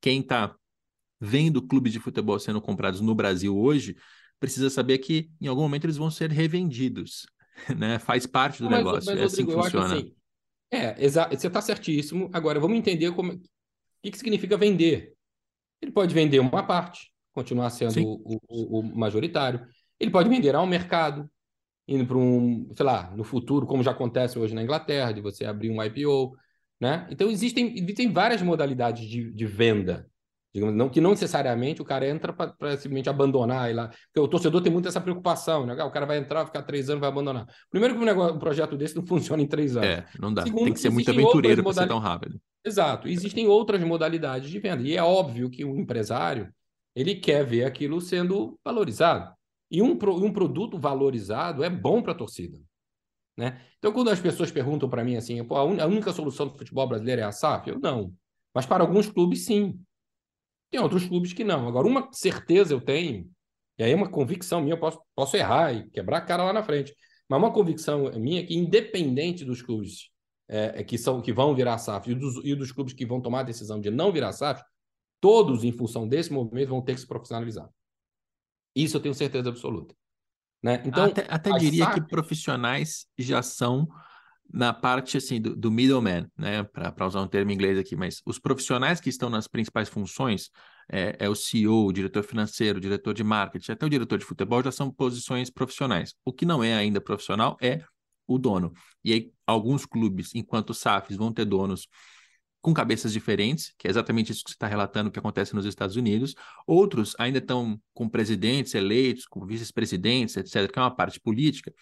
quem 0.00 0.20
está 0.20 0.54
vendo 1.20 1.62
clubes 1.62 1.92
de 1.92 2.00
futebol 2.00 2.38
sendo 2.38 2.60
comprados 2.60 3.00
no 3.00 3.14
Brasil 3.14 3.56
hoje, 3.56 3.94
precisa 4.40 4.68
saber 4.68 4.98
que 4.98 5.30
em 5.40 5.46
algum 5.46 5.62
momento 5.62 5.84
eles 5.84 5.96
vão 5.96 6.10
ser 6.10 6.30
revendidos, 6.30 7.26
né? 7.78 7.98
Faz 7.98 8.26
parte 8.26 8.60
do 8.60 8.68
mas, 8.68 8.78
negócio, 8.78 9.10
mas, 9.12 9.20
é 9.20 9.24
assim 9.24 9.46
que 9.46 9.52
funciona. 9.52 9.94
Assim, 9.94 10.14
é, 10.72 11.04
exato, 11.04 11.36
você 11.36 11.46
está 11.46 11.60
certíssimo. 11.60 12.30
Agora, 12.32 12.58
vamos 12.58 12.78
entender 12.78 13.12
como, 13.12 13.34
o 13.34 13.40
que, 14.02 14.10
que 14.10 14.18
significa 14.18 14.56
vender. 14.56 15.14
Ele 15.80 15.92
pode 15.92 16.14
vender 16.14 16.40
uma 16.40 16.62
parte, 16.62 17.12
continuar 17.32 17.70
sendo 17.70 18.02
o, 18.02 18.38
o, 18.48 18.78
o, 18.78 18.82
majoritário. 18.82 19.66
Ele 20.02 20.10
pode 20.10 20.28
vender 20.28 20.56
ao 20.56 20.66
mercado, 20.66 21.30
indo 21.86 22.04
para 22.04 22.18
um, 22.18 22.68
sei 22.74 22.84
lá, 22.84 23.12
no 23.16 23.22
futuro, 23.22 23.68
como 23.68 23.84
já 23.84 23.92
acontece 23.92 24.36
hoje 24.36 24.52
na 24.52 24.60
Inglaterra, 24.60 25.12
de 25.12 25.20
você 25.20 25.44
abrir 25.44 25.70
um 25.70 25.80
IPO, 25.80 26.36
né? 26.80 27.06
Então, 27.08 27.30
existem, 27.30 27.78
existem 27.78 28.12
várias 28.12 28.42
modalidades 28.42 29.08
de, 29.08 29.32
de 29.32 29.46
venda. 29.46 30.10
Digamos, 30.52 30.74
não, 30.74 30.88
que 30.88 31.00
não 31.00 31.10
necessariamente 31.10 31.80
o 31.80 31.84
cara 31.84 32.06
entra 32.06 32.32
para 32.32 32.76
simplesmente 32.76 33.08
abandonar. 33.08 33.70
E 33.70 33.74
lá, 33.74 33.88
porque 33.88 34.18
o 34.20 34.26
torcedor 34.26 34.60
tem 34.60 34.72
muito 34.72 34.88
essa 34.88 35.00
preocupação, 35.00 35.64
né? 35.64 35.76
Ah, 35.78 35.86
o 35.86 35.90
cara 35.92 36.04
vai 36.04 36.18
entrar, 36.18 36.44
ficar 36.44 36.62
três 36.62 36.90
anos, 36.90 37.00
vai 37.00 37.08
abandonar. 37.08 37.46
Primeiro 37.70 37.94
que 37.94 38.00
um, 38.00 38.04
negócio, 38.04 38.34
um 38.34 38.40
projeto 38.40 38.76
desse 38.76 38.96
não 38.96 39.06
funciona 39.06 39.40
em 39.40 39.46
três 39.46 39.76
anos. 39.76 39.88
É, 39.88 40.04
não 40.18 40.34
dá. 40.34 40.42
Segundo, 40.42 40.64
tem 40.64 40.72
que 40.72 40.80
ser 40.80 40.90
muito 40.90 41.10
aventureiro 41.10 41.62
para 41.62 41.72
ser 41.72 41.86
tão 41.86 42.00
rápido. 42.00 42.40
Exato. 42.64 43.06
Existem 43.06 43.46
outras 43.46 43.80
modalidades 43.84 44.50
de 44.50 44.58
venda. 44.58 44.82
E 44.82 44.96
é 44.96 45.02
óbvio 45.02 45.48
que 45.48 45.64
o 45.64 45.78
empresário 45.78 46.52
ele 46.94 47.14
quer 47.14 47.46
ver 47.46 47.64
aquilo 47.64 48.00
sendo 48.00 48.58
valorizado. 48.64 49.32
E 49.72 49.80
um, 49.80 49.92
um 49.92 50.32
produto 50.32 50.78
valorizado 50.78 51.64
é 51.64 51.70
bom 51.70 52.02
para 52.02 52.12
a 52.12 52.14
torcida. 52.14 52.60
Né? 53.34 53.58
Então, 53.78 53.90
quando 53.90 54.10
as 54.10 54.20
pessoas 54.20 54.52
perguntam 54.52 54.86
para 54.86 55.02
mim 55.02 55.16
assim, 55.16 55.40
a 55.40 55.86
única 55.86 56.12
solução 56.12 56.46
do 56.46 56.58
futebol 56.58 56.86
brasileiro 56.86 57.22
é 57.22 57.24
a 57.24 57.32
SAF? 57.32 57.70
Eu 57.70 57.80
não. 57.80 58.12
Mas 58.54 58.66
para 58.66 58.84
alguns 58.84 59.08
clubes, 59.08 59.46
sim. 59.46 59.80
Tem 60.70 60.78
outros 60.78 61.06
clubes 61.06 61.32
que 61.32 61.42
não. 61.42 61.66
Agora, 61.66 61.86
uma 61.86 62.10
certeza 62.12 62.74
eu 62.74 62.82
tenho, 62.82 63.26
e 63.78 63.82
aí 63.82 63.92
é 63.92 63.96
uma 63.96 64.10
convicção 64.10 64.60
minha, 64.60 64.74
eu 64.74 64.78
posso, 64.78 65.00
posso 65.14 65.36
errar 65.38 65.72
e 65.72 65.88
quebrar 65.88 66.18
a 66.18 66.20
cara 66.20 66.44
lá 66.44 66.52
na 66.52 66.62
frente, 66.62 66.94
mas 67.26 67.38
uma 67.38 67.50
convicção 67.50 68.12
minha 68.20 68.40
é 68.40 68.44
que, 68.44 68.54
independente 68.54 69.42
dos 69.42 69.62
clubes 69.62 70.10
é, 70.48 70.80
é 70.80 70.84
que, 70.84 70.98
são, 70.98 71.22
que 71.22 71.32
vão 71.32 71.54
virar 71.54 71.78
SAF 71.78 72.10
e 72.10 72.14
dos, 72.14 72.44
e 72.44 72.54
dos 72.54 72.70
clubes 72.70 72.92
que 72.92 73.06
vão 73.06 73.22
tomar 73.22 73.40
a 73.40 73.44
decisão 73.44 73.80
de 73.80 73.90
não 73.90 74.12
virar 74.12 74.32
SAF, 74.32 74.62
todos, 75.18 75.64
em 75.64 75.72
função 75.72 76.06
desse 76.06 76.30
movimento, 76.30 76.68
vão 76.68 76.82
ter 76.82 76.94
que 76.94 77.00
se 77.00 77.06
profissionalizar. 77.06 77.68
Isso 78.74 78.96
eu 78.96 79.00
tenho 79.00 79.14
certeza 79.14 79.48
absoluta. 79.48 79.94
Né? 80.62 80.82
Então, 80.84 81.04
até, 81.04 81.26
até 81.28 81.50
diria 81.58 81.90
que 81.90 82.00
profissionais 82.00 83.06
já 83.18 83.42
são 83.42 83.88
na 84.52 84.72
parte 84.72 85.16
assim 85.16 85.40
do, 85.40 85.56
do 85.56 85.70
middleman, 85.70 86.30
né? 86.36 86.62
Para 86.62 87.06
usar 87.06 87.22
um 87.22 87.26
termo 87.26 87.50
em 87.50 87.54
inglês 87.54 87.78
aqui, 87.78 87.96
mas 87.96 88.20
os 88.26 88.38
profissionais 88.38 89.00
que 89.00 89.08
estão 89.08 89.30
nas 89.30 89.48
principais 89.48 89.88
funções 89.88 90.50
é, 90.90 91.16
é, 91.18 91.28
o 91.28 91.34
CEO, 91.34 91.86
o 91.86 91.92
diretor 91.92 92.22
financeiro, 92.22 92.78
o 92.78 92.80
diretor 92.80 93.14
de 93.14 93.24
marketing, 93.24 93.72
até 93.72 93.86
o 93.86 93.88
diretor 93.88 94.18
de 94.18 94.24
futebol 94.24 94.62
já 94.62 94.70
são 94.70 94.90
posições 94.90 95.48
profissionais. 95.48 96.14
O 96.24 96.32
que 96.32 96.44
não 96.44 96.62
é 96.62 96.74
ainda 96.74 97.00
profissional 97.00 97.56
é 97.62 97.82
o 98.26 98.38
dono. 98.38 98.72
E 99.02 99.12
aí, 99.12 99.32
alguns 99.46 99.86
clubes, 99.86 100.34
enquanto 100.34 100.74
SAFs, 100.74 101.16
vão 101.16 101.32
ter 101.32 101.44
donos 101.44 101.88
com 102.62 102.72
cabeças 102.72 103.12
diferentes, 103.12 103.74
que 103.76 103.88
é 103.88 103.90
exatamente 103.90 104.30
isso 104.30 104.44
que 104.44 104.50
você 104.50 104.54
está 104.54 104.68
relatando 104.68 105.10
que 105.10 105.18
acontece 105.18 105.52
nos 105.52 105.66
Estados 105.66 105.96
Unidos. 105.96 106.34
Outros 106.64 107.14
ainda 107.18 107.38
estão 107.38 107.78
com 107.92 108.08
presidentes 108.08 108.72
eleitos, 108.74 109.26
com 109.26 109.44
vice-presidentes, 109.44 110.36
etc., 110.36 110.70
que 110.72 110.78
é 110.78 110.82
uma 110.82 110.94
parte 110.94 111.18
política. 111.18 111.74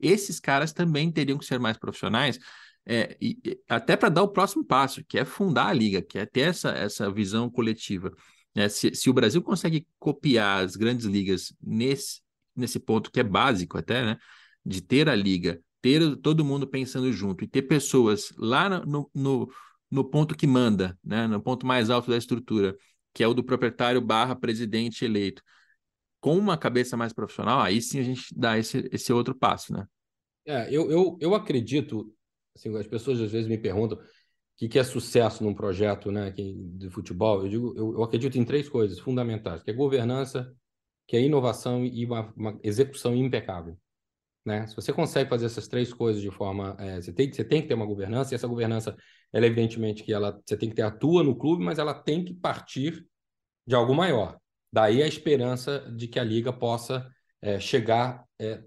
Esses 0.00 0.38
caras 0.38 0.72
também 0.72 1.10
teriam 1.10 1.36
que 1.36 1.44
ser 1.44 1.58
mais 1.58 1.76
profissionais, 1.76 2.38
é, 2.86 3.16
e, 3.20 3.36
até 3.68 3.96
para 3.96 4.08
dar 4.08 4.22
o 4.22 4.28
próximo 4.28 4.64
passo, 4.64 5.04
que 5.04 5.18
é 5.18 5.24
fundar 5.24 5.66
a 5.66 5.72
liga, 5.72 6.00
que 6.00 6.18
é 6.18 6.24
ter 6.24 6.42
essa, 6.42 6.70
essa 6.70 7.10
visão 7.10 7.50
coletiva. 7.50 8.12
É, 8.54 8.68
se, 8.68 8.94
se 8.94 9.10
o 9.10 9.12
Brasil 9.12 9.42
consegue 9.42 9.86
copiar 9.98 10.64
as 10.64 10.76
grandes 10.76 11.04
ligas 11.04 11.52
nesse, 11.60 12.20
nesse 12.54 12.78
ponto 12.78 13.10
que 13.10 13.18
é 13.18 13.24
básico 13.24 13.76
até, 13.76 14.04
né, 14.04 14.18
de 14.64 14.80
ter 14.80 15.08
a 15.08 15.16
liga, 15.16 15.60
ter 15.82 16.16
todo 16.18 16.44
mundo 16.44 16.66
pensando 16.66 17.12
junto 17.12 17.44
e 17.44 17.48
ter 17.48 17.62
pessoas 17.62 18.32
lá 18.36 18.68
no, 18.68 19.10
no 19.12 19.50
no 19.90 20.04
ponto 20.04 20.36
que 20.36 20.46
manda, 20.46 20.98
né? 21.02 21.26
no 21.26 21.40
ponto 21.40 21.66
mais 21.66 21.90
alto 21.90 22.10
da 22.10 22.16
estrutura, 22.16 22.76
que 23.12 23.22
é 23.22 23.28
o 23.28 23.34
do 23.34 23.44
proprietário 23.44 24.00
barra 24.00 24.36
presidente 24.36 25.04
eleito. 25.04 25.42
Com 26.20 26.36
uma 26.36 26.58
cabeça 26.58 26.96
mais 26.96 27.12
profissional, 27.12 27.60
aí 27.60 27.80
sim 27.80 28.00
a 28.00 28.02
gente 28.02 28.34
dá 28.36 28.58
esse, 28.58 28.88
esse 28.92 29.12
outro 29.12 29.34
passo, 29.34 29.72
né? 29.72 29.86
É, 30.44 30.66
eu, 30.74 30.90
eu, 30.90 31.16
eu 31.20 31.34
acredito, 31.34 32.12
assim, 32.56 32.74
as 32.76 32.86
pessoas 32.86 33.20
às 33.20 33.30
vezes 33.30 33.46
me 33.46 33.58
perguntam 33.58 33.98
o 33.98 34.02
que, 34.56 34.68
que 34.68 34.78
é 34.78 34.84
sucesso 34.84 35.44
num 35.44 35.54
projeto 35.54 36.10
né, 36.10 36.30
de 36.30 36.90
futebol. 36.90 37.42
Eu 37.42 37.48
digo, 37.48 37.74
eu, 37.76 37.92
eu 37.92 38.02
acredito 38.02 38.38
em 38.38 38.44
três 38.44 38.68
coisas 38.68 38.98
fundamentais, 38.98 39.62
que 39.62 39.70
é 39.70 39.74
governança, 39.74 40.52
que 41.06 41.16
é 41.16 41.22
inovação 41.22 41.84
e 41.84 42.04
uma, 42.04 42.32
uma 42.36 42.58
execução 42.62 43.14
impecável. 43.14 43.78
Né? 44.44 44.66
Se 44.66 44.74
você 44.74 44.92
consegue 44.92 45.28
fazer 45.28 45.46
essas 45.46 45.68
três 45.68 45.92
coisas 45.92 46.22
de 46.22 46.30
forma. 46.30 46.74
É, 46.78 47.00
você, 47.00 47.12
tem, 47.12 47.30
você 47.30 47.44
tem 47.44 47.60
que 47.60 47.68
ter 47.68 47.74
uma 47.74 47.86
governança, 47.86 48.32
e 48.32 48.34
essa 48.34 48.46
governança, 48.46 48.96
ela, 49.32 49.46
evidentemente, 49.46 50.02
que 50.02 50.12
ela, 50.12 50.40
você 50.44 50.56
tem 50.56 50.68
que 50.68 50.74
ter 50.74 50.82
atua 50.82 51.22
no 51.22 51.36
clube, 51.36 51.64
mas 51.64 51.78
ela 51.78 51.94
tem 51.94 52.24
que 52.24 52.34
partir 52.34 53.06
de 53.66 53.74
algo 53.74 53.94
maior. 53.94 54.38
Daí 54.72 55.02
a 55.02 55.06
esperança 55.06 55.80
de 55.96 56.08
que 56.08 56.18
a 56.18 56.24
liga 56.24 56.52
possa 56.52 57.08
é, 57.40 57.58
chegar 57.60 58.24
é, 58.40 58.62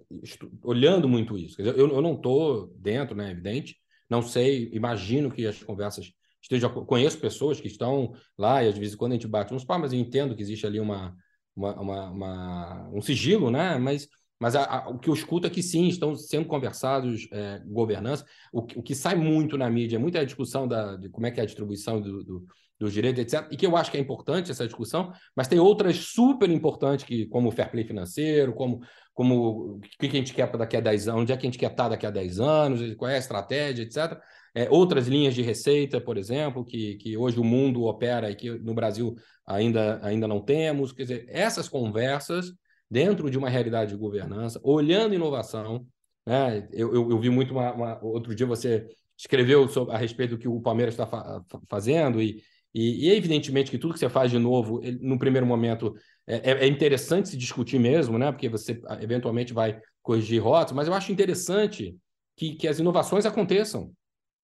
olhando 0.63 1.07
muito 1.07 1.37
isso. 1.37 1.57
Dizer, 1.57 1.77
eu, 1.77 1.89
eu 1.89 2.01
não 2.01 2.13
estou 2.13 2.67
dentro, 2.77 3.15
né, 3.15 3.31
evidente, 3.31 3.75
não 4.09 4.21
sei, 4.21 4.69
imagino 4.73 5.31
que 5.31 5.45
as 5.47 5.61
conversas 5.63 6.11
estejam. 6.41 6.69
Conheço 6.85 7.19
pessoas 7.19 7.61
que 7.61 7.67
estão 7.67 8.13
lá 8.37 8.63
e 8.63 8.67
às 8.67 8.77
vezes 8.77 8.95
quando 8.95 9.13
a 9.13 9.15
gente 9.15 9.27
bate 9.27 9.53
uns 9.53 9.63
pá, 9.63 9.77
mas 9.77 9.93
eu 9.93 9.99
entendo 9.99 10.35
que 10.35 10.41
existe 10.41 10.65
ali 10.65 10.79
uma, 10.79 11.15
uma, 11.55 11.79
uma, 11.79 12.09
uma 12.11 12.89
um 12.93 13.01
sigilo, 13.01 13.49
né? 13.49 13.77
Mas 13.77 14.07
mas 14.41 14.55
a, 14.55 14.63
a, 14.63 14.89
o 14.89 14.97
que 14.97 15.07
eu 15.07 15.13
escuto 15.13 15.45
é 15.45 15.51
que 15.51 15.61
sim, 15.61 15.87
estão 15.87 16.15
sendo 16.15 16.47
conversados 16.47 17.27
é, 17.31 17.61
governança. 17.63 18.25
O, 18.51 18.61
o, 18.61 18.81
que 18.81 18.95
sai 18.95 19.13
muito 19.13 19.55
na 19.55 19.69
mídia 19.69 19.97
é 19.97 19.99
muita 19.99 20.25
discussão 20.25 20.67
da, 20.67 20.95
de 20.95 21.09
como 21.09 21.27
é 21.27 21.31
que 21.31 21.39
é 21.39 21.43
a 21.43 21.45
distribuição 21.45 22.01
do, 22.01 22.23
do, 22.23 22.47
dos 22.79 22.91
direitos, 22.91 23.21
etc. 23.21 23.47
E 23.51 23.55
que 23.55 23.67
eu 23.67 23.77
acho 23.77 23.91
que 23.91 23.97
é 23.97 23.99
importante 23.99 24.49
essa 24.49 24.65
discussão, 24.65 25.13
mas 25.35 25.47
tem 25.47 25.59
outras 25.59 25.95
super 25.97 26.49
importantes, 26.49 27.05
que, 27.05 27.27
como 27.27 27.49
o 27.49 27.51
fair 27.51 27.69
play 27.69 27.83
financeiro, 27.83 28.51
como, 28.51 28.81
como 29.13 29.75
o 29.75 29.79
que 29.99 30.07
a 30.07 30.09
gente 30.09 30.33
quer 30.33 30.47
para 30.47 30.57
daqui 30.57 30.75
a 30.75 30.81
10 30.81 31.07
anos, 31.09 31.21
onde 31.21 31.33
é 31.33 31.37
que 31.37 31.45
a 31.45 31.47
gente 31.47 31.59
quer 31.59 31.69
estar 31.69 31.89
daqui 31.89 32.07
a 32.07 32.09
10 32.09 32.39
anos, 32.39 32.95
qual 32.95 33.11
é 33.11 33.17
a 33.17 33.19
estratégia, 33.19 33.83
etc. 33.83 34.19
É, 34.55 34.67
outras 34.71 35.07
linhas 35.07 35.35
de 35.35 35.43
receita, 35.43 36.01
por 36.01 36.17
exemplo, 36.17 36.65
que, 36.65 36.95
que 36.95 37.15
hoje 37.15 37.39
o 37.39 37.43
mundo 37.43 37.83
opera 37.83 38.31
e 38.31 38.35
que 38.35 38.49
no 38.49 38.73
Brasil 38.73 39.13
ainda, 39.45 39.99
ainda 40.01 40.27
não 40.27 40.41
temos. 40.41 40.91
Quer 40.91 41.03
dizer, 41.03 41.25
essas 41.29 41.69
conversas 41.69 42.51
dentro 42.91 43.31
de 43.31 43.37
uma 43.37 43.49
realidade 43.49 43.91
de 43.91 43.97
governança, 43.97 44.59
olhando 44.61 45.15
inovação. 45.15 45.87
Né? 46.27 46.67
Eu, 46.73 46.93
eu, 46.93 47.11
eu 47.11 47.19
vi 47.19 47.29
muito 47.29 47.53
uma, 47.53 47.73
uma, 47.73 48.03
outro 48.03 48.35
dia 48.35 48.45
você 48.45 48.85
escreveu 49.17 49.67
sobre, 49.69 49.95
a 49.95 49.97
respeito 49.97 50.31
do 50.31 50.37
que 50.37 50.47
o 50.47 50.59
Palmeiras 50.59 50.93
está 50.93 51.07
fa 51.07 51.41
fazendo 51.69 52.21
e, 52.21 52.43
E, 52.73 53.07
e 53.07 53.11
evidentemente 53.11 53.69
que 53.69 53.77
tudo 53.77 53.93
que 53.93 53.99
você 53.99 54.09
faz 54.09 54.31
de 54.31 54.39
novo, 54.39 54.79
ele, 54.81 54.97
no 55.01 55.19
primeiro 55.19 55.45
momento, 55.45 55.93
é, 56.25 56.51
é, 56.51 56.63
é 56.63 56.67
interessante 56.67 57.29
se 57.29 57.37
discutir 57.37 57.79
mesmo, 57.79 58.17
né? 58.17 58.31
Porque 58.31 58.47
você 58.47 58.79
eventualmente 59.01 59.53
vai 59.53 59.79
corrigir 60.01 60.41
rotas, 60.41 60.73
mas 60.73 60.87
eu 60.87 60.93
acho 60.93 61.11
interessante 61.11 61.95
que, 62.37 62.55
que 62.55 62.67
as 62.67 62.79
inovações 62.79 63.25
aconteçam, 63.25 63.91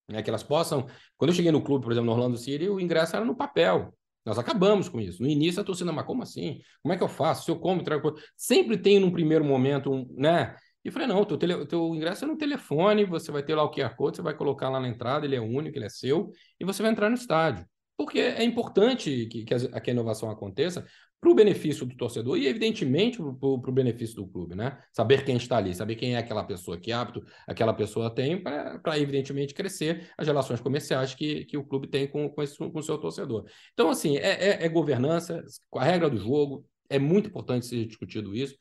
né? 0.10 0.22
que 0.22 0.30
elas 0.30 0.44
possam. 0.44 0.86
Quando 1.18 1.32
eu 1.32 1.36
cheguei 1.36 1.52
no 1.52 1.62
clube, 1.62 1.84
por 1.84 1.92
exemplo, 1.92 2.08
no 2.08 2.12
Orlando 2.14 2.38
City, 2.38 2.70
o 2.70 2.80
ingresso 2.80 3.16
era 3.16 3.26
no 3.26 3.36
papel. 3.36 3.94
Nós 4.28 4.38
acabamos 4.38 4.90
com 4.90 5.00
isso. 5.00 5.24
No 5.24 5.30
início 5.30 5.62
a 5.62 5.64
torcida, 5.64 5.90
mas 5.94 6.06
como 6.06 6.22
assim? 6.22 6.60
Como 6.84 6.94
é 6.94 6.98
que 6.98 7.04
eu 7.04 7.08
faço? 7.08 7.46
Se 7.46 7.52
eu 7.52 7.58
como, 7.58 7.82
trago... 7.82 8.14
Sempre 8.36 8.78
tem 8.78 9.00
num 9.00 9.10
primeiro 9.10 9.46
momento, 9.46 9.90
um, 9.90 10.06
né? 10.18 10.54
E 10.84 10.92
falei, 10.92 11.08
não, 11.08 11.24
teu, 11.24 11.38
tele... 11.38 11.66
teu 11.66 11.96
ingresso 11.96 12.26
é 12.26 12.28
no 12.28 12.38
telefone, 12.38 13.06
você 13.06 13.32
vai 13.32 13.42
ter 13.42 13.56
lá 13.56 13.64
o 13.64 13.72
QR 13.72 13.96
Code, 13.96 14.18
você 14.18 14.22
vai 14.22 14.34
colocar 14.34 14.68
lá 14.68 14.82
na 14.82 14.90
entrada, 14.90 15.26
ele 15.26 15.38
é 15.38 15.40
único, 15.40 15.78
ele 15.78 15.86
é 15.86 15.90
seu, 15.90 16.30
e 16.60 16.66
você 16.66 16.84
vai 16.84 16.92
entrar 16.92 17.10
no 17.10 17.16
estádio. 17.16 17.66
Porque 17.96 18.20
é 18.20 18.44
importante 18.44 19.28
que, 19.28 19.46
que, 19.46 19.54
a, 19.54 19.80
que 19.80 19.90
a 19.90 19.94
inovação 19.94 20.30
aconteça, 20.30 20.86
para 21.20 21.30
o 21.32 21.34
benefício 21.34 21.86
do 21.86 21.96
torcedor 21.96 22.38
e, 22.38 22.48
evidentemente, 22.48 23.18
para 23.18 23.26
o 23.28 23.72
benefício 23.72 24.16
do 24.16 24.28
clube, 24.28 24.56
né? 24.56 24.78
Saber 24.94 25.26
quem 25.26 25.36
está 25.38 25.58
ali, 25.58 25.74
saber 25.74 25.96
quem 25.96 26.16
é 26.16 26.18
aquela 26.18 26.44
pessoa, 26.44 26.80
que 26.80 26.92
hábito 26.92 27.26
aquela 27.48 27.74
pessoa 27.74 28.14
tem 28.14 28.42
para, 28.42 29.00
evidentemente, 29.00 29.54
crescer 29.54 30.12
as 30.18 30.28
relações 30.28 30.62
comerciais 30.62 31.16
que, 31.16 31.46
que 31.46 31.58
o 31.58 31.64
clube 31.64 31.88
tem 31.88 32.08
com, 32.08 32.30
com, 32.30 32.44
esse, 32.44 32.56
com 32.58 32.80
o 32.80 32.84
seu 32.84 32.98
torcedor. 33.00 33.46
Então, 33.74 33.90
assim, 33.90 34.18
é, 34.18 34.62
é, 34.62 34.66
é 34.66 34.70
governança, 34.70 35.44
com 35.70 35.80
a 35.80 35.84
regra 35.84 36.10
do 36.10 36.18
jogo, 36.18 36.66
é 36.90 37.00
muito 37.00 37.30
importante 37.30 37.66
ser 37.66 37.86
discutido 37.86 38.36
isso. 38.36 38.56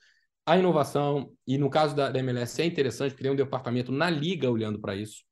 A 0.46 0.56
inovação, 0.56 1.32
e 1.46 1.58
no 1.58 1.68
caso 1.68 1.94
da, 1.94 2.10
da 2.10 2.18
MLS 2.20 2.62
é 2.62 2.64
interessante, 2.64 3.10
porque 3.10 3.24
tem 3.24 3.32
um 3.32 3.36
departamento 3.36 3.92
na 3.92 4.08
liga 4.08 4.50
olhando 4.50 4.80
para 4.80 4.96
isso 4.96 5.25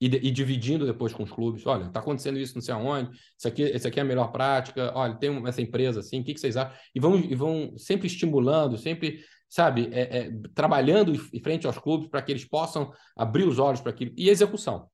e, 0.00 0.06
e, 0.06 0.30
dividindo 0.30 0.86
depois 0.86 1.12
com 1.12 1.22
os 1.22 1.30
clubes. 1.30 1.66
Olha, 1.66 1.86
está 1.86 2.00
acontecendo 2.00 2.38
isso 2.38 2.54
não 2.54 2.62
sei 2.62 2.74
aonde, 2.74 3.10
isso 3.36 3.48
aqui, 3.48 3.62
isso 3.64 3.88
aqui 3.88 3.98
é 3.98 4.02
a 4.02 4.06
melhor 4.06 4.30
prática, 4.30 4.92
olha, 4.94 5.14
tem 5.14 5.46
essa 5.46 5.60
empresa 5.60 6.00
assim, 6.00 6.20
o 6.20 6.24
que, 6.24 6.34
que 6.34 6.40
vocês 6.40 6.56
acham? 6.56 6.74
E 6.94 7.00
vão, 7.00 7.16
e 7.16 7.34
vão 7.34 7.76
sempre 7.76 8.06
estimulando, 8.06 8.76
sempre, 8.76 9.20
sabe, 9.48 9.88
é, 9.92 10.18
é, 10.18 10.30
trabalhando 10.54 11.12
em 11.32 11.40
frente 11.40 11.66
aos 11.66 11.78
clubes 11.78 12.08
para 12.08 12.22
que 12.22 12.32
eles 12.32 12.44
possam 12.44 12.92
abrir 13.16 13.44
os 13.44 13.58
olhos 13.58 13.80
para 13.80 13.90
aquilo. 13.90 14.12
E 14.16 14.28
execução. 14.28 14.88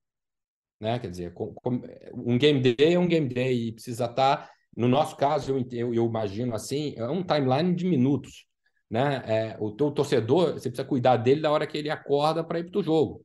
Né? 0.80 0.98
Quer 0.98 1.11
dizer, 1.11 1.34
com, 1.34 1.52
com, 1.55 1.82
um 2.14 2.38
game 2.38 2.61
day 2.61 2.94
é 2.94 2.98
um 2.98 3.09
game 3.09 3.28
day 3.28 3.68
e 3.68 3.72
precisa 3.72 4.07
estar, 4.07 4.36
tá, 4.36 4.50
no 4.76 4.88
nosso 4.88 5.16
caso, 5.16 5.52
eu, 5.52 5.66
eu, 5.70 5.94
eu 5.94 6.07
imagino 6.07 6.55
assim, 6.55 6.94
é 6.96 7.07
um 7.07 7.22
timeline 7.22 7.74
de 7.74 7.84
minutos. 7.84 8.46
Né? 8.90 9.22
É, 9.26 9.57
o 9.61 9.72
teu 9.72 9.90
torcedor, 9.90 10.55
você 10.55 10.68
precisa 10.68 10.86
cuidar 10.86 11.16
dele 11.16 11.40
da 11.40 11.50
hora 11.50 11.66
que 11.66 11.76
ele 11.76 11.90
acorda 11.90 12.44
para 12.44 12.59
ir 12.59 12.70
para 12.70 12.80
o 12.80 12.82
jogo. 12.82 13.24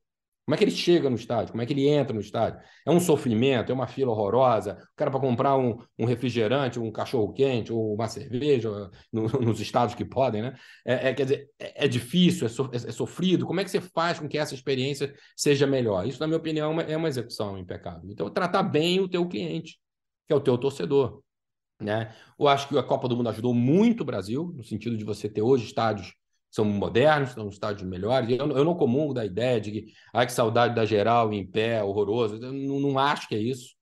Como 0.49 0.55
é 0.55 0.57
que 0.57 0.63
ele 0.63 0.71
chega 0.71 1.11
no 1.11 1.15
estádio? 1.15 1.51
Como 1.51 1.61
é 1.61 1.65
que 1.67 1.73
ele 1.73 1.87
entra 1.87 2.11
no 2.11 2.19
estádio? 2.19 2.59
É 2.83 2.89
um 2.89 2.99
sofrimento, 2.99 3.71
é 3.71 3.75
uma 3.75 3.85
fila 3.85 4.09
horrorosa. 4.09 4.79
O 4.93 4.95
cara 4.95 5.11
para 5.11 5.19
comprar 5.19 5.55
um, 5.55 5.77
um, 5.95 6.05
refrigerante, 6.05 6.79
um 6.79 6.91
cachorro 6.91 7.31
quente 7.33 7.71
ou 7.71 7.93
uma 7.93 8.07
cerveja 8.07 8.89
no, 9.13 9.27
nos 9.27 9.59
estados 9.59 9.93
que 9.93 10.03
podem, 10.03 10.41
né? 10.41 10.55
É, 10.83 11.09
é 11.09 11.13
quer 11.13 11.23
dizer, 11.25 11.49
é, 11.59 11.85
é 11.85 11.87
difícil, 11.87 12.47
é, 12.47 12.49
so, 12.49 12.67
é, 12.73 12.77
é, 12.77 12.91
sofrido. 12.91 13.45
Como 13.45 13.59
é 13.59 13.63
que 13.63 13.69
você 13.69 13.79
faz 13.79 14.17
com 14.17 14.27
que 14.27 14.39
essa 14.39 14.55
experiência 14.55 15.13
seja 15.37 15.67
melhor? 15.67 16.07
Isso, 16.07 16.19
na 16.19 16.25
minha 16.25 16.39
opinião, 16.39 16.71
é 16.71 16.73
uma, 16.73 16.81
é 16.81 16.97
uma 16.97 17.09
execução 17.09 17.55
impecável. 17.55 18.09
Então, 18.09 18.27
tratar 18.31 18.63
bem 18.63 18.99
o 18.99 19.07
teu 19.07 19.27
cliente, 19.27 19.79
que 20.25 20.33
é 20.33 20.35
o 20.35 20.41
teu 20.41 20.57
torcedor. 20.57 21.21
Né? 21.79 22.11
Eu 22.39 22.47
acho 22.47 22.67
que 22.67 22.75
a 22.75 22.81
Copa 22.81 23.07
do 23.07 23.15
Mundo 23.15 23.29
ajudou 23.29 23.53
muito 23.53 24.01
o 24.01 24.05
Brasil, 24.05 24.51
no 24.55 24.63
sentido 24.63 24.97
de 24.97 25.03
você 25.03 25.29
ter 25.29 25.43
hoje 25.43 25.65
estádios 25.65 26.15
são 26.51 26.65
modernos, 26.65 27.31
são 27.31 27.49
estádios 27.49 27.87
melhores. 27.87 28.29
Eu, 28.29 28.49
eu 28.51 28.65
não 28.65 28.75
comungo 28.75 29.13
da 29.13 29.25
ideia 29.25 29.59
de 29.61 29.71
que, 29.71 29.93
ai, 30.13 30.25
que 30.25 30.31
saudade 30.31 30.75
da 30.75 30.85
geral 30.85 31.31
em 31.33 31.45
pé, 31.45 31.83
horroroso. 31.83 32.35
Eu 32.35 32.53
não, 32.53 32.79
não 32.79 32.99
acho 32.99 33.27
que 33.27 33.35
é 33.35 33.39
isso. 33.39 33.75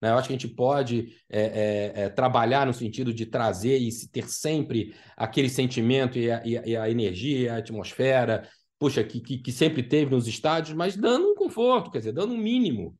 Né? 0.00 0.10
Eu 0.10 0.16
acho 0.16 0.28
que 0.28 0.34
a 0.34 0.38
gente 0.38 0.54
pode 0.54 1.16
é, 1.30 1.40
é, 1.40 2.02
é, 2.02 2.08
trabalhar 2.08 2.66
no 2.66 2.74
sentido 2.74 3.12
de 3.12 3.26
trazer 3.26 3.78
e 3.78 3.88
ter 4.08 4.28
sempre 4.28 4.94
aquele 5.16 5.48
sentimento 5.48 6.18
e 6.18 6.30
a, 6.30 6.42
e 6.44 6.76
a 6.76 6.90
energia, 6.90 7.54
a 7.54 7.58
atmosfera, 7.58 8.48
puxa, 8.78 9.02
que, 9.02 9.20
que, 9.20 9.38
que, 9.38 9.52
sempre 9.52 9.82
teve 9.82 10.10
nos 10.10 10.28
estádios, 10.28 10.76
mas 10.76 10.94
dando 10.94 11.30
um 11.30 11.34
conforto, 11.34 11.90
quer 11.90 11.98
dizer, 11.98 12.12
dando 12.12 12.34
um 12.34 12.38
mínimo. 12.38 12.94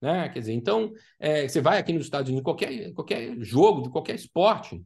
Né? 0.00 0.28
Quer 0.30 0.40
dizer, 0.40 0.52
então, 0.52 0.92
é, 1.18 1.46
você 1.46 1.60
vai 1.60 1.78
aqui 1.78 1.92
nos 1.92 2.04
Estados 2.04 2.28
Unidos, 2.28 2.44
qualquer, 2.44 2.92
qualquer 2.92 3.36
jogo, 3.40 3.82
de 3.82 3.90
qualquer 3.90 4.16
esporte, 4.16 4.82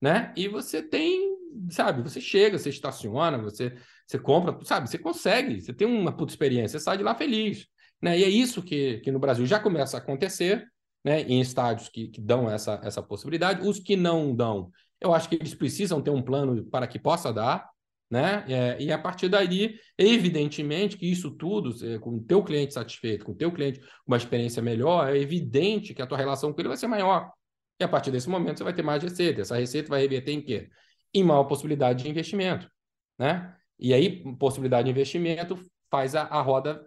né? 0.00 0.32
E 0.36 0.46
você 0.46 0.82
tem 0.82 1.25
sabe, 1.70 2.02
você 2.02 2.20
chega, 2.20 2.58
você 2.58 2.70
estaciona, 2.70 3.38
você, 3.38 3.74
você 4.06 4.18
compra, 4.18 4.58
sabe, 4.64 4.88
você 4.88 4.98
consegue, 4.98 5.60
você 5.60 5.72
tem 5.72 5.86
uma 5.86 6.14
puta 6.14 6.32
experiência, 6.32 6.78
você 6.78 6.84
sai 6.84 6.98
de 6.98 7.02
lá 7.02 7.14
feliz. 7.14 7.66
Né? 8.00 8.18
E 8.18 8.24
é 8.24 8.28
isso 8.28 8.62
que, 8.62 8.98
que 9.00 9.10
no 9.10 9.18
Brasil 9.18 9.46
já 9.46 9.58
começa 9.58 9.96
a 9.96 10.00
acontecer, 10.00 10.66
né? 11.04 11.22
em 11.22 11.40
estádios 11.40 11.88
que, 11.88 12.08
que 12.08 12.20
dão 12.20 12.50
essa, 12.50 12.80
essa 12.82 13.02
possibilidade. 13.02 13.66
Os 13.66 13.78
que 13.78 13.96
não 13.96 14.34
dão, 14.34 14.70
eu 15.00 15.14
acho 15.14 15.28
que 15.28 15.36
eles 15.36 15.54
precisam 15.54 16.00
ter 16.02 16.10
um 16.10 16.22
plano 16.22 16.64
para 16.66 16.86
que 16.86 16.98
possa 16.98 17.32
dar, 17.32 17.68
né? 18.08 18.44
É, 18.48 18.80
e 18.80 18.92
a 18.92 18.98
partir 18.98 19.28
daí, 19.28 19.78
evidentemente 19.98 20.96
que 20.96 21.10
isso 21.10 21.32
tudo, 21.32 21.74
com 22.00 22.16
o 22.16 22.22
teu 22.22 22.42
cliente 22.42 22.72
satisfeito, 22.72 23.24
com 23.24 23.32
o 23.32 23.34
teu 23.34 23.50
cliente 23.50 23.80
uma 24.06 24.16
experiência 24.16 24.62
melhor, 24.62 25.12
é 25.12 25.18
evidente 25.18 25.92
que 25.92 26.00
a 26.00 26.06
tua 26.06 26.16
relação 26.16 26.52
com 26.52 26.60
ele 26.60 26.68
vai 26.68 26.76
ser 26.76 26.86
maior. 26.86 27.32
E 27.80 27.84
a 27.84 27.88
partir 27.88 28.10
desse 28.10 28.28
momento 28.28 28.58
você 28.58 28.64
vai 28.64 28.72
ter 28.72 28.82
mais 28.82 29.02
receita. 29.02 29.42
Essa 29.42 29.56
receita 29.56 29.88
vai 29.88 30.00
reverter 30.00 30.32
em 30.32 30.40
quê? 30.40 30.68
E 31.16 31.24
maior 31.24 31.44
possibilidade 31.44 32.02
de 32.02 32.10
investimento, 32.10 32.70
né? 33.18 33.56
E 33.78 33.92
aí, 33.92 34.22
possibilidade 34.36 34.84
de 34.84 34.90
investimento 34.90 35.58
faz 35.90 36.14
a, 36.14 36.22
a 36.22 36.40
roda 36.40 36.86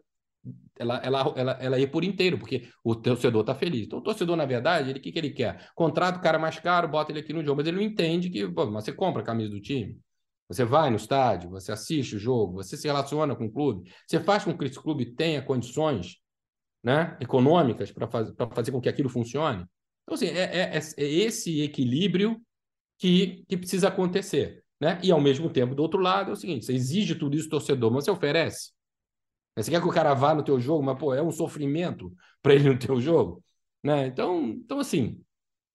ela, 0.78 0.98
ela, 1.04 1.34
ela, 1.36 1.52
ela 1.60 1.80
ir 1.80 1.92
por 1.92 2.04
inteiro, 2.04 2.38
porque 2.38 2.70
o 2.84 2.96
torcedor 2.96 3.42
está 3.42 3.54
feliz. 3.54 3.86
Então, 3.86 4.00
o 4.00 4.02
torcedor, 4.02 4.38
na 4.38 4.46
verdade, 4.46 4.90
ele 4.90 5.00
o 5.00 5.02
que, 5.02 5.12
que 5.12 5.20
ele 5.20 5.32
quer? 5.32 5.70
Contrata 5.76 6.18
o 6.18 6.22
cara 6.22 6.40
mais 6.40 6.60
caro, 6.60 6.88
bota 6.88 7.12
ele 7.12 7.20
aqui 7.20 7.34
no 7.34 7.44
jogo, 7.44 7.58
mas 7.58 7.68
ele 7.68 7.78
não 7.78 7.84
entende 7.84 8.30
que, 8.30 8.48
pô, 8.48 8.70
você 8.72 8.94
compra 8.94 9.22
a 9.22 9.26
camisa 9.26 9.50
do 9.50 9.60
time, 9.60 10.00
você 10.48 10.64
vai 10.64 10.90
no 10.90 10.96
estádio, 10.96 11.50
você 11.50 11.72
assiste 11.72 12.16
o 12.16 12.20
jogo, 12.20 12.54
você 12.54 12.78
se 12.78 12.88
relaciona 12.88 13.36
com 13.36 13.46
o 13.46 13.52
clube, 13.52 13.92
você 14.08 14.20
faz 14.20 14.46
com 14.46 14.58
que 14.58 14.66
esse 14.66 14.82
clube 14.82 15.14
tenha 15.14 15.42
condições 15.42 16.18
né, 16.82 17.18
econômicas 17.20 17.92
para 17.92 18.08
faz, 18.08 18.32
fazer 18.54 18.72
com 18.72 18.80
que 18.80 18.90
aquilo 18.90 19.10
funcione. 19.10 19.66
Então, 20.04 20.16
assim, 20.16 20.28
é, 20.28 20.78
é, 20.78 20.78
é 20.78 21.04
esse 21.04 21.62
equilíbrio 21.62 22.42
que, 23.00 23.44
que 23.48 23.58
precisa 23.58 23.88
acontecer. 23.88 24.64
Né? 24.80 25.00
E, 25.04 25.12
ao 25.12 25.20
mesmo 25.20 25.50
tempo, 25.50 25.74
do 25.74 25.82
outro 25.82 26.00
lado, 26.00 26.30
é 26.30 26.34
o 26.34 26.38
seguinte: 26.38 26.66
você 26.66 26.74
exige 26.74 27.16
tudo 27.16 27.36
isso 27.36 27.48
do 27.48 27.52
torcedor, 27.52 27.92
mas 27.92 28.06
você 28.06 28.12
oferece. 28.12 28.72
Você 29.56 29.72
quer 29.72 29.82
que 29.82 29.88
o 29.88 29.92
cara 29.92 30.14
vá 30.14 30.34
no 30.34 30.44
teu 30.44 30.60
jogo, 30.60 30.84
mas, 30.84 30.98
pô, 30.98 31.14
é 31.14 31.22
um 31.22 31.32
sofrimento 31.32 32.14
para 32.42 32.54
ele 32.54 32.70
no 32.70 32.78
teu 32.78 33.02
jogo. 33.02 33.44
Né? 33.84 34.08
Então, 34.08 34.50
então, 34.50 34.80
assim, 34.80 35.20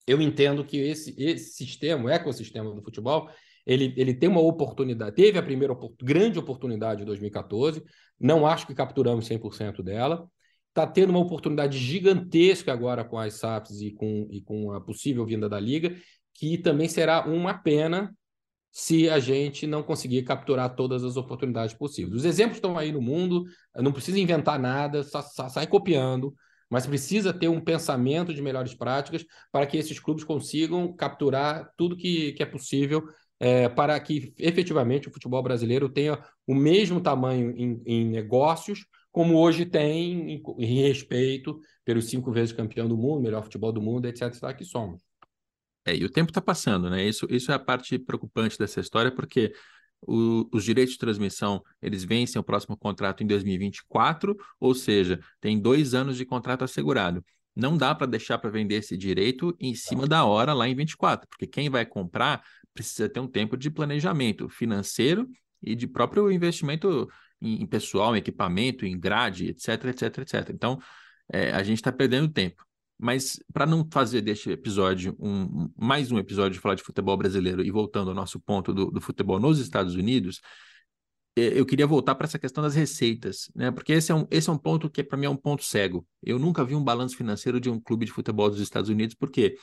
eu 0.06 0.20
entendo 0.22 0.64
que 0.64 0.76
esse, 0.76 1.14
esse 1.18 1.54
sistema, 1.54 2.04
o 2.04 2.08
ecossistema 2.08 2.72
do 2.72 2.82
futebol, 2.82 3.28
ele, 3.66 3.94
ele 3.96 4.14
tem 4.14 4.28
uma 4.28 4.40
oportunidade, 4.40 5.16
teve 5.16 5.38
a 5.38 5.42
primeira 5.42 5.74
grande 6.02 6.38
oportunidade 6.38 7.02
em 7.02 7.06
2014, 7.06 7.82
não 8.20 8.46
acho 8.46 8.66
que 8.66 8.74
capturamos 8.74 9.26
100% 9.26 9.82
dela, 9.82 10.28
está 10.68 10.86
tendo 10.86 11.10
uma 11.10 11.20
oportunidade 11.20 11.78
gigantesca 11.78 12.72
agora 12.72 13.04
com 13.04 13.18
as 13.18 13.34
SAPs 13.34 13.80
e 13.80 13.92
com, 13.92 14.28
e 14.30 14.42
com 14.42 14.72
a 14.72 14.80
possível 14.80 15.24
vinda 15.24 15.48
da 15.48 15.58
Liga, 15.58 15.96
que 16.34 16.58
também 16.58 16.88
será 16.88 17.26
uma 17.26 17.54
pena 17.54 18.14
se 18.70 19.08
a 19.08 19.20
gente 19.20 19.66
não 19.66 19.84
conseguir 19.84 20.24
capturar 20.24 20.74
todas 20.74 21.04
as 21.04 21.16
oportunidades 21.16 21.74
possíveis. 21.74 22.16
Os 22.16 22.24
exemplos 22.24 22.56
estão 22.56 22.76
aí 22.76 22.90
no 22.90 23.00
mundo, 23.00 23.44
não 23.76 23.92
precisa 23.92 24.18
inventar 24.18 24.58
nada, 24.58 25.04
só, 25.04 25.22
só 25.22 25.48
sai 25.48 25.66
copiando, 25.66 26.34
mas 26.68 26.86
precisa 26.86 27.32
ter 27.32 27.46
um 27.48 27.60
pensamento 27.60 28.34
de 28.34 28.42
melhores 28.42 28.74
práticas 28.74 29.24
para 29.52 29.64
que 29.64 29.76
esses 29.76 30.00
clubes 30.00 30.24
consigam 30.24 30.92
capturar 30.92 31.70
tudo 31.76 31.96
que, 31.96 32.32
que 32.32 32.42
é 32.42 32.46
possível 32.46 33.04
é, 33.38 33.68
para 33.68 33.98
que 34.00 34.34
efetivamente 34.38 35.08
o 35.08 35.12
futebol 35.12 35.42
brasileiro 35.42 35.88
tenha 35.88 36.20
o 36.46 36.54
mesmo 36.54 37.00
tamanho 37.00 37.54
em, 37.56 37.80
em 37.86 38.04
negócios 38.08 38.86
como 39.14 39.36
hoje 39.36 39.64
tem 39.64 40.32
em, 40.32 40.42
em, 40.58 40.82
respeito 40.82 41.60
pelos 41.84 42.06
cinco 42.06 42.32
vezes 42.32 42.52
campeão 42.52 42.88
do 42.88 42.96
mundo, 42.96 43.22
melhor 43.22 43.44
futebol 43.44 43.70
do 43.70 43.80
mundo, 43.80 44.06
etc. 44.08 44.52
que 44.56 44.64
somos. 44.64 45.00
É, 45.84 45.94
e 45.94 46.04
o 46.04 46.10
tempo 46.10 46.30
está 46.30 46.40
passando, 46.40 46.88
né? 46.88 47.06
Isso, 47.06 47.26
isso 47.28 47.52
é 47.52 47.54
a 47.54 47.58
parte 47.58 47.98
preocupante 47.98 48.58
dessa 48.58 48.80
história, 48.80 49.10
porque 49.10 49.52
o, 50.00 50.48
os 50.52 50.64
direitos 50.64 50.94
de 50.94 50.98
transmissão 50.98 51.62
eles 51.80 52.04
vencem 52.04 52.40
o 52.40 52.44
próximo 52.44 52.76
contrato 52.76 53.22
em 53.22 53.26
2024, 53.26 54.36
ou 54.58 54.74
seja, 54.74 55.20
tem 55.40 55.58
dois 55.60 55.94
anos 55.94 56.16
de 56.16 56.24
contrato 56.24 56.64
assegurado. 56.64 57.24
Não 57.54 57.76
dá 57.76 57.94
para 57.94 58.06
deixar 58.06 58.38
para 58.38 58.50
vender 58.50 58.76
esse 58.76 58.96
direito 58.96 59.56
em 59.60 59.74
cima 59.74 60.06
da 60.08 60.24
hora 60.24 60.52
lá 60.52 60.68
em 60.68 60.74
24, 60.74 61.28
porque 61.28 61.46
quem 61.46 61.70
vai 61.70 61.86
comprar 61.86 62.42
precisa 62.72 63.08
ter 63.08 63.20
um 63.20 63.28
tempo 63.28 63.56
de 63.56 63.70
planejamento 63.70 64.48
financeiro 64.48 65.28
e 65.62 65.74
de 65.74 65.86
próprio 65.86 66.30
investimento 66.32 67.08
em, 67.40 67.62
em 67.62 67.66
pessoal, 67.66 68.16
em 68.16 68.18
equipamento, 68.18 68.84
em 68.84 68.98
grade, 68.98 69.50
etc, 69.50 69.84
etc, 69.84 70.18
etc. 70.18 70.50
Então, 70.50 70.80
é, 71.32 71.52
a 71.52 71.62
gente 71.62 71.78
está 71.78 71.92
perdendo 71.92 72.28
tempo. 72.28 72.64
Mas 72.98 73.38
para 73.52 73.66
não 73.66 73.86
fazer 73.90 74.20
deste 74.20 74.50
episódio 74.50 75.16
um, 75.18 75.68
mais 75.76 76.12
um 76.12 76.18
episódio 76.18 76.52
de 76.52 76.60
falar 76.60 76.74
de 76.74 76.82
futebol 76.82 77.16
brasileiro 77.16 77.62
e 77.62 77.70
voltando 77.70 78.10
ao 78.10 78.14
nosso 78.14 78.40
ponto 78.40 78.72
do, 78.72 78.90
do 78.90 79.00
futebol 79.00 79.40
nos 79.40 79.58
Estados 79.58 79.94
Unidos, 79.94 80.40
é, 81.36 81.58
eu 81.58 81.66
queria 81.66 81.86
voltar 81.86 82.14
para 82.14 82.26
essa 82.26 82.38
questão 82.38 82.62
das 82.62 82.74
receitas, 82.74 83.50
né? 83.54 83.70
Porque 83.70 83.92
esse 83.92 84.12
é 84.12 84.14
um, 84.14 84.26
esse 84.30 84.48
é 84.48 84.52
um 84.52 84.58
ponto 84.58 84.88
que 84.88 85.02
para 85.02 85.18
mim 85.18 85.26
é 85.26 85.30
um 85.30 85.36
ponto 85.36 85.64
cego. 85.64 86.06
Eu 86.22 86.38
nunca 86.38 86.64
vi 86.64 86.74
um 86.74 86.84
balanço 86.84 87.16
financeiro 87.16 87.60
de 87.60 87.68
um 87.68 87.80
clube 87.80 88.06
de 88.06 88.12
futebol 88.12 88.48
dos 88.48 88.60
Estados 88.60 88.88
Unidos, 88.88 89.16
porque 89.16 89.56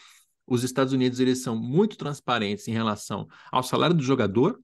os 0.46 0.64
Estados 0.64 0.92
Unidos 0.92 1.20
eles 1.20 1.42
são 1.42 1.56
muito 1.56 1.96
transparentes 1.96 2.68
em 2.68 2.74
relação 2.74 3.28
ao 3.52 3.64
salário 3.64 3.96
do 3.96 4.04
jogador. 4.04 4.60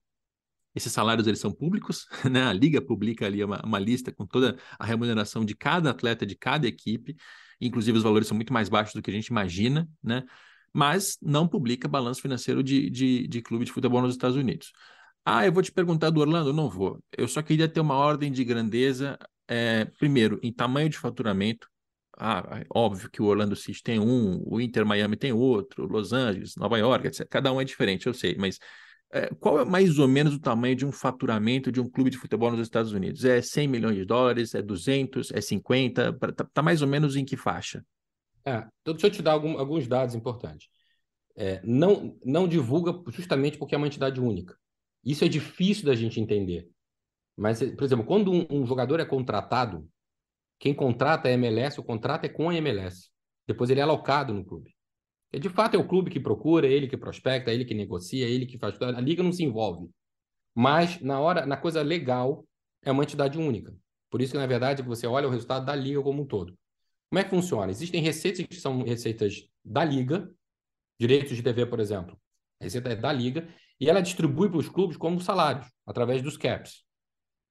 Esses 0.76 0.92
salários 0.92 1.26
eles 1.28 1.40
são 1.40 1.52
públicos, 1.52 2.06
né? 2.30 2.44
A 2.44 2.54
liga 2.54 2.82
publica 2.82 3.26
ali 3.26 3.42
uma, 3.44 3.62
uma 3.66 3.80
lista 3.80 4.12
com 4.12 4.26
toda 4.26 4.58
a 4.78 4.86
remuneração 4.86 5.46
de 5.46 5.56
cada 5.56 5.92
atleta 5.92 6.26
de 6.26 6.36
cada 6.36 6.68
equipe. 6.68 7.16
Inclusive 7.60 7.98
os 7.98 8.04
valores 8.04 8.28
são 8.28 8.36
muito 8.36 8.54
mais 8.54 8.70
baixos 8.70 8.94
do 8.94 9.02
que 9.02 9.10
a 9.10 9.14
gente 9.14 9.28
imagina, 9.28 9.90
né? 10.04 10.24
Mas 10.74 11.18
não 11.22 11.48
publica 11.48 11.88
balanço 11.88 12.22
financeiro 12.22 12.62
de, 12.62 12.90
de, 12.90 13.28
de 13.28 13.42
clube 13.42 13.66
de 13.66 13.72
futebol 13.72 14.02
nos 14.02 14.14
Estados 14.14 14.38
Unidos. 14.38 14.72
Ah, 15.26 15.46
eu 15.46 15.52
vou 15.52 15.62
te 15.62 15.72
perguntar 15.72 16.10
do 16.10 16.22
Orlando? 16.22 16.54
Não 16.54 16.70
vou. 16.70 17.04
Eu 17.18 17.28
só 17.28 17.42
queria 17.42 17.68
ter 17.68 17.80
uma 17.82 17.96
ordem 17.96 18.32
de 18.32 18.44
grandeza, 18.44 19.18
é, 19.48 19.86
primeiro, 19.86 20.40
em 20.42 20.54
tamanho 20.54 20.90
de 20.90 20.98
faturamento. 20.98 21.68
Ah, 22.18 22.64
óbvio 22.74 23.10
que 23.10 23.22
o 23.22 23.26
Orlando 23.26 23.56
City 23.56 23.84
tem 23.84 24.00
um, 24.00 24.42
o 24.46 24.60
Inter 24.62 24.86
Miami 24.86 25.18
tem 25.18 25.34
outro, 25.34 25.86
Los 25.86 26.14
Angeles, 26.14 26.56
Nova 26.56 26.78
York, 26.78 27.08
etc. 27.08 27.28
Cada 27.30 27.52
um 27.52 27.62
é 27.62 27.66
diferente, 27.66 28.08
eu 28.08 28.14
sei, 28.14 28.36
mas 28.38 28.58
é, 29.12 29.28
qual 29.36 29.60
é 29.60 29.66
mais 29.66 30.00
ou 30.00 30.08
menos 30.08 30.34
o 30.34 30.40
tamanho 30.40 30.76
de 30.76 30.86
um 30.86 30.92
faturamento 30.92 31.72
de 31.72 31.80
um 31.80 31.90
clube 31.90 32.10
de 32.10 32.18
futebol 32.18 32.52
nos 32.52 32.62
Estados 32.62 32.92
Unidos? 32.92 33.24
É 33.24 33.42
100 33.42 33.68
milhões 33.68 33.96
de 33.96 34.06
dólares? 34.06 34.54
É 34.54 34.62
200? 34.62 35.32
É 35.32 35.40
50? 35.40 36.14
Tá, 36.14 36.48
tá 36.54 36.62
mais 36.62 36.82
ou 36.82 36.88
menos 36.88 37.16
em 37.16 37.24
que 37.24 37.38
faixa? 37.38 37.86
É, 38.46 38.66
então 38.82 38.94
deixa 38.94 39.08
eu 39.08 39.12
te 39.12 39.22
dar 39.22 39.34
algum, 39.34 39.58
alguns 39.58 39.88
dados 39.88 40.16
importantes. 40.16 40.68
É, 41.36 41.62
não, 41.64 42.18
não 42.26 42.48
divulga 42.48 42.94
justamente 43.12 43.58
porque 43.58 43.76
é 43.76 43.78
uma 43.78 43.88
entidade 43.88 44.20
única. 44.20 44.58
Isso 45.04 45.24
é 45.24 45.28
difícil 45.28 45.86
da 45.86 45.96
gente 45.96 46.20
entender. 46.20 46.68
Mas, 47.36 47.60
por 47.60 47.84
exemplo, 47.84 48.06
quando 48.06 48.32
um, 48.32 48.46
um 48.50 48.66
jogador 48.66 49.00
é 49.00 49.06
contratado, 49.06 49.88
quem 50.60 50.74
contrata 50.74 51.30
é 51.30 51.32
a 51.32 51.36
MLS, 51.36 51.80
o 51.80 51.84
contrato 51.84 52.26
é 52.26 52.30
com 52.30 52.50
a 52.50 52.56
MLS. 52.56 53.10
Depois 53.46 53.70
ele 53.70 53.80
é 53.80 53.84
alocado 53.84 54.34
no 54.34 54.44
clube. 54.44 54.77
E 55.32 55.40
de 55.40 55.50
fato 55.50 55.76
é 55.76 55.78
o 55.78 55.88
clube 55.88 56.10
que 56.10 56.20
procura, 56.20 56.68
é 56.68 56.72
ele 56.72 56.88
que 56.88 56.98
prospecta, 56.98 57.52
é 57.52 57.54
ele 57.54 57.66
que 57.66 57.74
negocia, 57.74 58.26
é 58.26 58.30
ele 58.30 58.46
que 58.46 58.58
faz 58.58 58.78
tudo. 58.78 58.96
A 58.96 59.02
liga 59.02 59.22
não 59.22 59.32
se 59.32 59.44
envolve. 59.44 59.90
Mas 60.56 61.00
na 61.02 61.20
hora, 61.20 61.46
na 61.46 61.58
coisa 61.58 61.82
legal, 61.82 62.46
é 62.84 62.92
uma 62.92 63.04
entidade 63.04 63.38
única. 63.38 63.76
Por 64.10 64.22
isso 64.22 64.32
que, 64.32 64.38
na 64.38 64.48
verdade, 64.48 64.82
você 64.82 65.06
olha 65.06 65.28
o 65.28 65.32
resultado 65.32 65.66
da 65.66 65.76
liga 65.76 66.02
como 66.02 66.24
um 66.24 66.26
todo. 66.26 66.58
Como 67.10 67.20
é 67.20 67.24
que 67.24 67.30
funciona? 67.30 67.72
Existem 67.72 68.02
receitas 68.02 68.46
que 68.46 68.56
são 68.56 68.84
receitas 68.84 69.48
da 69.64 69.84
liga, 69.84 70.30
direitos 71.00 71.36
de 71.36 71.44
TV, 71.44 71.66
por 71.66 71.80
exemplo. 71.80 72.20
A 72.60 72.64
receita 72.64 72.90
é 72.90 72.96
da 72.96 73.12
liga, 73.12 73.48
e 73.80 73.90
ela 73.90 74.02
distribui 74.02 74.50
para 74.50 74.58
os 74.58 74.70
clubes 74.70 74.98
como 74.98 75.20
salários, 75.22 75.68
através 75.86 76.22
dos 76.22 76.38
caps. 76.38 76.84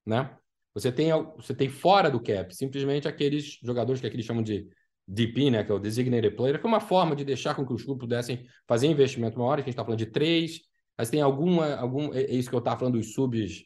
Né? 0.05 0.37
Você, 0.75 0.91
tem, 0.91 1.11
você 1.37 1.55
tem 1.55 1.69
fora 1.69 2.11
do 2.11 2.21
cap 2.21 2.55
simplesmente 2.55 3.09
aqueles 3.09 3.59
jogadores 3.63 4.01
que 4.01 4.07
aqui 4.07 4.17
eles 4.17 4.27
chamam 4.27 4.43
de 4.43 4.69
DP, 5.07 5.51
né, 5.51 5.63
que 5.63 5.71
é 5.71 5.75
o 5.75 5.79
Designated 5.79 6.35
Player, 6.35 6.61
é 6.63 6.67
uma 6.67 6.81
forma 6.81 7.15
de 7.15 7.25
deixar 7.25 7.55
com 7.55 7.65
que 7.65 7.73
os 7.73 7.85
clubes 7.85 8.01
pudessem 8.01 8.47
fazer 8.67 8.89
investimento 8.89 9.39
maior, 9.39 9.55
a 9.55 9.59
gente 9.59 9.71
está 9.71 9.85
falando 9.85 9.99
de 9.99 10.07
três, 10.07 10.61
mas 10.99 11.11
tem 11.11 11.21
alguma, 11.21 11.77
algum, 11.77 12.13
é, 12.13 12.23
é 12.23 12.35
isso 12.35 12.49
que 12.49 12.55
eu 12.55 12.61
estava 12.61 12.79
falando 12.79 12.99
dos 12.99 13.13
subs 13.13 13.65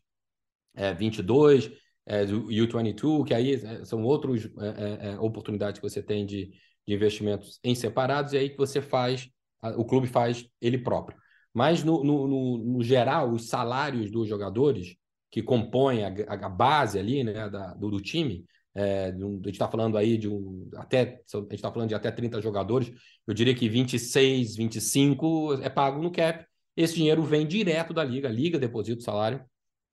é, 0.75 0.93
22, 0.93 1.71
é, 2.07 2.27
do 2.27 2.49
U22, 2.49 3.25
que 3.27 3.35
aí 3.35 3.55
é, 3.55 3.85
são 3.85 4.03
outras 4.03 4.45
é, 4.45 5.13
é, 5.13 5.21
oportunidades 5.21 5.81
que 5.81 5.89
você 5.89 6.03
tem 6.03 6.27
de, 6.27 6.51
de 6.87 6.95
investimentos 6.95 7.59
em 7.65 7.75
separados, 7.75 8.33
e 8.33 8.39
aí 8.39 8.51
que 8.51 8.59
você 8.59 8.83
faz, 8.83 9.29
o 9.77 9.85
clube 9.85 10.07
faz 10.07 10.47
ele 10.61 10.79
próprio. 10.79 11.19
Mas, 11.53 11.83
no, 11.83 12.05
no, 12.05 12.29
no, 12.29 12.59
no 12.59 12.83
geral, 12.83 13.31
os 13.31 13.49
salários 13.49 14.11
dos 14.11 14.29
jogadores 14.29 14.97
que 15.31 15.43
compõem 15.43 16.05
a, 16.05 16.09
a 16.29 16.49
base 16.49 16.99
ali 16.99 17.23
né, 17.25 17.49
da, 17.49 17.75
do, 17.75 17.91
do 17.91 18.01
time, 18.01 18.45
é, 18.75 19.13
um, 19.17 19.35
a 19.35 19.47
gente 19.47 19.51
está 19.51 19.69
falando 19.69 19.97
aí 19.97 20.17
de 20.17 20.29
um, 20.29 20.69
até, 20.77 21.21
a 21.33 21.39
gente 21.39 21.55
está 21.55 21.73
falando 21.73 21.89
de 21.89 21.95
até 21.95 22.11
30 22.11 22.41
jogadores, 22.41 22.93
eu 23.27 23.35
diria 23.35 23.55
que 23.55 23.69
26, 23.69 24.57
25 24.57 25.55
é 25.63 25.69
pago 25.69 26.01
no 26.01 26.11
cap. 26.11 26.45
Esse 26.77 26.95
dinheiro 26.95 27.23
vem 27.23 27.47
direto 27.47 27.93
da 27.93 28.05
liga, 28.05 28.29
a 28.29 28.33
liga 28.33 28.59
deposita 28.59 29.01
o 29.01 29.05
salário 29.05 29.45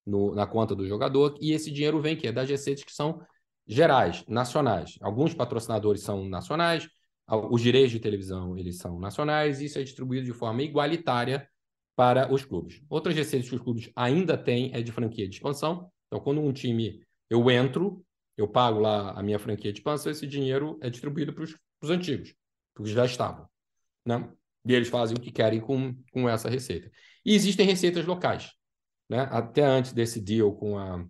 no, 0.05 0.34
na 0.34 0.45
conta 0.45 0.75
do 0.75 0.88
jogador, 0.88 1.36
e 1.41 1.51
esse 1.51 1.71
dinheiro 1.71 1.99
vem 1.99 2.15
que 2.15 2.28
é 2.28 2.32
das 2.32 2.49
receitas 2.49 2.84
que 2.84 2.93
são 2.93 3.21
gerais, 3.67 4.23
nacionais. 4.28 4.97
Alguns 5.01 5.34
patrocinadores 5.34 6.01
são 6.01 6.25
nacionais, 6.25 6.88
os 7.30 7.61
direitos 7.61 7.91
de 7.91 7.99
televisão 7.99 8.57
eles 8.57 8.78
são 8.78 8.97
nacionais 8.99 9.59
e 9.59 9.65
isso 9.65 9.78
é 9.78 9.84
distribuído 9.84 10.25
de 10.25 10.34
forma 10.34 10.63
igualitária 10.63 11.47
para 11.93 12.32
os 12.32 12.45
clubes. 12.45 12.82
Outras 12.89 13.15
receitas 13.15 13.49
que 13.49 13.55
os 13.55 13.61
clubes 13.61 13.91
ainda 13.95 14.38
têm 14.38 14.71
é 14.73 14.82
de 14.82 14.91
franquia 14.91 15.28
de 15.28 15.36
expansão. 15.36 15.91
Então, 16.07 16.23
quando 16.23 16.39
um 16.39 16.53
time 16.53 17.01
eu 17.30 17.49
entro, 17.51 18.05
eu 18.38 18.47
pago 18.47 18.79
lá 18.79 19.11
a 19.11 19.23
minha 19.23 19.39
franquia 19.39 19.73
de 19.73 19.79
expansão, 19.79 20.11
esse 20.11 20.27
dinheiro 20.27 20.77
é 20.81 20.89
distribuído 20.89 21.33
para 21.33 21.43
os 21.43 21.89
antigos, 21.89 22.33
porque 22.73 22.91
já 22.91 23.05
estavam. 23.05 23.47
Né? 24.05 24.29
E 24.65 24.73
eles 24.73 24.88
fazem 24.88 25.17
o 25.17 25.19
que 25.19 25.31
querem 25.31 25.59
com, 25.59 25.95
com 26.11 26.29
essa 26.29 26.49
receita. 26.49 26.89
E 27.25 27.33
existem 27.33 27.65
receitas 27.65 28.05
locais. 28.05 28.51
Né? 29.09 29.27
Até 29.31 29.63
antes 29.63 29.91
desse 29.91 30.21
deal 30.21 30.53
com 30.55 30.77
a, 30.77 31.05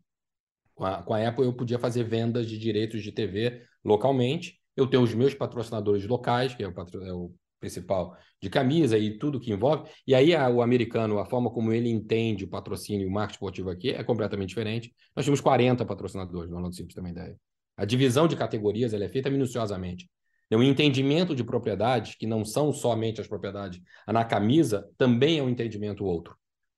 com 0.74 0.86
a, 0.86 1.04
com 1.04 1.14
a 1.14 1.28
Apple, 1.28 1.46
eu 1.46 1.54
podia 1.54 1.78
fazer 1.78 2.04
vendas 2.04 2.48
de 2.48 2.58
direitos 2.58 3.04
de 3.04 3.12
TV 3.12 3.64
localmente 3.84 4.58
eu 4.78 4.86
tenho 4.86 5.02
os 5.02 5.14
meus 5.16 5.34
patrocinadores 5.34 6.06
locais, 6.06 6.54
que 6.54 6.64
é 6.64 6.68
o, 6.68 6.74
patro... 6.74 7.04
é 7.04 7.12
o 7.12 7.34
principal 7.60 8.16
de 8.42 8.50
camisa 8.50 8.98
e 8.98 9.18
tudo 9.18 9.40
que 9.40 9.52
envolve. 9.52 9.90
E 10.06 10.14
aí 10.14 10.36
a, 10.36 10.50
o 10.50 10.62
americano, 10.62 11.20
a 11.20 11.26
forma 11.26 11.50
como 11.50 11.74
ele 11.74 11.90
entende 11.90 12.46
o 12.46 12.48
patrocínio 12.48 13.06
e 13.06 13.10
o 13.10 13.12
marketing 13.12 13.36
esportivo 13.36 13.70
aqui 13.70 13.90
é 13.90 14.04
completamente 14.04 14.50
diferente. 14.50 14.94
Nós 15.16 15.26
temos 15.26 15.42
40 15.42 15.86
patrocinadores 15.86 16.50
no 16.50 16.58
Orlando 16.58 16.76
Simples 16.76 16.96
também 16.96 17.12
ideia. 17.12 17.36
A 17.76 17.86
divisão 17.86 18.28
de 18.28 18.36
categorias 18.36 18.94
é 18.94 19.10
feita 19.10 19.30
minuciosamente. 19.30 20.10
O 20.52 20.64
entendimento 20.64 21.36
de 21.36 21.44
propriedades, 21.44 22.16
que 22.16 22.26
não 22.26 22.46
são 22.46 22.72
somente 22.72 23.20
as 23.20 23.28
propriedades, 23.28 23.82
na 24.08 24.24
camisa 24.24 24.90
também 24.98 25.40
é 25.40 25.44
um 25.44 25.50
entendimento 25.50 26.06
outro. 26.06 26.38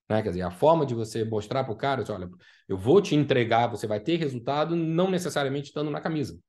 Né? 0.09 0.23
Quer 0.23 0.30
dizer, 0.30 0.41
a 0.41 0.49
forma 0.49 0.86
de 0.86 0.95
você 0.95 1.23
mostrar 1.23 1.63
para 1.63 1.73
o 1.73 1.77
cara, 1.77 2.03
olha, 2.11 2.27
eu 2.67 2.75
vou 2.75 2.99
te 2.99 3.15
entregar, 3.15 3.67
você 3.67 3.86
vai 3.86 3.99
ter 3.99 4.15
resultado, 4.15 4.75
não 4.75 5.11
necessariamente 5.11 5.67
estando 5.67 5.91
na 5.91 6.01
camisa. 6.01 6.39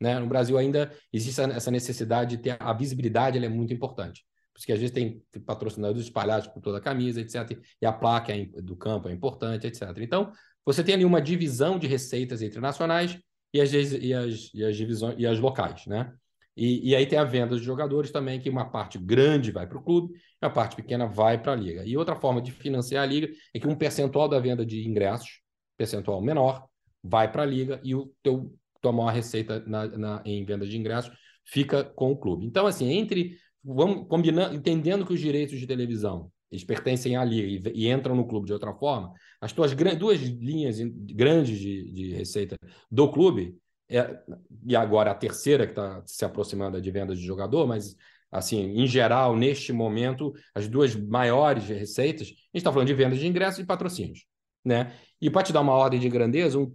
Né? 0.00 0.18
No 0.18 0.26
Brasil 0.26 0.56
ainda 0.56 0.92
existe 1.12 1.40
essa 1.40 1.70
necessidade 1.70 2.36
de 2.36 2.42
ter 2.42 2.56
a 2.58 2.72
visibilidade, 2.72 3.36
ela 3.36 3.46
é 3.46 3.50
muito 3.50 3.72
importante. 3.72 4.24
Porque 4.52 4.72
às 4.72 4.78
vezes 4.78 4.92
tem 4.92 5.22
patrocinadores 5.46 6.02
espalhados 6.02 6.48
por 6.48 6.60
toda 6.60 6.78
a 6.78 6.80
camisa, 6.80 7.20
etc. 7.20 7.58
E 7.80 7.86
a 7.86 7.92
placa 7.92 8.32
é 8.32 8.44
do 8.60 8.74
campo 8.74 9.08
é 9.08 9.12
importante, 9.12 9.66
etc. 9.66 9.96
Então, 9.98 10.32
você 10.64 10.82
tem 10.82 10.94
ali 10.94 11.04
uma 11.04 11.22
divisão 11.22 11.78
de 11.78 11.86
receitas 11.86 12.42
entre 12.42 12.60
nacionais 12.60 13.18
e 13.54 13.60
as, 13.60 13.72
e 13.72 14.12
as, 14.12 14.50
e 14.52 14.64
as 14.64 14.76
divisões 14.76 15.14
e 15.16 15.26
as 15.26 15.38
locais, 15.38 15.86
né? 15.86 16.12
E, 16.56 16.90
e, 16.90 16.96
aí 16.96 17.06
tem 17.06 17.16
a 17.16 17.24
venda 17.24 17.56
de 17.56 17.62
jogadores 17.62 18.10
também, 18.10 18.40
que 18.40 18.50
uma 18.50 18.68
parte 18.68 18.98
grande 18.98 19.52
vai 19.52 19.64
para 19.64 19.78
o 19.78 19.82
clube, 19.82 20.12
a 20.40 20.50
parte 20.50 20.74
pequena 20.74 21.06
vai 21.06 21.40
para 21.40 21.52
a 21.52 21.54
liga. 21.54 21.84
E 21.84 21.96
outra 21.96 22.16
forma 22.16 22.42
de 22.42 22.50
financiar 22.50 23.04
a 23.04 23.06
liga 23.06 23.28
é 23.54 23.60
que 23.60 23.68
um 23.68 23.76
percentual 23.76 24.28
da 24.28 24.40
venda 24.40 24.66
de 24.66 24.84
ingressos, 24.84 25.40
percentual 25.76 26.20
menor, 26.20 26.66
vai 27.00 27.30
para 27.30 27.44
a 27.44 27.46
liga 27.46 27.80
e 27.84 27.94
o 27.94 28.12
teu 28.24 28.52
tua 28.80 28.92
maior 28.92 29.12
receita 29.12 29.62
na, 29.66 29.86
na, 29.86 30.22
em 30.24 30.44
venda 30.44 30.66
de 30.66 30.76
ingressos 30.76 31.16
fica 31.44 31.84
com 31.84 32.12
o 32.12 32.16
clube. 32.16 32.46
Então, 32.46 32.66
assim, 32.66 32.92
entre 32.92 33.36
vamos 33.64 34.06
combinando, 34.08 34.54
entendendo 34.54 35.04
que 35.04 35.12
os 35.12 35.20
direitos 35.20 35.58
de 35.58 35.66
televisão 35.66 36.30
eles 36.50 36.64
pertencem 36.64 37.16
à 37.16 37.24
liga 37.24 37.70
e, 37.70 37.84
e 37.84 37.90
entram 37.90 38.14
no 38.14 38.26
clube 38.26 38.46
de 38.46 38.52
outra 38.52 38.72
forma, 38.72 39.12
as 39.40 39.52
tuas 39.52 39.74
duas 39.74 40.20
linhas 40.20 40.78
grandes 40.80 41.58
de, 41.58 41.92
de 41.92 42.12
receita 42.14 42.56
do 42.90 43.10
clube, 43.10 43.56
é, 43.90 44.18
e 44.66 44.74
agora 44.74 45.10
a 45.10 45.14
terceira 45.14 45.66
que 45.66 45.72
está 45.72 46.02
se 46.06 46.24
aproximando 46.24 46.80
de 46.80 46.90
vendas 46.90 47.18
de 47.18 47.24
jogador, 47.24 47.66
mas 47.66 47.94
assim, 48.30 48.60
em 48.78 48.86
geral, 48.86 49.36
neste 49.36 49.72
momento, 49.72 50.34
as 50.54 50.68
duas 50.68 50.94
maiores 50.94 51.66
receitas, 51.66 52.28
a 52.28 52.30
gente 52.30 52.48
está 52.56 52.72
falando 52.72 52.88
de 52.88 52.94
vendas 52.94 53.18
de 53.18 53.26
ingressos 53.26 53.60
e 53.60 53.66
patrocínios. 53.66 54.26
Né? 54.64 54.92
E 55.20 55.30
para 55.30 55.42
te 55.42 55.52
dar 55.52 55.62
uma 55.62 55.72
ordem 55.72 55.98
de 55.98 56.08
grandeza, 56.10 56.58
um 56.58 56.74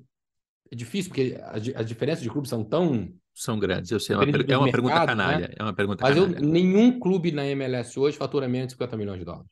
é 0.72 0.76
difícil, 0.76 1.12
porque 1.12 1.38
as, 1.42 1.68
as 1.76 1.86
diferenças 1.86 2.24
de 2.24 2.30
clubes 2.30 2.50
são 2.50 2.64
tão. 2.64 3.14
São 3.34 3.58
grandes, 3.58 3.92
eu 3.92 4.00
sei. 4.00 4.16
É 4.16 4.20
uma, 4.20 4.26
per... 4.26 4.46
é 4.48 4.58
uma 4.58 4.66
mercado, 4.66 4.72
pergunta 4.72 5.06
canalha. 5.06 5.48
Né? 5.48 5.54
É 5.58 5.64
uma 5.64 5.74
pergunta 5.74 6.04
Mas 6.04 6.16
canalha. 6.16 6.38
Eu, 6.38 6.42
nenhum 6.42 7.00
clube 7.00 7.32
na 7.32 7.46
MLS 7.48 8.00
hoje 8.00 8.18
fatura 8.18 8.48
menos 8.48 8.68
de 8.68 8.74
50 8.74 8.98
milhões 8.98 9.20
de 9.20 9.26
dólares. 9.26 9.52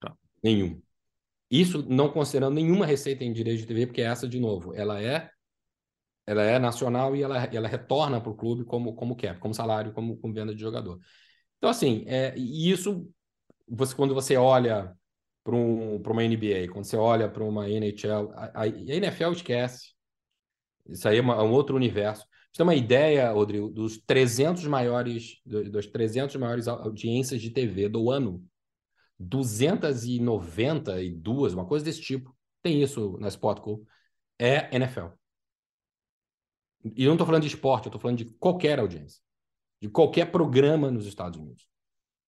Tá. 0.00 0.14
Nenhum. 0.42 0.80
Isso 1.50 1.84
não 1.88 2.08
considerando 2.08 2.54
nenhuma 2.54 2.84
receita 2.84 3.24
em 3.24 3.32
direito 3.32 3.60
de 3.60 3.66
TV, 3.66 3.86
porque 3.86 4.02
essa, 4.02 4.28
de 4.28 4.40
novo, 4.40 4.74
ela 4.74 5.00
é 5.00 5.30
ela 6.26 6.42
é 6.42 6.58
nacional 6.58 7.14
e 7.14 7.22
ela, 7.22 7.36
ela 7.44 7.68
retorna 7.68 8.20
para 8.20 8.30
o 8.30 8.34
clube 8.34 8.64
como, 8.64 8.94
como 8.94 9.16
cap, 9.16 9.38
como 9.38 9.54
salário, 9.54 9.92
como, 9.92 10.16
como 10.16 10.32
venda 10.32 10.54
de 10.54 10.60
jogador. 10.60 10.98
Então, 11.58 11.68
assim, 11.70 12.04
é, 12.06 12.34
isso, 12.36 13.06
você, 13.68 13.94
quando 13.94 14.14
você 14.14 14.36
olha 14.36 14.94
para 15.42 15.54
um, 15.54 15.96
uma 15.96 16.22
NBA, 16.22 16.68
quando 16.72 16.84
você 16.84 16.96
olha 16.96 17.28
para 17.28 17.44
uma 17.44 17.68
NHL, 17.68 18.32
a, 18.34 18.44
a, 18.54 18.62
a 18.62 18.68
NFL 18.68 19.32
esquece. 19.32 19.93
Isso 20.86 21.08
aí 21.08 21.18
é, 21.18 21.20
uma, 21.20 21.34
é 21.34 21.42
um 21.42 21.52
outro 21.52 21.76
universo. 21.76 22.26
Você 22.52 22.58
tem 22.58 22.64
uma 22.64 22.74
ideia, 22.74 23.30
Rodrigo, 23.32 23.68
dos 23.68 23.98
300 23.98 24.64
maiores, 24.66 25.40
dos 25.44 25.86
300 25.86 26.36
maiores 26.36 26.68
audiências 26.68 27.40
de 27.40 27.50
TV 27.50 27.88
do 27.88 28.10
ano, 28.10 28.44
292, 29.18 31.54
uma 31.54 31.66
coisa 31.66 31.84
desse 31.84 32.00
tipo. 32.00 32.34
Tem 32.62 32.82
isso 32.82 33.16
na 33.18 33.28
Sportco. 33.28 33.84
é 34.38 34.74
NFL. 34.74 35.08
E 36.94 37.06
não 37.06 37.14
estou 37.14 37.26
falando 37.26 37.42
de 37.42 37.48
esporte, 37.48 37.86
eu 37.86 37.88
estou 37.88 38.00
falando 38.00 38.18
de 38.18 38.26
qualquer 38.26 38.78
audiência, 38.78 39.20
de 39.80 39.88
qualquer 39.88 40.30
programa 40.30 40.90
nos 40.90 41.06
Estados 41.06 41.40
Unidos. 41.40 41.66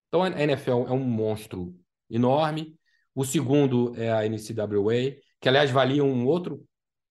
Então 0.08 0.22
a 0.22 0.30
NFL 0.30 0.86
é 0.88 0.92
um 0.92 1.04
monstro 1.04 1.78
enorme. 2.08 2.78
O 3.14 3.24
segundo 3.24 3.94
é 3.96 4.10
a 4.10 4.28
NCAA, 4.28 5.20
que 5.40 5.48
aliás 5.48 5.70
valia 5.70 6.02
um 6.02 6.26
outro 6.26 6.66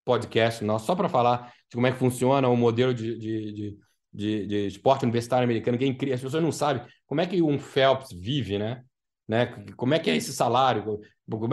podcast 0.06 0.64
nosso 0.64 0.86
só 0.86 0.96
para 0.96 1.10
falar 1.10 1.52
de 1.70 1.76
como 1.76 1.88
é 1.88 1.92
que 1.92 1.98
funciona 1.98 2.48
o 2.48 2.56
modelo 2.56 2.94
de, 2.94 3.18
de, 3.18 3.52
de, 3.52 3.78
de, 4.14 4.48
de 4.48 4.68
esporte 4.68 5.04
universitário 5.04 5.44
americano, 5.44 5.78
que 5.78 5.84
é 5.84 5.88
incrível. 5.88 6.16
As 6.16 6.22
pessoas 6.22 6.44
não 6.44 6.52
sabem 6.52 6.86
como 7.06 7.20
é 7.20 7.26
que 7.28 7.42
um 7.42 7.60
Phelps 7.60 8.12
vive, 8.12 8.58
né? 8.58 8.84
né? 9.28 9.48
Como 9.76 9.94
é 9.94 10.00
que 10.00 10.10
é 10.10 10.16
esse 10.16 10.32
salário? 10.32 11.02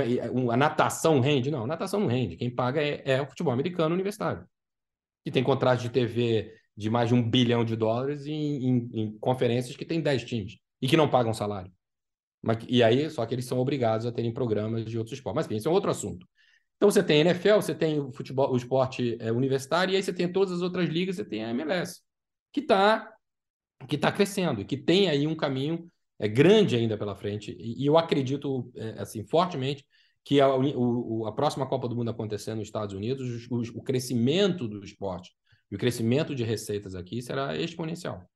É, 0.01 0.53
a 0.53 0.57
natação 0.57 1.19
rende? 1.21 1.51
Não, 1.51 1.65
a 1.65 1.67
natação 1.67 2.01
não 2.01 2.07
rende. 2.07 2.37
Quem 2.37 2.55
paga 2.55 2.81
é, 2.83 3.03
é 3.05 3.23
o 3.23 3.27
futebol 3.27 3.53
americano 3.53 3.95
universitário, 3.95 4.47
que 5.25 5.31
tem 5.31 5.43
contratos 5.43 5.83
de 5.83 5.91
TV 5.91 6.53
de 6.77 6.89
mais 6.91 7.09
de 7.09 7.15
um 7.15 7.23
bilhão 7.29 7.65
de 7.65 7.77
dólares 7.77 8.27
em, 8.27 8.67
em, 8.67 8.91
em 8.93 9.19
conferências 9.19 9.77
que 9.77 9.85
tem 9.85 10.01
10 10.01 10.25
times 10.25 10.59
e 10.81 10.89
que 10.89 10.97
não 10.97 11.09
pagam 11.09 11.35
salário. 11.35 11.71
Mas, 12.43 12.59
e 12.69 12.83
aí, 12.83 13.09
só 13.09 13.25
que 13.25 13.35
eles 13.35 13.45
são 13.45 13.59
obrigados 13.59 14.05
a 14.05 14.13
terem 14.13 14.33
programas 14.33 14.85
de 14.85 14.99
outros 14.99 15.17
esportes. 15.17 15.37
Mas, 15.37 15.47
enfim, 15.47 15.57
esse 15.57 15.69
é 15.69 15.71
um 15.71 15.75
outro 15.75 15.91
assunto. 15.91 16.27
Então, 16.83 16.91
você 16.91 17.01
tem 17.01 17.21
NFL, 17.21 17.55
você 17.55 17.77
tem 17.77 18.01
o 18.01 18.11
futebol, 18.11 18.53
o 18.53 18.57
esporte 18.57 19.17
é, 19.21 19.31
universitário, 19.31 19.93
e 19.93 19.97
aí 19.97 20.03
você 20.03 20.13
tem 20.13 20.27
todas 20.27 20.53
as 20.53 20.63
outras 20.63 20.89
ligas, 20.89 21.15
você 21.15 21.25
tem 21.25 21.45
a 21.45 21.51
MLS, 21.51 22.01
que 22.53 22.59
está 22.59 23.09
que 23.89 23.97
tá 23.97 24.11
crescendo, 24.11 24.65
que 24.65 24.77
tem 24.77 25.09
aí 25.09 25.25
um 25.25 25.37
caminho 25.37 25.89
é, 26.19 26.27
grande 26.27 26.75
ainda 26.75 26.99
pela 26.99 27.15
frente. 27.15 27.53
E, 27.53 27.85
e 27.85 27.87
eu 27.87 27.97
acredito, 27.97 28.69
é, 28.75 29.01
assim, 29.01 29.25
fortemente, 29.25 29.87
que 30.25 30.41
a, 30.41 30.49
o, 30.53 31.25
a 31.25 31.31
próxima 31.31 31.69
Copa 31.69 31.87
do 31.87 31.95
Mundo 31.95 32.11
acontecendo 32.11 32.59
nos 32.59 32.67
Estados 32.67 32.97
Unidos, 32.97 33.47
o, 33.49 33.61
o 33.79 33.83
crescimento 33.85 34.67
do 34.67 34.85
esporte 34.85 35.31
e 35.71 35.77
o 35.77 35.79
crescimento 35.79 36.35
de 36.35 36.43
receitas 36.43 36.97
aqui 36.97 37.23
será 37.23 37.57
exponencial. 37.57 38.29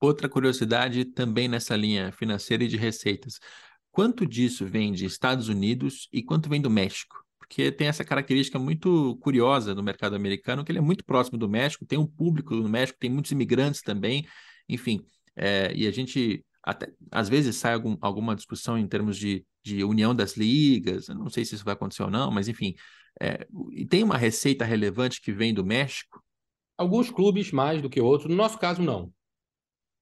Outra 0.00 0.28
curiosidade 0.28 1.04
também 1.04 1.46
nessa 1.46 1.76
linha 1.76 2.10
financeira 2.10 2.64
e 2.64 2.68
de 2.68 2.76
receitas. 2.76 3.38
Quanto 3.92 4.26
disso 4.26 4.66
vem 4.66 4.90
de 4.90 5.06
Estados 5.06 5.48
Unidos 5.48 6.08
e 6.12 6.20
quanto 6.20 6.48
vem 6.48 6.60
do 6.60 6.68
México? 6.68 7.23
Porque 7.54 7.70
tem 7.70 7.86
essa 7.86 8.04
característica 8.04 8.58
muito 8.58 9.16
curiosa 9.20 9.76
no 9.76 9.82
mercado 9.82 10.16
americano, 10.16 10.64
que 10.64 10.72
ele 10.72 10.80
é 10.80 10.82
muito 10.82 11.04
próximo 11.04 11.38
do 11.38 11.48
México, 11.48 11.86
tem 11.86 11.96
um 11.96 12.06
público 12.06 12.52
no 12.52 12.68
México, 12.68 12.98
tem 12.98 13.08
muitos 13.08 13.30
imigrantes 13.30 13.80
também, 13.80 14.26
enfim. 14.68 15.00
É, 15.36 15.72
e 15.72 15.86
a 15.86 15.92
gente 15.92 16.44
até, 16.64 16.92
às 17.12 17.28
vezes 17.28 17.54
sai 17.54 17.74
algum, 17.74 17.96
alguma 18.00 18.34
discussão 18.34 18.76
em 18.76 18.88
termos 18.88 19.16
de, 19.16 19.46
de 19.62 19.84
união 19.84 20.12
das 20.12 20.36
ligas, 20.36 21.06
não 21.06 21.30
sei 21.30 21.44
se 21.44 21.54
isso 21.54 21.64
vai 21.64 21.74
acontecer 21.74 22.02
ou 22.02 22.10
não, 22.10 22.28
mas 22.28 22.48
enfim. 22.48 22.74
É, 23.20 23.46
e 23.70 23.86
tem 23.86 24.02
uma 24.02 24.18
receita 24.18 24.64
relevante 24.64 25.20
que 25.20 25.30
vem 25.30 25.54
do 25.54 25.64
México? 25.64 26.20
Alguns 26.76 27.08
clubes 27.08 27.52
mais 27.52 27.80
do 27.80 27.88
que 27.88 28.00
outros, 28.00 28.28
no 28.28 28.34
nosso 28.34 28.58
caso, 28.58 28.82
não. 28.82 29.12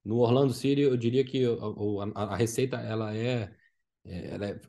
No 0.03 0.17
Orlando 0.21 0.55
City, 0.55 0.81
eu 0.81 0.97
diria 0.97 1.23
que 1.23 1.45
a, 1.45 2.23
a, 2.23 2.33
a 2.33 2.37
receita 2.37 2.79
ela 2.79 3.15
é, 3.15 3.21
é, 3.21 3.55
ela 4.05 4.47
é, 4.47 4.61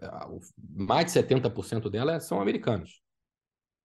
mais 0.59 1.05
de 1.05 1.11
70% 1.11 1.89
dela 1.89 2.19
são 2.19 2.41
americanos. 2.41 3.01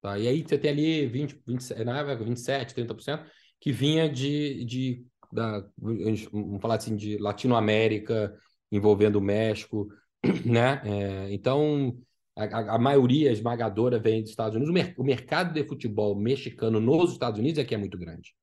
Tá? 0.01 0.19
E 0.19 0.29
aí 0.29 0.43
você 0.43 0.59
tem 0.59 0.71
ali 0.71 1.07
20, 1.07 1.43
20, 1.47 1.85
na 1.85 1.99
época, 1.99 2.25
27, 2.25 2.75
30% 2.75 3.25
que 3.61 3.73
vinha 3.73 4.09
de, 4.09 4.65
de 4.65 5.07
da, 5.33 5.67
vamos 5.77 6.61
falar 6.61 6.77
assim, 6.77 6.97
de 6.97 7.19
Latinoamérica, 7.19 8.35
envolvendo 8.71 9.17
o 9.17 9.23
México, 9.23 9.89
né? 10.45 10.81
É, 10.85 11.33
então, 11.33 11.99
a, 12.37 12.75
a, 12.75 12.79
maioria 12.79 13.33
esmagadora 13.33 13.99
vem 13.99 14.23
dos 14.23 14.31
Estados 14.31 14.55
Unidos. 14.55 14.71
O, 14.71 14.73
mer 14.73 14.95
o 14.97 15.05
mercado 15.05 15.53
de 15.53 15.67
futebol 15.67 16.15
mexicano 16.15 16.81
nos 16.81 17.13
Estados 17.13 17.39
Unidos 17.39 17.59
é 17.59 17.65
que 17.65 17.75
é 17.75 17.79
muito 17.79 17.99
grande. 17.99 18.35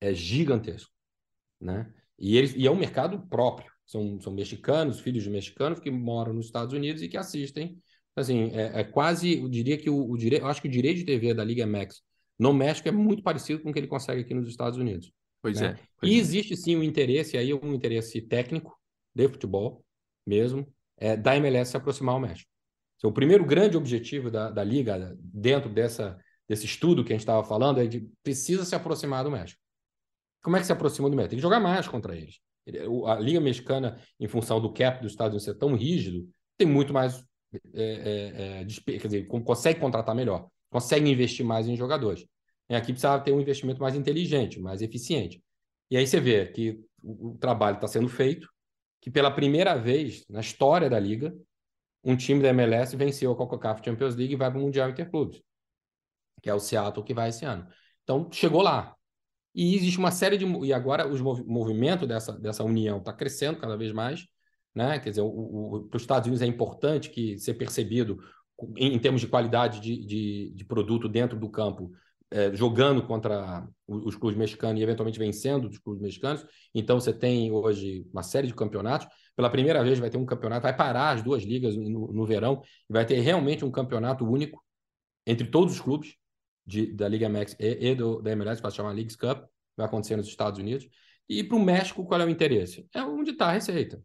É 0.00 0.12
gigantesco, 0.12 0.92
né? 1.60 1.92
E, 2.18 2.36
eles, 2.36 2.54
e 2.54 2.66
é 2.66 2.70
um 2.70 2.76
mercado 2.76 3.20
próprio. 3.28 3.72
São, 3.88 4.20
são 4.20 4.34
mexicanos, 4.34 5.00
filhos 5.00 5.24
de 5.24 5.30
mexicanos 5.30 5.80
que 5.80 5.90
moram 5.90 6.34
nos 6.34 6.46
Estados 6.46 6.74
Unidos 6.74 7.02
e 7.02 7.08
que 7.08 7.16
assistem. 7.16 7.78
Assim, 8.14 8.50
é, 8.52 8.80
é 8.80 8.84
quase, 8.84 9.38
eu 9.38 9.48
diria 9.48 9.78
que 9.78 9.88
o, 9.88 10.10
o 10.10 10.16
direito, 10.16 10.42
eu 10.42 10.48
acho 10.48 10.60
que 10.60 10.68
o 10.68 10.70
direito 10.70 10.98
de 10.98 11.04
TV 11.04 11.32
da 11.32 11.42
Liga 11.42 11.66
Max 11.66 12.02
no 12.38 12.52
México 12.52 12.86
é 12.86 12.92
muito 12.92 13.22
parecido 13.22 13.62
com 13.62 13.70
o 13.70 13.72
que 13.72 13.78
ele 13.78 13.86
consegue 13.86 14.20
aqui 14.20 14.34
nos 14.34 14.46
Estados 14.46 14.78
Unidos. 14.78 15.10
Pois 15.40 15.58
né? 15.58 15.68
é. 15.68 15.84
Pois 15.98 16.12
e 16.12 16.16
é. 16.16 16.18
existe 16.18 16.54
sim 16.54 16.76
um 16.76 16.82
interesse 16.82 17.38
aí, 17.38 17.54
um 17.54 17.72
interesse 17.72 18.20
técnico 18.20 18.78
de 19.14 19.26
futebol 19.26 19.82
mesmo, 20.26 20.70
é, 20.98 21.16
da 21.16 21.34
MLS 21.36 21.70
se 21.70 21.76
aproximar 21.78 22.14
ao 22.14 22.20
México. 22.20 22.50
Então, 22.98 23.08
o 23.08 23.14
primeiro 23.14 23.44
grande 23.46 23.76
objetivo 23.76 24.30
da, 24.30 24.50
da 24.50 24.62
Liga, 24.62 25.16
dentro 25.18 25.70
dessa, 25.70 26.18
desse 26.46 26.66
estudo 26.66 27.02
que 27.02 27.12
a 27.12 27.14
gente 27.14 27.22
estava 27.22 27.42
falando, 27.42 27.80
é 27.80 27.86
de 27.86 28.06
precisa 28.22 28.66
se 28.66 28.74
aproximar 28.74 29.24
do 29.24 29.30
México. 29.30 29.60
Como 30.42 30.56
é 30.56 30.60
que 30.60 30.66
se 30.66 30.72
aproxima 30.72 31.08
do 31.08 31.16
México? 31.16 31.30
Tem 31.30 31.38
que 31.38 31.42
jogar 31.42 31.60
mais 31.60 31.88
contra 31.88 32.14
eles. 32.14 32.40
A 33.06 33.14
Liga 33.16 33.40
Mexicana, 33.40 33.98
em 34.18 34.28
função 34.28 34.60
do 34.60 34.72
cap 34.72 35.00
dos 35.02 35.12
Estados 35.12 35.32
Unidos 35.32 35.44
ser 35.44 35.54
tão 35.54 35.74
rígido, 35.74 36.28
tem 36.56 36.66
muito 36.66 36.92
mais. 36.92 37.24
É, 37.74 38.60
é, 38.60 38.60
é, 38.60 38.98
quer 38.98 39.06
dizer, 39.06 39.26
consegue 39.26 39.80
contratar 39.80 40.14
melhor, 40.14 40.48
consegue 40.70 41.08
investir 41.10 41.44
mais 41.44 41.66
em 41.66 41.76
jogadores. 41.76 42.26
E 42.68 42.74
aqui 42.74 42.92
precisava 42.92 43.22
ter 43.22 43.32
um 43.32 43.40
investimento 43.40 43.80
mais 43.80 43.94
inteligente, 43.94 44.60
mais 44.60 44.82
eficiente. 44.82 45.42
E 45.90 45.96
aí 45.96 46.06
você 46.06 46.20
vê 46.20 46.46
que 46.46 46.78
o, 47.02 47.30
o 47.30 47.38
trabalho 47.38 47.76
está 47.76 47.88
sendo 47.88 48.08
feito, 48.08 48.48
que 49.00 49.10
pela 49.10 49.30
primeira 49.30 49.74
vez 49.74 50.26
na 50.28 50.40
história 50.40 50.90
da 50.90 50.98
Liga, 50.98 51.34
um 52.04 52.16
time 52.16 52.42
da 52.42 52.48
MLS 52.50 52.94
venceu 52.96 53.32
a 53.32 53.36
CONCACAF 53.36 53.82
Champions 53.84 54.14
League 54.14 54.34
e 54.34 54.36
vai 54.36 54.50
para 54.50 54.58
o 54.58 54.62
Mundial 54.62 54.90
Interclubes, 54.90 55.40
que 56.42 56.50
é 56.50 56.54
o 56.54 56.60
Seattle 56.60 57.04
que 57.04 57.14
vai 57.14 57.30
esse 57.30 57.44
ano. 57.44 57.66
Então, 58.02 58.30
chegou 58.30 58.62
lá. 58.62 58.94
E 59.54 59.74
existe 59.74 59.98
uma 59.98 60.10
série 60.10 60.36
de. 60.36 60.44
E 60.64 60.72
agora 60.72 61.06
o 61.06 61.46
movimento 61.46 62.06
dessa, 62.06 62.32
dessa 62.32 62.64
união 62.64 62.98
está 62.98 63.12
crescendo 63.12 63.58
cada 63.58 63.76
vez 63.76 63.92
mais. 63.92 64.26
Né? 64.74 64.98
Quer 65.00 65.10
dizer, 65.10 65.22
para 65.22 65.96
os 65.96 66.02
Estados 66.02 66.26
Unidos 66.26 66.42
é 66.42 66.46
importante 66.46 67.10
que 67.10 67.38
ser 67.38 67.54
percebido 67.54 68.18
em, 68.76 68.94
em 68.94 68.98
termos 68.98 69.20
de 69.20 69.26
qualidade 69.26 69.80
de, 69.80 70.04
de, 70.04 70.52
de, 70.54 70.64
produto 70.64 71.08
dentro 71.08 71.38
do 71.38 71.48
campo, 71.48 71.90
é, 72.30 72.54
jogando 72.54 73.04
contra 73.06 73.66
os 73.86 74.14
clubes 74.14 74.38
mexicanos 74.38 74.80
e 74.80 74.82
eventualmente 74.82 75.18
vencendo 75.18 75.68
os 75.68 75.78
clubes 75.78 76.02
mexicanos. 76.02 76.44
Então 76.74 77.00
você 77.00 77.12
tem 77.12 77.50
hoje 77.50 78.06
uma 78.12 78.22
série 78.22 78.46
de 78.46 78.54
campeonatos. 78.54 79.08
Pela 79.34 79.50
primeira 79.50 79.82
vez 79.82 79.98
vai 79.98 80.10
ter 80.10 80.18
um 80.18 80.26
campeonato, 80.26 80.62
vai 80.62 80.76
parar 80.76 81.10
as 81.10 81.22
duas 81.22 81.42
ligas 81.42 81.76
no, 81.76 82.12
no 82.12 82.26
verão 82.26 82.60
vai 82.88 83.06
ter 83.06 83.20
realmente 83.20 83.64
um 83.64 83.70
campeonato 83.70 84.24
único 84.24 84.62
entre 85.26 85.46
todos 85.46 85.74
os 85.74 85.80
clubes 85.80 86.16
de, 86.68 86.92
da 86.92 87.08
Liga 87.08 87.28
Max 87.30 87.56
e, 87.58 87.90
e 87.90 87.94
do, 87.94 88.20
da 88.20 88.30
MLS, 88.32 88.60
para 88.60 88.70
chamar 88.70 88.92
Leagues 88.92 89.16
Cup, 89.16 89.44
vai 89.74 89.86
acontecer 89.86 90.16
nos 90.16 90.28
Estados 90.28 90.60
Unidos. 90.60 90.86
E 91.26 91.42
para 91.42 91.56
o 91.56 91.60
México, 91.60 92.04
qual 92.04 92.20
é 92.20 92.24
o 92.26 92.28
interesse? 92.28 92.86
É 92.94 93.02
onde 93.02 93.30
está 93.30 93.46
a 93.46 93.52
receita. 93.52 94.02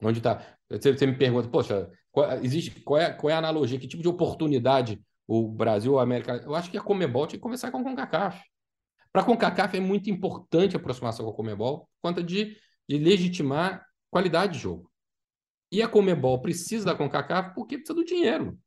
Onde 0.00 0.18
está? 0.18 0.56
Você, 0.70 0.96
você, 0.96 1.06
me 1.06 1.16
pergunta, 1.16 1.48
poxa, 1.48 1.90
qual, 2.10 2.32
existe, 2.42 2.70
qual, 2.82 3.00
é, 3.00 3.12
qual 3.12 3.30
é 3.30 3.34
a 3.34 3.38
analogia? 3.38 3.78
Que 3.78 3.88
tipo 3.88 4.02
de 4.02 4.08
oportunidade 4.08 5.02
o 5.26 5.48
Brasil, 5.48 5.98
a 5.98 6.02
América? 6.02 6.40
Eu 6.44 6.54
acho 6.54 6.70
que 6.70 6.78
a 6.78 6.80
Comebol 6.80 7.26
tinha 7.26 7.38
que 7.38 7.42
conversar 7.42 7.70
com 7.72 7.78
a 7.78 7.82
CONCACAF. 7.82 8.40
Para 9.12 9.22
a 9.22 9.24
CONCACAF 9.24 9.76
é 9.76 9.80
muito 9.80 10.08
importante 10.08 10.76
a 10.76 10.78
aproximação 10.78 11.24
com 11.24 11.32
a 11.32 11.34
Comebol 11.34 11.88
conta 12.00 12.22
de, 12.22 12.56
de 12.88 12.98
legitimar 12.98 13.84
qualidade 14.10 14.54
de 14.54 14.58
jogo. 14.60 14.90
E 15.70 15.82
a 15.82 15.88
Comebol 15.88 16.40
precisa 16.40 16.86
da 16.86 16.94
CONCACAF 16.94 17.54
porque 17.54 17.76
precisa 17.76 17.94
do 17.94 18.04
dinheiro. 18.04 18.58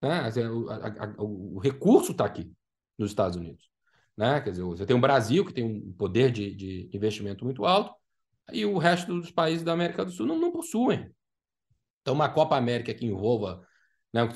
Né? 0.00 0.30
O, 0.48 0.70
a, 0.70 1.14
o 1.18 1.58
recurso 1.58 2.12
está 2.12 2.24
aqui 2.24 2.50
nos 2.98 3.10
Estados 3.10 3.36
Unidos. 3.36 3.68
Né? 4.16 4.40
Quer 4.40 4.50
dizer, 4.50 4.62
você 4.62 4.86
tem 4.86 4.96
o 4.96 5.00
Brasil, 5.00 5.44
que 5.44 5.52
tem 5.52 5.64
um 5.64 5.92
poder 5.92 6.30
de, 6.30 6.54
de 6.54 6.90
investimento 6.92 7.44
muito 7.44 7.64
alto, 7.64 7.94
e 8.52 8.64
o 8.64 8.78
resto 8.78 9.20
dos 9.20 9.30
países 9.30 9.62
da 9.62 9.72
América 9.72 10.04
do 10.04 10.10
Sul 10.10 10.26
não, 10.26 10.38
não 10.38 10.50
possuem. 10.50 11.10
Então, 12.02 12.14
uma 12.14 12.28
Copa 12.28 12.56
América 12.56 12.92
que 12.92 13.06
envolva, 13.06 13.62
né, 14.12 14.28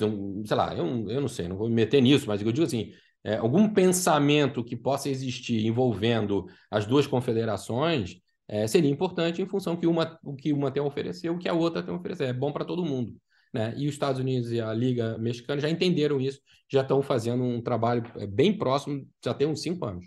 sei 0.45 0.57
lá, 0.57 0.75
eu, 0.75 0.85
eu 1.09 1.21
não 1.21 1.27
sei, 1.27 1.47
não 1.47 1.57
vou 1.57 1.67
me 1.67 1.75
meter 1.75 2.01
nisso, 2.01 2.27
mas 2.27 2.41
eu 2.41 2.51
digo 2.51 2.65
assim, 2.65 2.93
é, 3.23 3.37
algum 3.37 3.67
pensamento 3.73 4.63
que 4.63 4.75
possa 4.75 5.09
existir 5.09 5.65
envolvendo 5.65 6.45
as 6.69 6.85
duas 6.85 7.07
confederações 7.07 8.21
é, 8.47 8.67
seria 8.67 8.89
importante 8.89 9.41
em 9.41 9.47
função 9.47 9.75
que 9.75 9.87
uma, 9.87 10.19
o 10.23 10.35
que 10.35 10.53
uma 10.53 10.71
tem 10.71 10.81
a 10.81 10.85
oferecer, 10.85 11.29
o 11.29 11.37
que 11.37 11.49
a 11.49 11.53
outra 11.53 11.81
tem 11.81 11.93
a 11.93 11.97
oferecer. 11.97 12.25
É 12.25 12.33
bom 12.33 12.51
para 12.51 12.63
todo 12.63 12.85
mundo. 12.85 13.15
Né? 13.55 13.73
E 13.77 13.87
os 13.87 13.93
Estados 13.93 14.19
Unidos 14.19 14.51
e 14.51 14.59
a 14.59 14.73
Liga 14.73 15.17
Mexicana 15.17 15.61
já 15.61 15.69
entenderam 15.69 16.19
isso, 16.19 16.41
já 16.69 16.81
estão 16.81 17.01
fazendo 17.01 17.41
um 17.41 17.61
trabalho 17.61 18.03
é, 18.17 18.27
bem 18.27 18.57
próximo, 18.57 19.07
já 19.23 19.33
tem 19.33 19.47
uns 19.47 19.61
cinco 19.61 19.85
anos. 19.85 20.05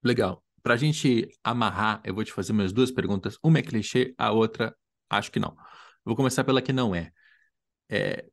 Legal. 0.00 0.44
Para 0.62 0.74
a 0.74 0.76
gente 0.76 1.28
amarrar, 1.42 2.00
eu 2.04 2.14
vou 2.14 2.22
te 2.22 2.32
fazer 2.32 2.52
mais 2.52 2.72
duas 2.72 2.92
perguntas. 2.92 3.36
Uma 3.42 3.58
é 3.58 3.62
clichê, 3.62 4.14
a 4.16 4.30
outra 4.30 4.72
acho 5.10 5.32
que 5.32 5.40
não. 5.40 5.56
vou 6.04 6.14
começar 6.14 6.44
pela 6.44 6.62
que 6.62 6.72
não 6.72 6.94
é. 6.94 7.10
é 7.90 8.24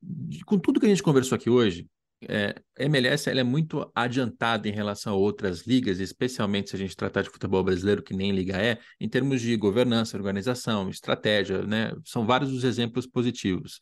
com 0.46 0.60
tudo 0.60 0.80
que 0.80 0.86
a 0.86 0.90
gente 0.90 1.02
conversou 1.02 1.36
aqui 1.36 1.50
hoje, 1.50 1.90
é, 2.28 2.56
a 2.78 2.84
MLS 2.84 3.30
ela 3.30 3.40
é 3.40 3.44
muito 3.44 3.92
adiantada 3.96 4.68
em 4.68 4.72
relação 4.72 5.14
a 5.14 5.18
outras 5.18 5.66
ligas, 5.66 6.00
especialmente 6.00 6.70
se 6.70 6.76
a 6.76 6.80
gente 6.80 6.96
tratar 6.96 7.24
de 7.24 7.32
futebol 7.32 7.64
brasileiro, 7.64 8.04
que 8.04 8.14
nem 8.14 8.32
liga 8.32 8.58
é, 8.58 8.78
em 9.00 9.10
termos 9.10 9.42
de 9.42 9.56
governança, 9.58 10.16
organização, 10.16 10.88
estratégia, 10.90 11.64
né? 11.64 11.92
São 12.06 12.28
vários 12.28 12.52
os 12.52 12.64
exemplos 12.64 13.08
positivos. 13.08 13.80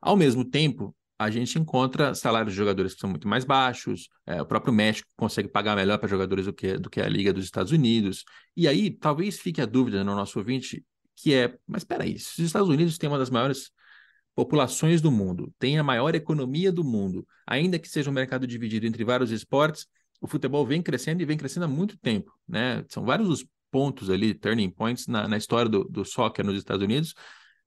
Ao 0.00 0.16
mesmo 0.16 0.44
tempo, 0.44 0.94
a 1.18 1.30
gente 1.30 1.58
encontra 1.58 2.14
salários 2.14 2.54
de 2.54 2.56
jogadores 2.56 2.94
que 2.94 3.00
são 3.00 3.10
muito 3.10 3.28
mais 3.28 3.44
baixos, 3.44 4.08
é, 4.26 4.40
o 4.40 4.46
próprio 4.46 4.72
México 4.72 5.08
consegue 5.16 5.48
pagar 5.48 5.76
melhor 5.76 5.98
para 5.98 6.08
jogadores 6.08 6.46
do 6.46 6.52
que, 6.52 6.78
do 6.78 6.88
que 6.88 7.00
a 7.00 7.08
Liga 7.08 7.32
dos 7.32 7.44
Estados 7.44 7.72
Unidos. 7.72 8.24
E 8.56 8.66
aí, 8.66 8.90
talvez 8.90 9.38
fique 9.38 9.60
a 9.60 9.66
dúvida 9.66 10.02
no 10.02 10.14
nosso 10.14 10.38
ouvinte, 10.38 10.82
que 11.14 11.34
é, 11.34 11.58
mas 11.66 11.82
espera 11.82 12.04
aí, 12.04 12.18
se 12.18 12.40
os 12.40 12.46
Estados 12.46 12.70
Unidos 12.70 12.96
têm 12.96 13.08
uma 13.08 13.18
das 13.18 13.28
maiores 13.28 13.70
populações 14.34 15.02
do 15.02 15.10
mundo, 15.10 15.52
tem 15.58 15.78
a 15.78 15.82
maior 15.82 16.14
economia 16.14 16.72
do 16.72 16.82
mundo, 16.82 17.26
ainda 17.46 17.78
que 17.78 17.88
seja 17.88 18.08
um 18.08 18.14
mercado 18.14 18.46
dividido 18.46 18.86
entre 18.86 19.04
vários 19.04 19.30
esportes, 19.30 19.86
o 20.20 20.26
futebol 20.26 20.64
vem 20.64 20.82
crescendo 20.82 21.20
e 21.20 21.26
vem 21.26 21.36
crescendo 21.36 21.64
há 21.64 21.68
muito 21.68 21.98
tempo, 21.98 22.32
né? 22.48 22.82
São 22.88 23.04
vários 23.04 23.28
os 23.28 23.44
pontos 23.70 24.08
ali, 24.08 24.32
turning 24.32 24.70
points 24.70 25.06
na, 25.06 25.28
na 25.28 25.36
história 25.36 25.68
do, 25.68 25.84
do 25.84 26.04
soccer 26.04 26.44
nos 26.44 26.56
Estados 26.56 26.82
Unidos, 26.82 27.14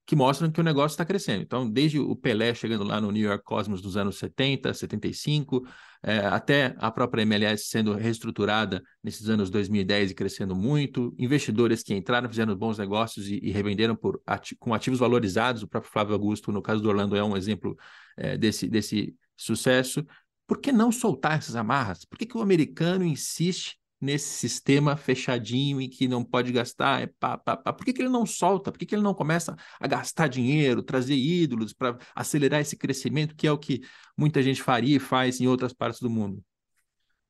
que 0.06 0.16
mostram 0.16 0.52
que 0.52 0.60
o 0.60 0.64
negócio 0.64 0.94
está 0.94 1.06
crescendo. 1.06 1.44
Então, 1.44 1.70
desde 1.70 2.00
o 2.00 2.16
Pelé 2.16 2.54
chegando 2.54 2.84
lá 2.84 3.00
no 3.00 3.12
New 3.12 3.24
York 3.24 3.44
Cosmos 3.44 3.82
nos 3.82 3.96
anos 3.96 4.18
70, 4.18 4.74
75, 4.74 5.66
é, 6.02 6.18
até 6.20 6.76
a 6.78 6.92
própria 6.92 7.22
MLS 7.22 7.66
sendo 7.68 7.94
reestruturada 7.94 8.84
nesses 9.02 9.30
anos 9.30 9.50
2010 9.50 10.12
e 10.12 10.14
crescendo 10.14 10.56
muito, 10.56 11.16
investidores 11.18 11.82
que 11.82 11.96
entraram, 11.96 12.28
fizeram 12.28 12.54
bons 12.56 12.78
negócios 12.78 13.30
e, 13.30 13.40
e 13.42 13.52
revenderam 13.52 13.96
por 13.96 14.22
ati 14.26 14.56
com 14.58 14.74
ativos 14.74 15.00
valorizados, 15.00 15.64
o 15.64 15.68
próprio 15.68 15.92
Flávio 15.92 16.14
Augusto, 16.14 16.52
no 16.52 16.62
caso 16.62 16.82
do 16.82 16.90
Orlando, 16.90 17.16
é 17.16 17.24
um 17.24 17.38
exemplo 17.38 17.78
é, 18.18 18.38
desse, 18.38 18.68
desse 18.68 19.16
sucesso. 19.38 20.06
Por 20.46 20.60
que 20.60 20.74
não 20.74 20.92
soltar 20.92 21.38
essas 21.38 21.56
amarras? 21.56 22.04
Por 22.04 22.18
que, 22.18 22.26
que 22.26 22.38
o 22.38 22.42
americano 22.42 23.06
insiste 23.06 23.78
nesse 24.04 24.28
sistema 24.34 24.98
fechadinho 24.98 25.80
e 25.80 25.88
que 25.88 26.08
não 26.08 26.24
pode 26.24 26.52
gastar, 26.52 27.02
é 27.02 27.08
pá, 27.08 27.38
pá, 27.38 27.56
pá. 27.56 27.72
por 27.72 27.86
que, 27.86 27.94
que 27.94 28.02
ele 28.02 28.10
não 28.10 28.26
solta? 28.26 28.70
Por 28.70 28.78
que, 28.78 28.86
que 28.86 28.94
ele 28.94 29.02
não 29.02 29.14
começa 29.14 29.56
a 29.80 29.88
gastar 29.88 30.28
dinheiro, 30.28 30.84
trazer 30.84 31.16
ídolos 31.16 31.72
para 31.74 31.98
acelerar 32.14 32.60
esse 32.60 32.76
crescimento, 32.76 33.34
que 33.34 33.48
é 33.48 33.52
o 33.52 33.58
que 33.58 33.82
muita 34.18 34.44
gente 34.44 34.62
faria 34.62 34.98
e 34.98 35.00
faz 35.00 35.40
em 35.40 35.48
outras 35.48 35.72
partes 35.72 36.02
do 36.02 36.10
mundo? 36.10 36.44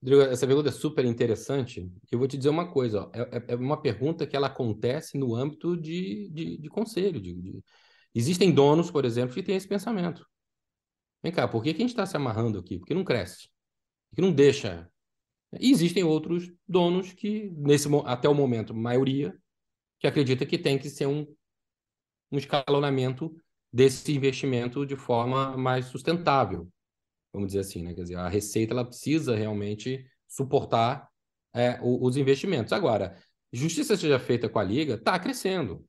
Rodrigo, 0.02 0.24
essa 0.24 0.48
pergunta 0.48 0.70
é 0.70 0.72
super 0.72 1.06
interessante. 1.06 1.88
Eu 2.12 2.18
vou 2.18 2.28
te 2.28 2.38
dizer 2.38 2.50
uma 2.50 2.70
coisa: 2.70 3.04
ó, 3.04 3.12
é, 3.14 3.22
é, 3.22 3.46
é 3.50 3.56
uma 3.56 3.80
pergunta 3.80 4.26
que 4.26 4.36
ela 4.36 4.48
acontece 4.48 5.18
no 5.18 5.36
âmbito 5.36 5.78
de, 5.78 6.28
de, 6.30 6.58
de 6.58 6.70
conselho. 6.70 7.22
De, 7.22 7.34
de... 7.34 7.64
Existem 8.16 8.52
donos, 8.52 8.90
por 8.90 9.06
exemplo, 9.06 9.34
que 9.34 9.44
têm 9.44 9.56
esse 9.56 9.68
pensamento. 9.68 10.26
Vem 11.22 11.32
cá, 11.32 11.48
por 11.48 11.64
que, 11.64 11.74
que 11.74 11.82
a 11.82 11.86
gente 11.86 11.92
está 11.92 12.06
se 12.06 12.18
amarrando 12.18 12.60
aqui? 12.60 12.80
Porque 12.80 12.94
não 12.94 13.04
cresce. 13.04 13.48
Porque 14.10 14.22
não 14.22 14.32
deixa 14.32 14.90
existem 15.60 16.04
outros 16.04 16.52
donos 16.68 17.14
que, 17.14 17.50
nesse, 17.56 17.88
até 18.06 18.28
o 18.28 18.34
momento, 18.34 18.74
maioria, 18.74 19.36
que 20.00 20.08
acredita 20.08 20.46
que 20.46 20.58
tem 20.58 20.78
que 20.78 20.90
ser 20.90 21.08
um, 21.08 21.26
um 22.32 22.38
escalonamento 22.38 23.36
desse 23.72 24.14
investimento 24.14 24.86
de 24.86 24.96
forma 24.96 25.58
mais 25.58 25.86
sustentável, 25.86 26.70
vamos 27.34 27.48
dizer 27.48 27.60
assim, 27.60 27.82
né? 27.82 27.94
Quer 27.94 28.04
dizer, 28.04 28.16
a 28.16 28.30
receita 28.30 28.74
ela 28.74 28.86
precisa 28.86 29.36
realmente 29.36 30.06
suportar 30.28 31.10
é, 31.54 31.80
os 31.82 32.18
investimentos. 32.18 32.74
Agora, 32.74 33.16
justiça 33.52 33.96
seja 33.96 34.20
feita 34.20 34.48
com 34.48 34.60
a 34.60 34.64
liga, 34.64 34.96
está 34.96 35.18
crescendo. 35.20 35.86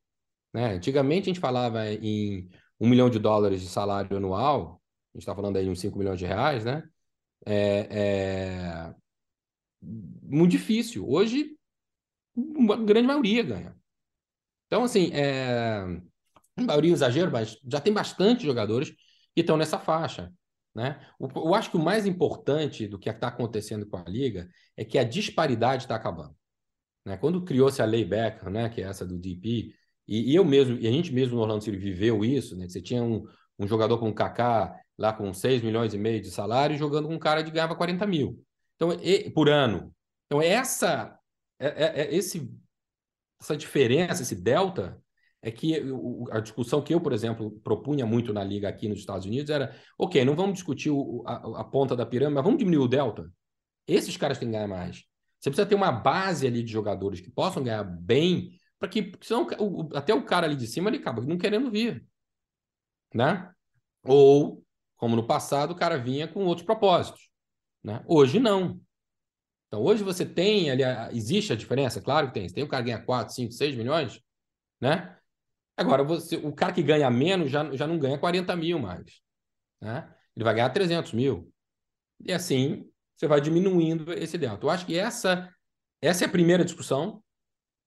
Né? 0.53 0.75
Antigamente 0.75 1.25
a 1.25 1.33
gente 1.33 1.41
falava 1.41 1.87
em 1.91 2.49
um 2.79 2.89
milhão 2.89 3.11
de 3.11 3.19
dólares 3.19 3.61
de 3.61 3.69
salário 3.69 4.17
anual, 4.17 4.81
a 5.13 5.19
gente 5.19 5.23
está 5.23 5.35
falando 5.35 5.57
aí 5.57 5.65
de 5.65 5.71
uns 5.71 5.81
5 5.81 5.99
milhões 5.99 6.19
de 6.19 6.27
reais, 6.27 6.65
né? 6.65 6.83
É, 7.47 7.89
é, 7.91 8.95
muito 10.23 10.51
difícil. 10.51 11.09
Hoje, 11.09 11.57
uma 12.37 12.77
grande 12.77 13.07
maioria 13.07 13.43
ganha. 13.43 13.77
Então, 14.67 14.85
assim, 14.85 15.11
é... 15.13 15.79
a 16.57 16.63
maioria 16.63 16.91
é 16.91 16.95
exagero, 16.95 17.31
mas 17.31 17.59
já 17.67 17.81
tem 17.81 17.93
bastante 17.93 18.45
jogadores 18.45 18.91
que 19.35 19.41
estão 19.41 19.57
nessa 19.57 19.79
faixa. 19.79 20.33
Né? 20.75 21.01
Eu 21.21 21.55
acho 21.55 21.71
que 21.71 21.77
o 21.77 21.83
mais 21.83 22.05
importante 22.07 22.89
do 22.89 22.99
que 22.99 23.09
está 23.09 23.29
acontecendo 23.29 23.87
com 23.87 23.97
a 23.97 24.05
liga 24.09 24.49
é 24.77 24.85
que 24.85 24.99
a 24.99 25.05
disparidade 25.05 25.85
está 25.85 25.95
acabando. 25.95 26.35
Né? 27.05 27.17
Quando 27.17 27.45
criou-se 27.45 27.81
a 27.81 27.85
lei 27.85 28.05
Becker, 28.05 28.51
né, 28.51 28.69
que 28.69 28.83
é 28.83 28.87
essa 28.87 29.07
do 29.07 29.19
DP, 29.19 29.75
e, 30.07 30.33
e, 30.33 30.35
eu 30.35 30.45
mesmo, 30.45 30.77
e 30.79 30.87
a 30.87 30.91
gente 30.91 31.13
mesmo 31.13 31.37
no 31.37 31.43
Orlando 31.43 31.63
City 31.65 31.77
viveu 31.77 32.25
isso, 32.25 32.57
né? 32.57 32.69
Você 32.69 32.81
tinha 32.81 33.03
um, 33.03 33.25
um 33.59 33.67
jogador 33.67 33.99
como 33.99 34.11
o 34.11 34.15
Kaká 34.15 34.79
lá 34.99 35.13
com 35.13 35.33
6 35.33 35.63
milhões 35.63 35.95
e 35.95 35.99
meio 35.99 36.21
de 36.21 36.31
salário 36.31 36.77
jogando 36.77 37.09
com 37.09 37.15
um 37.15 37.19
cara 37.19 37.43
que 37.43 37.51
ganhava 37.51 37.75
40 37.75 38.07
mil. 38.07 38.45
Então, 38.77 38.93
e, 39.03 39.31
por 39.31 39.49
ano. 39.49 39.95
Então, 40.27 40.43
essa, 40.43 41.19
é, 41.59 41.67
é, 41.67 42.01
é, 42.03 42.15
esse, 42.15 42.51
essa 43.41 43.57
diferença, 43.57 44.23
esse 44.23 44.35
delta, 44.35 45.01
é 45.43 45.51
que 45.51 45.75
a 46.31 46.41
discussão 46.41 46.83
que 46.83 46.95
eu, 46.95 47.01
por 47.01 47.13
exemplo, 47.13 47.51
propunha 47.63 48.07
muito 48.07 48.33
na 48.33 48.43
liga 48.43 48.67
aqui 48.69 48.89
nos 48.89 48.99
Estados 48.99 49.27
Unidos 49.27 49.51
era: 49.51 49.77
ok, 49.99 50.25
não 50.25 50.35
vamos 50.35 50.55
discutir 50.55 50.91
o, 50.91 51.23
a, 51.27 51.61
a, 51.61 51.65
ponta 51.65 51.95
da 51.95 52.07
pirâmide, 52.07 52.35
mas 52.35 52.45
vamos 52.45 52.59
diminuir 52.59 52.85
o 52.85 52.89
delta. 52.89 53.31
Esses 53.87 54.17
caras 54.17 54.39
têm 54.39 54.49
que 54.49 54.55
ganhar 54.55 54.67
mais. 54.67 55.05
Você 55.39 55.51
precisa 55.51 55.69
ter 55.69 55.75
uma 55.75 55.93
base 55.93 56.47
ali 56.47 56.63
de 56.63 56.73
jogadores 56.73 57.21
que 57.21 57.31
possam 57.31 57.63
ganhar 57.63 57.85
bem, 57.85 58.59
para 58.79 58.89
que, 58.89 59.13
senão 59.21 59.47
o, 59.61 59.91
até 59.95 60.15
o 60.15 60.25
cara 60.25 60.47
ali 60.47 60.57
de 60.57 60.67
cima 60.67 60.89
ele 60.89 60.97
acaba 60.97 61.21
não 61.21 61.37
querendo 61.37 61.71
vir. 61.71 62.07
Né? 63.13 63.53
Ou, 64.03 64.65
como 64.97 65.15
no 65.15 65.27
passado, 65.27 65.73
o 65.73 65.77
cara 65.77 65.99
vinha 65.99 66.27
com 66.27 66.47
outros 66.47 66.65
propósitos. 66.65 67.29
Né? 67.85 68.03
Hoje 68.07 68.41
não. 68.41 68.81
Então, 69.69 69.83
hoje 69.83 70.03
você 70.03 70.25
tem 70.25 70.71
ali, 70.71 70.83
existe 71.13 71.53
a 71.53 71.57
diferença? 71.57 72.01
Claro 72.01 72.29
que 72.29 72.35
tem. 72.35 72.49
Você 72.49 72.55
tem 72.55 72.65
o 72.65 72.69
cara 72.69 72.83
que 72.83 72.91
ganha 72.91 73.05
4, 73.05 73.35
5, 73.35 73.53
6 73.53 73.77
milhões, 73.77 74.21
né? 74.81 75.17
Agora, 75.77 76.05
você, 76.05 76.37
o 76.37 76.53
cara 76.53 76.73
que 76.73 76.83
ganha 76.83 77.11
menos 77.11 77.51
já, 77.51 77.69
já 77.75 77.87
não 77.87 77.99
ganha 77.99 78.17
40 78.17 78.55
mil 78.55 78.79
mais. 78.79 79.21
Né? 79.81 80.09
Ele 80.37 80.45
vai 80.45 80.55
ganhar 80.55 80.71
300 80.71 81.13
mil. 81.13 81.53
E 82.25 82.33
assim, 82.33 82.89
você 83.17 83.27
vai 83.27 83.41
diminuindo 83.41 84.13
esse 84.13 84.39
delta. 84.39 84.65
Eu 84.65 84.71
acho 84.71 84.87
que 84.87 84.97
essa, 84.97 85.53
essa 86.01 86.25
é 86.25 86.29
a 86.29 86.31
primeira 86.31 86.65
discussão 86.65 87.23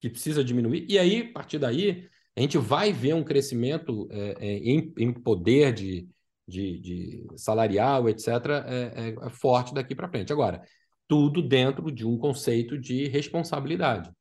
que 0.01 0.09
precisa 0.09 0.43
diminuir. 0.43 0.85
E 0.89 0.99
aí, 0.99 1.29
a 1.29 1.33
partir 1.33 1.57
daí, 1.57 2.09
a 2.35 2.41
gente 2.41 2.57
vai 2.57 2.91
ver 2.91 3.13
um 3.13 3.23
crescimento 3.23 4.07
é, 4.11 4.35
é, 4.39 4.57
em, 4.57 4.93
em 4.97 5.13
poder 5.13 5.73
de, 5.73 6.09
de, 6.47 6.79
de 6.79 7.27
salarial, 7.35 8.07
etc., 8.07 8.27
é, 8.65 9.09
é, 9.09 9.15
é 9.27 9.29
forte 9.29 9.73
daqui 9.73 9.93
para 9.93 10.09
frente. 10.09 10.31
Agora, 10.31 10.63
tudo 11.07 11.41
dentro 11.41 11.91
de 11.91 12.05
um 12.05 12.17
conceito 12.17 12.77
de 12.77 13.07
responsabilidade, 13.07 14.11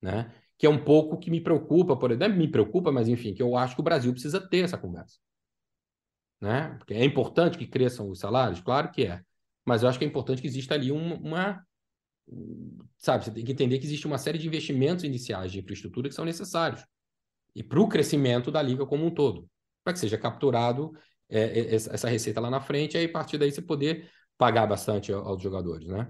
né? 0.00 0.32
Que 0.56 0.66
é 0.66 0.70
um 0.70 0.82
pouco 0.82 1.18
que 1.18 1.30
me 1.30 1.40
preocupa, 1.40 1.96
por 1.96 2.10
exemplo, 2.10 2.36
me 2.36 2.50
preocupa, 2.50 2.90
mas 2.90 3.08
enfim, 3.08 3.34
que 3.34 3.42
eu 3.42 3.56
acho 3.56 3.74
que 3.74 3.80
o 3.80 3.84
Brasil 3.84 4.12
precisa 4.12 4.40
ter 4.40 4.64
essa 4.64 4.78
conversa, 4.78 5.18
né? 6.40 6.76
Porque 6.78 6.94
é 6.94 7.04
importante 7.04 7.58
que 7.58 7.66
cresçam 7.66 8.08
os 8.10 8.18
salários, 8.20 8.60
claro 8.60 8.90
que 8.90 9.04
é, 9.04 9.20
mas 9.64 9.82
eu 9.82 9.88
acho 9.88 9.98
que 9.98 10.04
é 10.04 10.08
importante 10.08 10.40
que 10.42 10.48
exista 10.48 10.74
ali 10.74 10.90
uma, 10.90 11.16
uma 11.16 11.64
sabe, 12.98 13.24
você 13.24 13.30
tem 13.30 13.44
que 13.44 13.52
entender 13.52 13.78
que 13.78 13.86
existe 13.86 14.06
uma 14.06 14.18
série 14.18 14.38
de 14.38 14.46
investimentos 14.46 15.04
iniciais 15.04 15.50
de 15.52 15.60
infraestrutura 15.60 16.08
que 16.08 16.14
são 16.14 16.24
necessários 16.24 16.84
e 17.54 17.62
para 17.62 17.80
o 17.80 17.88
crescimento 17.88 18.50
da 18.50 18.60
liga 18.60 18.86
como 18.86 19.06
um 19.06 19.10
todo, 19.10 19.48
para 19.82 19.92
que 19.92 19.98
seja 19.98 20.18
capturado 20.18 20.92
é, 21.28 21.60
é 21.60 21.74
essa 21.74 22.08
receita 22.08 22.40
lá 22.40 22.50
na 22.50 22.60
frente, 22.60 22.94
e 22.94 22.98
aí 22.98 23.04
a 23.06 23.12
partir 23.12 23.38
daí 23.38 23.50
você 23.50 23.62
poder 23.62 24.08
pagar 24.36 24.66
bastante 24.66 25.12
aos 25.12 25.42
jogadores, 25.42 25.88
né? 25.88 26.08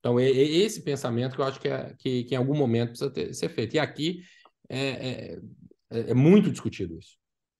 Então, 0.00 0.18
é, 0.18 0.28
esse 0.28 0.82
pensamento 0.82 1.34
que 1.34 1.40
eu 1.40 1.44
acho 1.44 1.60
que, 1.60 1.68
é, 1.68 1.94
que, 1.98 2.24
que 2.24 2.34
em 2.34 2.38
algum 2.38 2.56
momento 2.56 2.90
precisa 2.90 3.10
ter, 3.10 3.34
ser 3.34 3.48
feito. 3.48 3.74
E 3.74 3.78
aqui 3.78 4.22
é, 4.68 4.78
é, 4.78 5.38
é, 5.90 6.10
é, 6.10 6.14
muito 6.14 6.50
discutido 6.50 6.98
isso. 6.98 7.16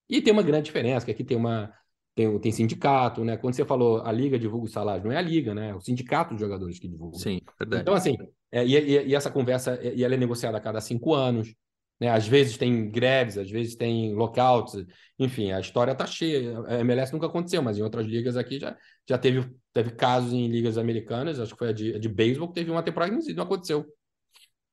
E 0.08 0.20
tem 0.22 0.32
uma 0.32 0.42
grande 0.42 0.66
diferença, 0.66 1.04
que 1.04 1.12
aqui 1.12 1.24
tem 1.24 1.36
uma 1.36 1.72
tem, 2.14 2.38
tem 2.40 2.50
sindicato, 2.50 3.24
né? 3.24 3.36
Quando 3.36 3.54
você 3.54 3.64
falou 3.64 4.02
a 4.02 4.10
liga 4.10 4.38
divulga 4.38 4.66
os 4.66 4.72
salários, 4.72 5.04
não 5.04 5.12
é 5.12 5.16
a 5.16 5.22
liga, 5.22 5.54
né? 5.54 5.70
É 5.70 5.74
o 5.74 5.80
sindicato 5.80 6.34
de 6.34 6.40
jogadores 6.40 6.78
que 6.78 6.88
divulga. 6.88 7.18
Sim, 7.18 7.40
verdade. 7.58 7.82
Então, 7.82 7.94
assim, 7.94 8.16
e, 8.52 8.58
e, 8.58 9.06
e, 9.08 9.14
essa 9.14 9.30
conversa 9.30 9.78
e 9.82 10.02
ela 10.02 10.14
é 10.14 10.16
negociada 10.16 10.56
a 10.56 10.60
cada 10.60 10.80
cinco 10.80 11.14
anos. 11.14 11.54
Né? 12.00 12.08
Às 12.08 12.26
vezes 12.26 12.56
tem 12.56 12.90
greves, 12.90 13.36
às 13.36 13.50
vezes 13.50 13.74
tem 13.74 14.14
lockouts, 14.14 14.84
enfim, 15.18 15.50
a 15.50 15.60
história 15.60 15.92
está 15.92 16.06
cheia. 16.06 16.60
A 16.66 16.80
MLS 16.80 17.12
nunca 17.12 17.26
aconteceu, 17.26 17.62
mas 17.62 17.78
em 17.78 17.82
outras 17.82 18.06
ligas 18.06 18.36
aqui 18.36 18.58
já, 18.58 18.76
já 19.08 19.18
teve, 19.18 19.50
teve 19.72 19.90
casos 19.92 20.32
em 20.32 20.48
ligas 20.48 20.78
americanas, 20.78 21.40
acho 21.40 21.52
que 21.52 21.58
foi 21.58 21.70
a 21.70 21.72
de, 21.72 21.98
de 21.98 22.08
beisebol, 22.08 22.48
que 22.48 22.54
teve 22.54 22.70
uma 22.70 22.82
temporada 22.82 23.16
que 23.16 23.34
não 23.34 23.44
aconteceu. 23.44 23.86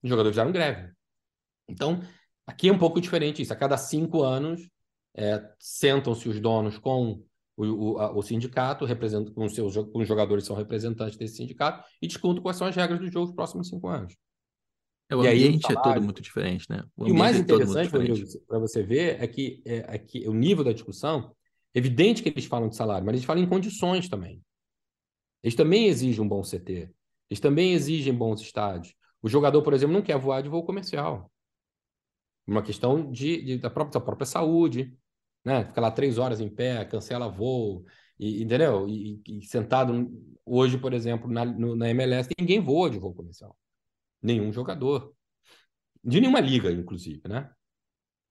Os 0.03 0.09
jogadores 0.09 0.36
fizeram 0.36 0.51
greve. 0.51 0.91
Então, 1.67 1.99
aqui 2.45 2.69
é 2.69 2.73
um 2.73 2.78
pouco 2.78 3.01
diferente 3.01 3.41
isso. 3.41 3.53
A 3.53 3.55
cada 3.55 3.78
cinco 3.78 4.21
anos, 4.21 4.61
é, 5.15 5.41
sentam-se 5.59 6.28
os 6.30 6.39
donos 6.39 6.78
com 6.78 7.23
o, 7.57 7.65
o, 7.65 7.99
a, 7.99 8.11
o 8.15 8.21
sindicato, 8.21 8.86
com, 9.34 9.49
seus, 9.49 9.76
com 9.76 9.99
os 9.99 10.07
jogadores 10.07 10.45
são 10.45 10.55
representantes 10.55 11.17
desse 11.17 11.38
sindicato, 11.38 11.84
e 12.01 12.07
discutem 12.07 12.41
quais 12.41 12.57
são 12.57 12.67
as 12.67 12.76
regras 12.76 12.99
do 12.99 13.09
jogo 13.09 13.28
nos 13.28 13.36
próximos 13.36 13.69
cinco 13.69 13.88
anos. 13.88 14.15
É, 15.10 15.16
o 15.16 15.24
e 15.24 15.28
ambiente 15.28 15.68
aí, 15.68 15.76
é 15.76 15.82
todo 15.82 16.01
muito 16.01 16.22
diferente, 16.22 16.66
né? 16.70 16.84
O 16.95 17.08
e 17.08 17.12
o 17.12 17.16
mais 17.16 17.36
é 17.36 17.39
interessante, 17.39 17.89
para 18.47 18.60
você 18.60 18.82
ver, 18.82 19.22
é 19.22 19.28
que, 19.28 19.62
é, 19.66 19.95
é 19.95 19.97
que 19.97 20.28
o 20.28 20.34
nível 20.34 20.64
da 20.64 20.74
discussão, 20.74 21.36
evidente 21.74 22.24
que 22.24 22.30
eles 22.30 22.45
falam 22.45 22.70
de 22.70 22.76
salário, 22.76 23.06
mas 23.06 23.14
eles 23.14 23.26
falam 23.26 23.43
em 23.43 23.47
condições 23.47 24.10
também. 24.10 24.41
Eles 25.43 25.56
também 25.56 25.86
exigem 25.86 26.24
um 26.24 26.28
bom 26.28 26.41
CT. 26.41 26.89
Eles 27.30 27.39
também 27.39 27.74
exigem 27.74 28.14
bons 28.14 28.41
estádios. 28.41 28.95
O 29.22 29.30
jogador, 29.30 29.62
por 29.62 29.74
exemplo, 29.74 29.93
não 29.93 30.01
quer 30.01 30.18
voar 30.18 30.41
de 30.41 30.49
voo 30.49 30.64
comercial. 30.64 31.32
Uma 32.47 32.64
questão 32.64 33.12
de, 33.12 33.41
de 33.43 33.58
da, 33.58 33.70
própria, 33.70 33.99
da 33.99 34.06
própria 34.06 34.26
saúde, 34.26 34.97
né? 35.43 35.66
Fica 35.66 35.82
lá 35.82 35.91
três 35.91 36.18
horas 36.18 36.39
em 36.39 36.49
pé, 36.49 36.84
cancela 36.86 37.30
voo. 37.30 37.86
E, 38.20 38.41
entendeu? 38.41 38.88
E, 38.88 39.22
e, 39.28 39.41
sentado 39.45 40.12
hoje, 40.45 40.78
por 40.78 40.93
exemplo, 40.93 41.30
na, 41.30 41.45
no, 41.45 41.76
na 41.76 41.89
MLS, 41.89 42.30
ninguém 42.39 42.60
voa 42.60 42.89
de 42.89 42.97
voo 42.97 43.14
comercial. 43.14 43.56
Nenhum 44.26 44.51
jogador. 44.51 45.13
De 46.03 46.19
nenhuma 46.19 46.39
liga, 46.39 46.71
inclusive, 46.71 47.21
né? 47.28 47.49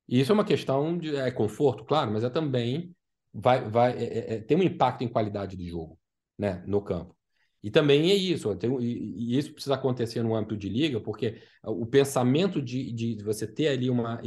E 0.09 0.21
isso 0.21 0.33
é 0.33 0.35
uma 0.35 0.45
questão 0.45 0.99
de 0.99 1.15
é, 1.15 1.31
conforto, 1.31 1.85
claro, 1.85 2.13
mas 2.13 2.25
é 2.25 2.31
também 2.31 2.95
vai, 3.33 3.69
vai 3.69 3.93
é, 3.93 4.05
é, 4.05 4.35
é 4.35 4.41
tem 4.41 4.57
um 4.57 4.63
impacto 4.63 5.03
em 5.03 5.09
qualidade 5.09 5.57
de 5.57 5.69
jogo, 5.69 5.99
né, 6.39 6.63
no 6.67 6.83
campo. 6.83 7.17
E 7.63 7.71
também 7.71 8.11
é 8.11 8.15
isso, 8.15 8.55
tem, 8.57 8.71
e, 8.83 9.35
e, 9.35 9.39
isso 9.39 9.53
precisa 9.53 9.75
acontecer 9.75 10.23
no 10.23 10.35
âmbito 10.35 10.57
de 10.57 10.69
liga, 10.69 11.01
porque 11.01 11.41
o 11.65 11.87
pensamento 11.87 12.61
de, 12.61 12.93
de 12.93 13.23
você 13.25 13.47
ter 13.47 13.69
ali 13.69 13.89
uma, 13.89 14.21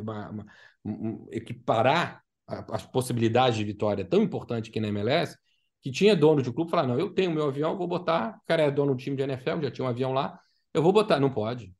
uma, 0.00 0.30
uma 0.30 0.46
um, 0.84 1.26
equiparar 1.32 2.22
as 2.46 2.86
possibilidades 2.86 3.58
de 3.58 3.64
vitória 3.64 4.02
é 4.02 4.06
tão 4.06 4.22
importante 4.22 4.70
que 4.70 4.78
na 4.78 4.88
MLS, 4.88 5.36
que 5.82 5.90
tinha 5.90 6.14
dono 6.14 6.42
de 6.42 6.52
clube 6.52 6.70
falar: 6.70 6.86
não, 6.86 6.98
eu 6.98 7.10
tenho 7.12 7.32
meu 7.32 7.48
avião, 7.48 7.76
vou 7.76 7.88
botar. 7.88 8.38
O 8.42 8.46
cara 8.46 8.62
é 8.62 8.70
dono 8.70 8.94
do 8.94 8.98
time 8.98 9.16
de 9.16 9.22
NFL, 9.22 9.62
já 9.62 9.70
tinha 9.70 9.84
um 9.84 9.88
avião 9.88 10.12
lá, 10.12 10.38
eu 10.76 10.82
vou 10.82 10.92
botar. 10.92 11.18
Não 11.18 11.30
pode. 11.30 11.74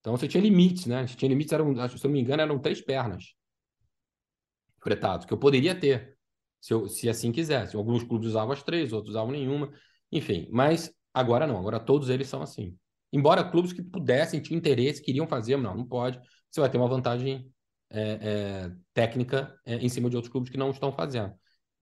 Então 0.00 0.16
você 0.16 0.26
tinha 0.26 0.42
limites, 0.42 0.86
né? 0.86 1.06
Você 1.06 1.16
tinha 1.16 1.28
limites, 1.28 1.52
eram, 1.52 1.74
se 1.88 1.96
eu 1.96 2.08
não 2.08 2.12
me 2.12 2.20
engano, 2.20 2.42
eram 2.42 2.58
três 2.58 2.80
pernas 2.80 3.34
fretados, 4.80 5.26
que 5.26 5.32
eu 5.32 5.38
poderia 5.38 5.74
ter, 5.74 6.16
se, 6.60 6.72
eu, 6.72 6.88
se 6.88 7.08
assim 7.08 7.30
quisesse. 7.32 7.76
Alguns 7.76 8.02
clubes 8.02 8.28
usavam 8.28 8.52
as 8.52 8.62
três, 8.62 8.92
outros 8.92 9.10
usavam 9.10 9.32
nenhuma. 9.32 9.70
Enfim, 10.10 10.48
mas 10.50 10.92
agora 11.12 11.46
não, 11.46 11.58
agora 11.58 11.78
todos 11.78 12.08
eles 12.08 12.28
são 12.28 12.40
assim. 12.42 12.76
Embora 13.12 13.44
clubes 13.44 13.72
que 13.72 13.82
pudessem, 13.82 14.40
tinham 14.40 14.58
interesse, 14.58 15.02
queriam 15.02 15.26
fazer, 15.26 15.56
não, 15.56 15.76
não 15.76 15.86
pode. 15.86 16.20
Você 16.50 16.60
vai 16.60 16.70
ter 16.70 16.78
uma 16.78 16.88
vantagem 16.88 17.50
é, 17.90 18.00
é, 18.00 18.72
técnica 18.94 19.58
é, 19.64 19.76
em 19.76 19.88
cima 19.88 20.08
de 20.08 20.16
outros 20.16 20.30
clubes 20.32 20.50
que 20.50 20.58
não 20.58 20.70
estão 20.70 20.92
fazendo. 20.92 21.34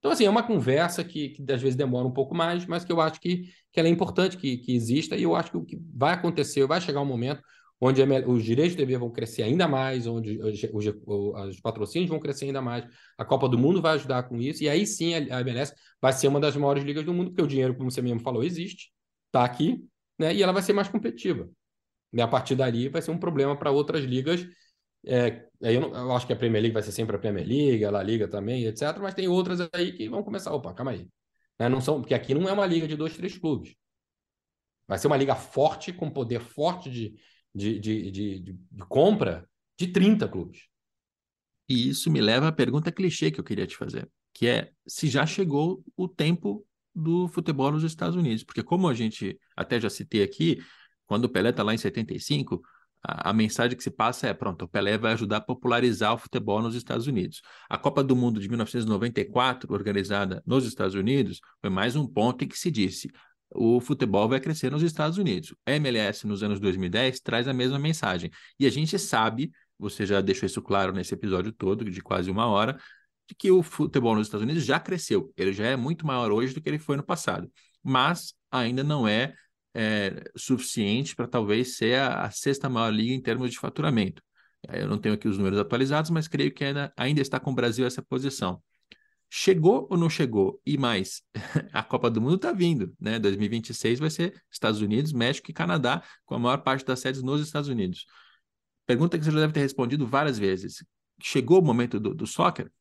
Então, 0.06 0.12
assim, 0.12 0.24
é 0.24 0.30
uma 0.30 0.44
conversa 0.44 1.02
que, 1.02 1.30
que 1.30 1.52
às 1.52 1.60
vezes 1.60 1.74
demora 1.74 2.06
um 2.06 2.12
pouco 2.12 2.32
mais, 2.32 2.64
mas 2.64 2.84
que 2.84 2.92
eu 2.92 3.00
acho 3.00 3.20
que, 3.20 3.50
que 3.72 3.80
ela 3.80 3.88
é 3.88 3.90
importante 3.90 4.36
que, 4.36 4.56
que 4.58 4.72
exista 4.72 5.16
e 5.16 5.24
eu 5.24 5.34
acho 5.34 5.50
que 5.50 5.56
o 5.56 5.64
que 5.64 5.76
vai 5.92 6.14
acontecer, 6.14 6.64
vai 6.64 6.80
chegar 6.80 7.00
um 7.00 7.04
momento 7.04 7.42
onde 7.80 8.00
os 8.24 8.44
direitos 8.44 8.76
de 8.76 8.78
TV 8.78 8.98
vão 8.98 9.10
crescer 9.10 9.42
ainda 9.42 9.66
mais, 9.66 10.06
onde 10.06 10.40
os, 10.40 10.62
os, 10.72 10.94
os, 11.04 11.60
patrocínios 11.60 12.08
vão 12.08 12.20
crescer 12.20 12.44
ainda 12.44 12.62
mais, 12.62 12.84
a 13.18 13.24
Copa 13.24 13.48
do 13.48 13.58
Mundo 13.58 13.82
vai 13.82 13.94
ajudar 13.94 14.22
com 14.28 14.40
isso, 14.40 14.62
e 14.62 14.68
aí 14.68 14.86
sim 14.86 15.12
a, 15.12 15.38
a 15.38 15.40
MLS 15.40 15.74
vai 16.00 16.12
ser 16.12 16.28
uma 16.28 16.38
das 16.38 16.56
maiores 16.56 16.84
ligas 16.84 17.04
do 17.04 17.12
mundo, 17.12 17.30
porque 17.30 17.42
o 17.42 17.48
dinheiro, 17.48 17.74
como 17.74 17.90
você 17.90 18.00
mesmo 18.00 18.20
falou, 18.20 18.44
existe, 18.44 18.92
está 19.26 19.44
aqui, 19.44 19.84
né, 20.16 20.32
e 20.32 20.40
ela 20.40 20.52
vai 20.52 20.62
ser 20.62 20.72
mais 20.72 20.86
competitiva. 20.86 21.50
E 22.12 22.20
a 22.22 22.28
partir 22.28 22.54
dali 22.54 22.88
vai 22.88 23.02
ser 23.02 23.10
um 23.10 23.18
problema 23.18 23.56
para 23.58 23.72
outras 23.72 24.04
ligas. 24.04 24.46
É, 25.04 25.48
eu, 25.60 25.80
não, 25.80 25.94
eu, 25.94 26.12
acho 26.12 26.26
que 26.26 26.32
a 26.32 26.36
Premier 26.36 26.62
League 26.62 26.74
vai 26.74 26.82
ser 26.82 26.92
sempre 26.92 27.16
a 27.16 27.18
Premier 27.18 27.46
League, 27.46 27.84
a 27.84 27.90
La 27.90 28.02
Liga 28.02 28.28
também, 28.28 28.64
etc. 28.64 28.98
Mas 29.00 29.14
tem 29.14 29.28
outras 29.28 29.60
aí 29.72 29.92
que 29.92 30.08
vão 30.08 30.22
começar. 30.22 30.52
Opa, 30.52 30.72
calma 30.74 30.92
aí. 30.92 31.08
Né, 31.58 31.68
não 31.68 31.80
são, 31.80 32.00
porque 32.00 32.14
aqui 32.14 32.34
não 32.34 32.48
é 32.48 32.52
uma 32.52 32.66
liga 32.66 32.86
de 32.86 32.96
dois, 32.96 33.16
três 33.16 33.38
clubes. 33.38 33.74
Vai 34.86 34.98
ser 34.98 35.06
uma 35.06 35.16
liga 35.16 35.34
forte, 35.34 35.92
com 35.92 36.10
poder 36.10 36.40
forte 36.40 36.90
de, 36.90 37.14
de, 37.54 37.78
de, 37.78 38.10
de, 38.10 38.40
de, 38.40 38.58
compra 38.88 39.48
de 39.78 39.88
30 39.88 40.28
clubes. 40.28 40.68
E 41.68 41.88
isso 41.88 42.10
me 42.10 42.20
leva 42.20 42.48
à 42.48 42.52
pergunta 42.52 42.92
clichê 42.92 43.30
que 43.30 43.40
eu 43.40 43.44
queria 43.44 43.66
te 43.66 43.76
fazer, 43.76 44.08
que 44.32 44.46
é 44.46 44.70
se 44.86 45.08
já 45.08 45.26
chegou 45.26 45.82
o 45.96 46.06
tempo 46.06 46.64
do 46.94 47.26
futebol 47.28 47.72
nos 47.72 47.82
Estados 47.82 48.16
Unidos. 48.16 48.44
Porque 48.44 48.62
como 48.62 48.88
a 48.88 48.94
gente 48.94 49.38
até 49.56 49.80
já 49.80 49.90
citei 49.90 50.22
aqui, 50.22 50.58
quando 51.06 51.24
o 51.24 51.28
Pelé 51.28 51.50
está 51.50 51.62
lá 51.62 51.74
em 51.74 51.78
75, 51.78 52.62
a, 53.02 53.32
mensagem 53.32 53.76
que 53.76 53.82
se 53.82 53.90
passa 53.90 54.26
é, 54.26 54.34
pronto, 54.34 54.64
o 54.64 54.68
Pelé 54.68 54.98
vai 54.98 55.12
ajudar 55.12 55.38
a 55.38 55.40
popularizar 55.40 56.14
o 56.14 56.18
futebol 56.18 56.60
nos 56.60 56.74
Estados 56.74 57.06
Unidos. 57.06 57.40
A 57.68 57.78
Copa 57.78 58.02
do 58.02 58.16
Mundo 58.16 58.40
de 58.40 58.48
1994, 58.48 59.72
organizada 59.72 60.42
nos 60.46 60.66
Estados 60.66 60.94
Unidos, 60.94 61.40
foi 61.60 61.70
mais 61.70 61.94
um 61.94 62.06
ponto 62.06 62.44
em 62.44 62.48
que 62.48 62.58
se 62.58 62.70
disse, 62.70 63.10
o 63.54 63.80
futebol 63.80 64.28
vai 64.28 64.40
crescer 64.40 64.70
nos 64.70 64.82
Estados 64.82 65.18
Unidos. 65.18 65.54
A 65.64 65.72
MLS 65.72 66.26
nos 66.26 66.42
anos 66.42 66.58
2010 66.58 67.20
traz 67.20 67.46
a 67.46 67.52
mesma 67.52 67.78
mensagem. 67.78 68.30
E 68.58 68.66
a 68.66 68.70
gente 68.70 68.98
sabe, 68.98 69.52
você 69.78 70.04
já 70.04 70.20
deixou 70.20 70.46
isso 70.46 70.60
claro 70.60 70.92
nesse 70.92 71.14
episódio 71.14 71.52
todo, 71.52 71.84
de 71.84 72.00
quase 72.00 72.30
uma 72.30 72.46
hora, 72.46 72.76
de 73.28 73.34
que 73.34 73.50
o 73.50 73.62
futebol 73.62 74.14
nos 74.14 74.26
Estados 74.26 74.44
Unidos 74.44 74.64
já 74.64 74.80
cresceu. 74.80 75.32
Ele 75.36 75.52
já 75.52 75.66
é 75.66 75.76
muito 75.76 76.06
maior 76.06 76.32
hoje 76.32 76.54
do 76.54 76.60
que 76.60 76.68
ele 76.68 76.78
foi 76.78 76.96
no 76.96 77.02
passado. 77.02 77.50
Mas 77.82 78.34
ainda 78.50 78.82
não 78.82 79.06
é, 79.06 79.34
é 79.78 80.24
suficiente 80.34 81.14
para 81.14 81.26
talvez 81.28 81.76
ser 81.76 81.98
a, 81.98 82.24
a, 82.24 82.30
sexta 82.30 82.66
maior 82.66 82.88
liga 82.90 83.12
em 83.12 83.20
termos 83.20 83.50
de 83.50 83.58
faturamento. 83.58 84.22
Eu 84.72 84.88
não 84.88 84.96
tenho 84.98 85.14
aqui 85.14 85.28
os 85.28 85.36
números 85.36 85.58
atualizados, 85.58 86.10
mas 86.10 86.26
creio 86.26 86.50
que 86.50 86.64
ainda, 86.64 86.90
ainda 86.96 87.20
está 87.20 87.38
com 87.38 87.50
o 87.50 87.54
Brasil 87.54 87.86
essa 87.86 88.02
posição. 88.02 88.62
Chegou 89.28 89.86
ou 89.90 89.98
não 89.98 90.08
chegou? 90.08 90.58
E 90.64 90.78
mais, 90.78 91.22
a 91.74 91.82
Copa 91.82 92.10
do 92.10 92.22
Mundo 92.22 92.36
está 92.36 92.52
vindo, 92.52 92.94
né? 92.98 93.18
2026 93.18 93.98
vai 93.98 94.08
ser 94.08 94.42
Estados 94.50 94.80
Unidos, 94.80 95.12
México 95.12 95.50
e 95.50 95.54
Canadá, 95.54 96.02
com 96.24 96.34
a 96.34 96.38
maior 96.38 96.62
parte 96.62 96.84
das 96.84 97.00
sedes 97.00 97.22
nos 97.22 97.42
Estados 97.42 97.68
Unidos. 97.68 98.06
Pergunta 98.86 99.18
que 99.18 99.24
você 99.24 99.30
já 99.30 99.40
deve 99.40 99.52
ter 99.52 99.60
respondido 99.60 100.06
várias 100.06 100.38
vezes. 100.38 100.82
Chegou 101.22 101.60
o 101.60 101.64
momento 101.64 102.00
do, 102.00 102.14
do 102.14 102.26
soccer? 102.26 102.72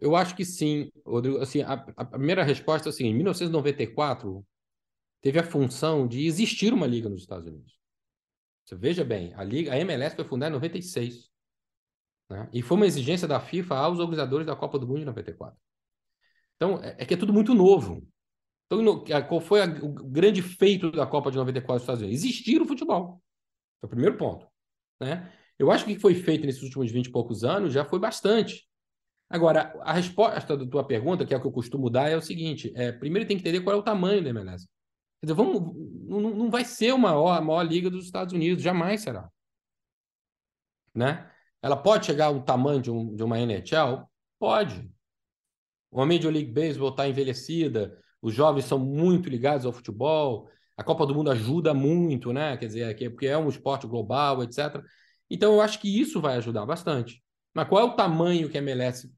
Eu 0.00 0.16
acho 0.16 0.34
que 0.34 0.44
sim, 0.44 0.90
Rodrigo. 1.04 1.38
Assim, 1.38 1.60
a, 1.60 1.74
a 1.74 2.04
primeira 2.04 2.42
resposta 2.42 2.88
é 2.88 2.90
assim: 2.90 3.04
em 3.04 3.14
1994 3.14 4.42
teve 5.22 5.38
a 5.38 5.44
função 5.44 6.06
de 6.06 6.26
existir 6.26 6.74
uma 6.74 6.86
liga 6.86 7.08
nos 7.08 7.22
Estados 7.22 7.46
Unidos. 7.46 7.78
Você 8.64 8.76
veja 8.76 9.04
bem, 9.04 9.32
a 9.34 9.42
liga, 9.42 9.72
a 9.72 9.78
MLS 9.78 10.14
foi 10.14 10.24
fundada 10.24 10.50
em 10.50 10.54
96. 10.54 11.30
Né? 12.28 12.48
E 12.52 12.60
foi 12.60 12.76
uma 12.76 12.86
exigência 12.86 13.26
da 13.26 13.40
FIFA 13.40 13.76
aos 13.76 13.98
organizadores 13.98 14.46
da 14.46 14.56
Copa 14.56 14.78
do 14.78 14.86
Mundo 14.86 15.00
de 15.00 15.06
94. 15.06 15.58
Então, 16.56 16.82
é, 16.82 16.96
é 16.98 17.06
que 17.06 17.14
é 17.14 17.16
tudo 17.16 17.32
muito 17.32 17.54
novo. 17.54 18.06
Então, 18.66 19.04
qual 19.28 19.40
foi 19.40 19.62
a, 19.62 19.66
o 19.66 19.92
grande 20.10 20.42
feito 20.42 20.90
da 20.90 21.06
Copa 21.06 21.30
de 21.30 21.36
94 21.36 21.74
dos 21.74 21.82
Estados 21.82 22.02
Unidos? 22.02 22.24
Existir 22.24 22.60
o 22.60 22.66
futebol. 22.66 23.22
É 23.82 23.86
o 23.86 23.88
primeiro 23.88 24.16
ponto. 24.16 24.46
Né? 25.00 25.32
Eu 25.58 25.70
acho 25.70 25.84
que 25.84 25.92
o 25.92 25.94
que 25.94 26.00
foi 26.00 26.14
feito 26.14 26.46
nesses 26.46 26.62
últimos 26.62 26.90
20 26.90 27.06
e 27.06 27.12
poucos 27.12 27.44
anos 27.44 27.72
já 27.72 27.84
foi 27.84 27.98
bastante. 27.98 28.66
Agora, 29.28 29.72
a 29.82 29.92
resposta 29.92 30.56
da 30.56 30.66
tua 30.66 30.86
pergunta, 30.86 31.24
que 31.24 31.32
é 31.32 31.36
o 31.36 31.40
que 31.40 31.46
eu 31.46 31.52
costumo 31.52 31.88
dar, 31.88 32.08
é 32.08 32.16
o 32.16 32.22
seguinte: 32.22 32.72
é, 32.74 32.92
primeiro 32.92 33.26
tem 33.26 33.36
que 33.36 33.42
entender 33.42 33.62
qual 33.62 33.76
é 33.76 33.78
o 33.78 33.82
tamanho 33.82 34.22
da 34.22 34.30
MLS. 34.30 34.66
Quer 35.22 35.26
dizer, 35.26 35.34
vamos, 35.34 35.72
não, 36.08 36.20
não 36.20 36.50
vai 36.50 36.64
ser 36.64 36.92
uma 36.92 37.10
maior, 37.10 37.38
a 37.38 37.40
maior 37.40 37.62
liga 37.62 37.88
dos 37.88 38.06
Estados 38.06 38.34
Unidos, 38.34 38.60
jamais 38.60 39.02
será. 39.02 39.30
Né? 40.92 41.30
Ela 41.62 41.76
pode 41.76 42.06
chegar 42.06 42.26
ao 42.26 42.42
tamanho 42.42 42.82
de, 42.82 42.90
um, 42.90 43.14
de 43.14 43.22
uma 43.22 43.38
NHL? 43.38 44.10
Pode. 44.36 44.90
Uma 45.92 46.04
Major 46.04 46.32
League 46.32 46.50
Baseball 46.50 46.90
está 46.90 47.06
envelhecida, 47.08 47.96
os 48.20 48.34
jovens 48.34 48.64
são 48.64 48.80
muito 48.80 49.28
ligados 49.28 49.64
ao 49.64 49.72
futebol, 49.72 50.50
a 50.76 50.82
Copa 50.82 51.06
do 51.06 51.14
Mundo 51.14 51.30
ajuda 51.30 51.72
muito, 51.72 52.32
né? 52.32 52.56
Quer 52.56 52.66
dizer, 52.66 53.02
é 53.02 53.08
porque 53.08 53.28
é 53.28 53.38
um 53.38 53.48
esporte 53.48 53.86
global, 53.86 54.42
etc. 54.42 54.82
Então, 55.30 55.52
eu 55.52 55.60
acho 55.60 55.78
que 55.78 56.00
isso 56.00 56.20
vai 56.20 56.36
ajudar 56.36 56.66
bastante. 56.66 57.22
Mas 57.54 57.68
qual 57.68 57.80
é 57.80 57.84
o 57.84 57.94
tamanho 57.94 58.50
que 58.50 58.58
a 58.58 58.60
MLS 58.60 59.08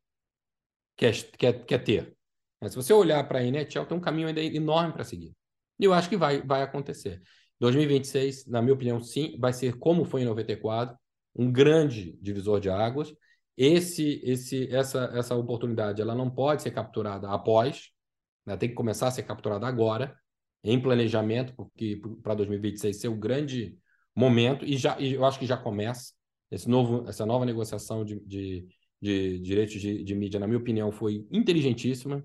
quer, 0.97 1.15
quer, 1.39 1.65
quer 1.65 1.79
ter? 1.83 2.15
Mas 2.61 2.73
se 2.73 2.77
você 2.77 2.93
olhar 2.93 3.27
para 3.27 3.39
a 3.39 3.43
NHL, 3.43 3.87
tem 3.87 3.97
um 3.97 4.01
caminho 4.01 4.29
ainda 4.29 4.43
enorme 4.43 4.93
para 4.93 5.05
seguir. 5.05 5.35
E 5.79 5.85
eu 5.85 5.93
acho 5.93 6.09
que 6.09 6.17
vai, 6.17 6.43
vai 6.43 6.63
acontecer. 6.63 7.21
2026, 7.61 8.47
na 8.47 8.61
minha 8.61 8.75
opinião, 8.75 9.01
sim, 9.01 9.37
vai 9.39 9.53
ser 9.53 9.79
como 9.79 10.05
foi 10.05 10.23
em 10.23 10.27
94 10.27 10.97
um 11.37 11.51
grande 11.51 12.17
divisor 12.21 12.61
de 12.61 12.71
águas. 12.71 13.13
Esse, 13.57 14.21
esse, 14.25 14.69
essa, 14.75 15.11
essa 15.15 15.35
oportunidade 15.35 16.01
ela 16.01 16.15
não 16.15 16.31
pode 16.31 16.63
ser 16.63 16.71
capturada 16.71 17.29
após, 17.31 17.91
né? 18.45 18.57
tem 18.57 18.69
que 18.69 18.75
começar 18.75 19.09
a 19.09 19.11
ser 19.11 19.23
capturada 19.23 19.67
agora, 19.67 20.17
em 20.63 20.81
planejamento, 20.81 21.55
porque 21.55 22.01
para 22.23 22.35
2026 22.35 23.01
ser 23.01 23.09
o 23.09 23.17
grande 23.17 23.77
momento, 24.15 24.65
e, 24.65 24.77
já, 24.77 24.99
e 24.99 25.15
eu 25.15 25.25
acho 25.25 25.39
que 25.39 25.47
já 25.47 25.57
começa. 25.57 26.13
Esse 26.51 26.69
novo, 26.69 27.09
essa 27.09 27.27
nova 27.27 27.45
negociação 27.45 28.05
de, 28.05 28.21
de, 28.21 28.67
de 29.01 29.39
direitos 29.41 29.81
de, 29.81 30.03
de, 30.05 30.15
mídia, 30.15 30.41
na 30.41 30.47
minha 30.47 30.59
opinião, 30.59 30.91
foi 30.91 31.27
inteligentíssima. 31.31 32.25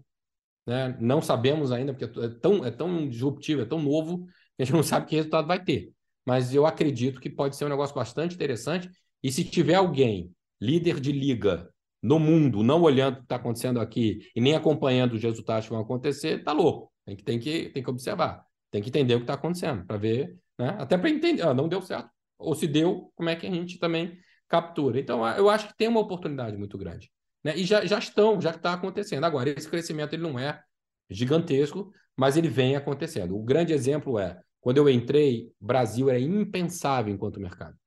Né? 0.69 0.95
Não 0.99 1.21
sabemos 1.21 1.71
ainda, 1.71 1.93
porque 1.93 2.19
é 2.19 2.29
tão, 2.29 2.63
é 2.63 2.71
tão 2.71 3.09
disruptivo, 3.09 3.61
é 3.61 3.65
tão 3.65 3.81
novo, 3.81 4.25
que 4.55 4.61
a 4.61 4.65
gente 4.65 4.73
não 4.73 4.83
sabe 4.83 5.07
que 5.07 5.15
resultado 5.15 5.47
vai 5.47 5.63
ter 5.63 5.91
mas 6.29 6.53
eu 6.53 6.67
acredito 6.67 7.19
que 7.19 7.27
pode 7.27 7.55
ser 7.55 7.65
um 7.65 7.69
negócio 7.69 7.95
bastante 7.95 8.35
interessante. 8.35 8.87
E 9.23 9.31
se 9.31 9.43
tiver 9.43 9.73
alguém, 9.73 10.31
líder 10.61 10.99
de 10.99 11.11
liga 11.11 11.67
no 12.03 12.19
mundo, 12.19 12.61
não 12.61 12.83
olhando 12.83 13.15
o 13.15 13.17
que 13.17 13.23
está 13.23 13.37
acontecendo 13.37 13.79
aqui 13.79 14.19
e 14.35 14.39
nem 14.39 14.53
acompanhando 14.53 15.13
os 15.13 15.23
resultados 15.23 15.65
que 15.65 15.71
vão 15.71 15.81
acontecer, 15.81 16.43
tá 16.43 16.51
louco. 16.51 16.91
Tem 17.03 17.15
que, 17.15 17.23
tem 17.23 17.39
que, 17.39 17.69
tem 17.69 17.81
que 17.81 17.89
observar, 17.89 18.45
tem 18.69 18.79
que 18.79 18.89
entender 18.89 19.15
o 19.15 19.17
que 19.17 19.23
está 19.23 19.33
acontecendo, 19.33 19.83
para 19.87 19.97
ver, 19.97 20.37
né? 20.59 20.75
até 20.77 20.99
para 20.99 21.09
entender, 21.09 21.41
ah, 21.41 21.53
não 21.53 21.67
deu 21.67 21.81
certo. 21.81 22.11
Ou 22.37 22.53
se 22.53 22.67
deu, 22.67 23.11
como 23.15 23.29
é 23.29 23.35
que 23.35 23.47
a 23.47 23.51
gente 23.51 23.79
também 23.79 24.15
captura. 24.47 24.99
Então, 24.99 25.27
eu 25.29 25.49
acho 25.49 25.67
que 25.67 25.75
tem 25.75 25.87
uma 25.87 25.99
oportunidade 25.99 26.55
muito 26.57 26.77
grande. 26.77 27.09
Né? 27.43 27.57
E 27.57 27.63
já, 27.63 27.85
já 27.85 27.99
estão, 27.99 28.39
já 28.39 28.51
está 28.51 28.73
acontecendo. 28.73 29.23
Agora, 29.23 29.49
esse 29.49 29.69
crescimento 29.69 30.13
ele 30.13 30.23
não 30.23 30.37
é 30.37 30.61
gigantesco, 31.09 31.91
mas 32.15 32.37
ele 32.37 32.49
vem 32.49 32.75
acontecendo. 32.75 33.35
O 33.37 33.43
grande 33.43 33.73
exemplo 33.73 34.19
é 34.19 34.39
quando 34.61 34.77
eu 34.77 34.89
entrei, 34.89 35.51
Brasil 35.59 36.09
era 36.09 36.19
impensável 36.19 37.13
enquanto 37.13 37.39
mercado. 37.39 37.77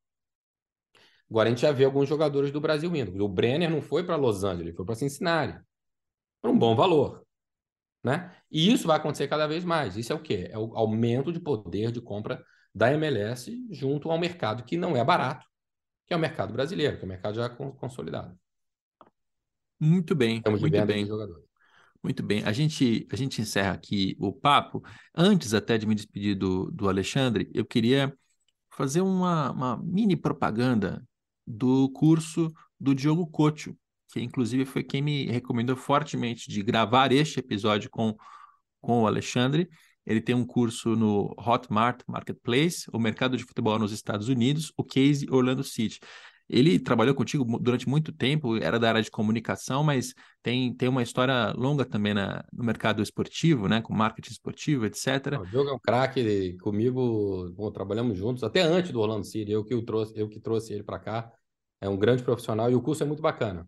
Agora 1.31 1.49
a 1.49 1.51
gente 1.51 1.63
já 1.63 1.73
vê 1.73 1.85
alguns 1.85 2.09
jogadores 2.09 2.51
do 2.51 2.61
Brasil 2.61 2.95
indo. 2.95 3.25
O 3.25 3.29
Brenner 3.29 3.71
não 3.71 3.81
foi 3.81 4.05
para 4.05 4.17
Los 4.17 4.45
Angeles, 4.45 4.69
ele 4.69 4.77
foi 4.77 4.85
para 4.85 4.95
Cincinnati. 4.95 5.59
Por 6.41 6.51
um 6.51 6.59
bom 6.59 6.75
valor. 6.75 7.27
Né? 8.05 8.35
E 8.51 8.73
isso 8.73 8.87
vai 8.87 8.97
acontecer 8.97 9.29
cada 9.29 9.47
vez 9.47 9.65
mais. 9.65 9.97
Isso 9.97 10.13
é 10.13 10.17
o 10.17 10.21
quê? 10.21 10.49
É 10.51 10.59
o 10.59 10.77
aumento 10.77 11.33
de 11.33 11.41
poder 11.41 11.93
de 11.93 12.01
compra 12.01 12.45
da 12.75 12.93
MLS 12.93 13.55
junto 13.71 14.11
ao 14.11 14.19
mercado 14.19 14.65
que 14.65 14.77
não 14.77 14.97
é 14.97 15.05
barato, 15.05 15.47
que 16.07 16.13
é 16.15 16.17
o 16.17 16.21
mercado 16.21 16.53
brasileiro, 16.53 16.97
que 16.97 17.03
é 17.03 17.07
o 17.07 17.09
mercado 17.09 17.37
já 17.37 17.49
consolidado. 17.49 18.37
Muito 19.85 20.15
bem, 20.15 20.41
muito 20.47 20.87
bem. 20.87 21.09
Muito 22.01 22.23
bem. 22.23 22.45
A 22.45 22.53
gente, 22.53 23.05
a 23.11 23.17
gente 23.17 23.43
encerra 23.43 23.73
aqui 23.73 24.17
o 24.17 24.33
papo. 24.33 24.81
Antes 25.13 25.55
até 25.55 25.77
de 25.77 25.87
me 25.87 25.95
despedir 25.97 26.37
do, 26.37 26.71
do 26.71 26.89
Alexandre, 26.89 27.51
eu 27.53 27.65
queria 27.65 28.17
fazer 28.71 29.01
uma, 29.01 29.51
uma 29.51 29.77
mini 29.77 30.15
propaganda 30.15 31.05
do 31.45 31.91
curso 31.91 32.53
do 32.79 32.95
Diogo 32.95 33.27
Cocho, 33.27 33.77
que 34.13 34.21
inclusive 34.21 34.65
foi 34.65 34.85
quem 34.85 35.03
me 35.03 35.27
recomendou 35.27 35.75
fortemente 35.75 36.49
de 36.49 36.63
gravar 36.63 37.11
este 37.11 37.41
episódio 37.41 37.91
com, 37.91 38.17
com 38.81 39.03
o 39.03 39.07
Alexandre. 39.09 39.69
Ele 40.07 40.21
tem 40.21 40.35
um 40.35 40.47
curso 40.47 40.95
no 40.95 41.35
Hotmart 41.37 42.03
Marketplace, 42.07 42.87
o 42.93 43.01
mercado 43.01 43.37
de 43.37 43.43
futebol 43.43 43.81
nos 43.81 43.91
Estados 43.91 44.29
Unidos, 44.29 44.73
o 44.77 44.85
Case 44.85 45.27
Orlando 45.29 45.65
City. 45.65 45.99
Ele 46.49 46.79
trabalhou 46.79 47.15
contigo 47.15 47.45
durante 47.59 47.89
muito 47.89 48.13
tempo, 48.13 48.57
era 48.57 48.79
da 48.79 48.89
área 48.89 49.03
de 49.03 49.11
comunicação, 49.11 49.83
mas 49.83 50.13
tem, 50.43 50.75
tem 50.75 50.89
uma 50.89 51.03
história 51.03 51.53
longa 51.57 51.85
também 51.85 52.13
na, 52.13 52.45
no 52.53 52.65
mercado 52.65 53.03
esportivo, 53.03 53.69
né? 53.69 53.81
Com 53.81 53.95
marketing 53.95 54.33
esportivo, 54.33 54.85
etc. 54.85 55.39
O 55.41 55.47
Diogo 55.47 55.71
é 55.71 55.73
um 55.73 55.79
craque 55.79 56.57
comigo, 56.59 57.51
bom, 57.55 57.71
trabalhamos 57.71 58.19
juntos 58.19 58.43
até 58.43 58.61
antes 58.61 58.93
do 58.93 59.01
Orlando 59.01 59.25
City, 59.25 59.51
eu 59.53 59.65
que, 59.65 59.75
o 59.75 59.83
trouxe, 59.83 60.13
eu 60.17 60.29
que 60.29 60.41
trouxe 60.41 60.73
ele 60.73 60.83
para 60.83 60.99
cá. 60.99 61.33
É 61.81 61.89
um 61.89 61.97
grande 61.97 62.23
profissional 62.23 62.71
e 62.71 62.75
o 62.75 62.83
curso 62.83 63.03
é 63.03 63.07
muito 63.07 63.23
bacana. 63.23 63.67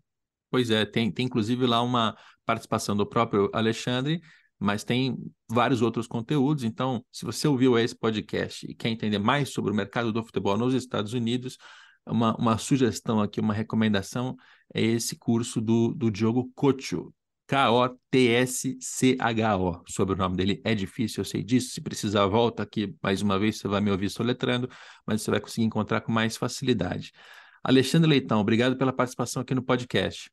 Pois 0.49 0.69
é, 0.69 0.85
tem, 0.85 1.11
tem 1.11 1.25
inclusive 1.25 1.65
lá 1.65 1.81
uma 1.81 2.15
participação 2.45 2.95
do 2.95 3.05
próprio 3.05 3.49
Alexandre 3.51 4.21
mas 4.59 4.83
tem 4.83 5.17
vários 5.49 5.81
outros 5.81 6.07
conteúdos. 6.07 6.63
Então, 6.63 7.03
se 7.11 7.25
você 7.25 7.47
ouviu 7.47 7.77
esse 7.77 7.95
podcast 7.95 8.65
e 8.69 8.73
quer 8.73 8.89
entender 8.89 9.19
mais 9.19 9.49
sobre 9.49 9.71
o 9.71 9.75
mercado 9.75 10.11
do 10.11 10.23
futebol 10.23 10.57
nos 10.57 10.73
Estados 10.73 11.13
Unidos, 11.13 11.57
uma, 12.07 12.35
uma 12.37 12.57
sugestão 12.57 13.21
aqui, 13.21 13.39
uma 13.39 13.53
recomendação 13.53 14.35
é 14.73 14.81
esse 14.81 15.15
curso 15.15 15.61
do, 15.61 15.93
do 15.93 16.09
Diogo 16.11 16.51
Cocho, 16.55 17.13
K-O-T-S-C-H-O. 17.47 17.93
Sobre 19.87 20.15
o 20.15 20.17
nome 20.17 20.35
dele 20.35 20.61
é 20.63 20.73
difícil, 20.73 21.21
eu 21.21 21.25
sei 21.25 21.43
disso. 21.43 21.71
Se 21.71 21.81
precisar, 21.81 22.25
volta 22.27 22.63
aqui 22.63 22.95
mais 23.01 23.21
uma 23.21 23.37
vez, 23.37 23.57
você 23.57 23.67
vai 23.67 23.81
me 23.81 23.91
ouvir 23.91 24.09
soletrando, 24.09 24.69
mas 25.05 25.21
você 25.21 25.29
vai 25.31 25.39
conseguir 25.39 25.65
encontrar 25.65 26.01
com 26.01 26.11
mais 26.11 26.35
facilidade. 26.37 27.11
Alexandre 27.63 28.09
Leitão, 28.09 28.39
obrigado 28.41 28.77
pela 28.77 28.93
participação 28.93 29.41
aqui 29.41 29.55
no 29.55 29.63
podcast. 29.63 30.31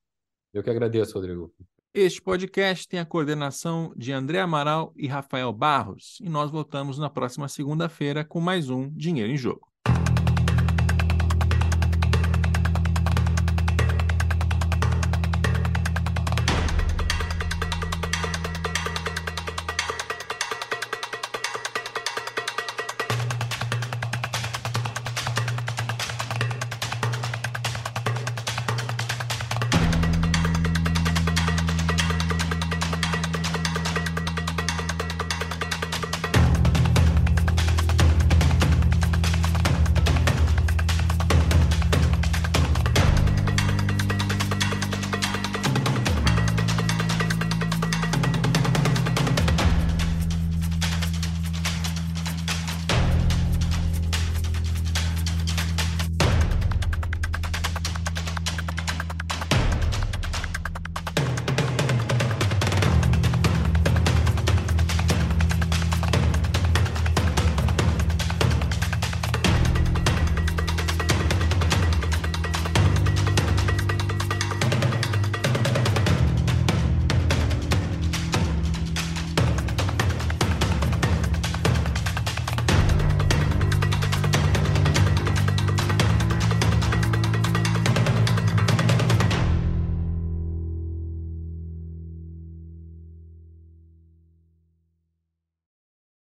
Eu 0.52 0.62
que 0.62 0.70
agradeço, 0.70 1.14
Rodrigo. 1.14 1.52
Este 1.94 2.22
podcast 2.22 2.88
tem 2.88 3.00
a 3.00 3.06
coordenação 3.06 3.92
de 3.96 4.12
André 4.12 4.40
Amaral 4.40 4.92
e 4.96 5.06
Rafael 5.06 5.52
Barros, 5.52 6.18
e 6.22 6.28
nós 6.28 6.50
voltamos 6.50 6.98
na 6.98 7.10
próxima 7.10 7.48
segunda-feira 7.48 8.24
com 8.24 8.40
mais 8.40 8.70
um 8.70 8.88
Dinheiro 8.90 9.30
em 9.30 9.36
Jogo. 9.36 9.71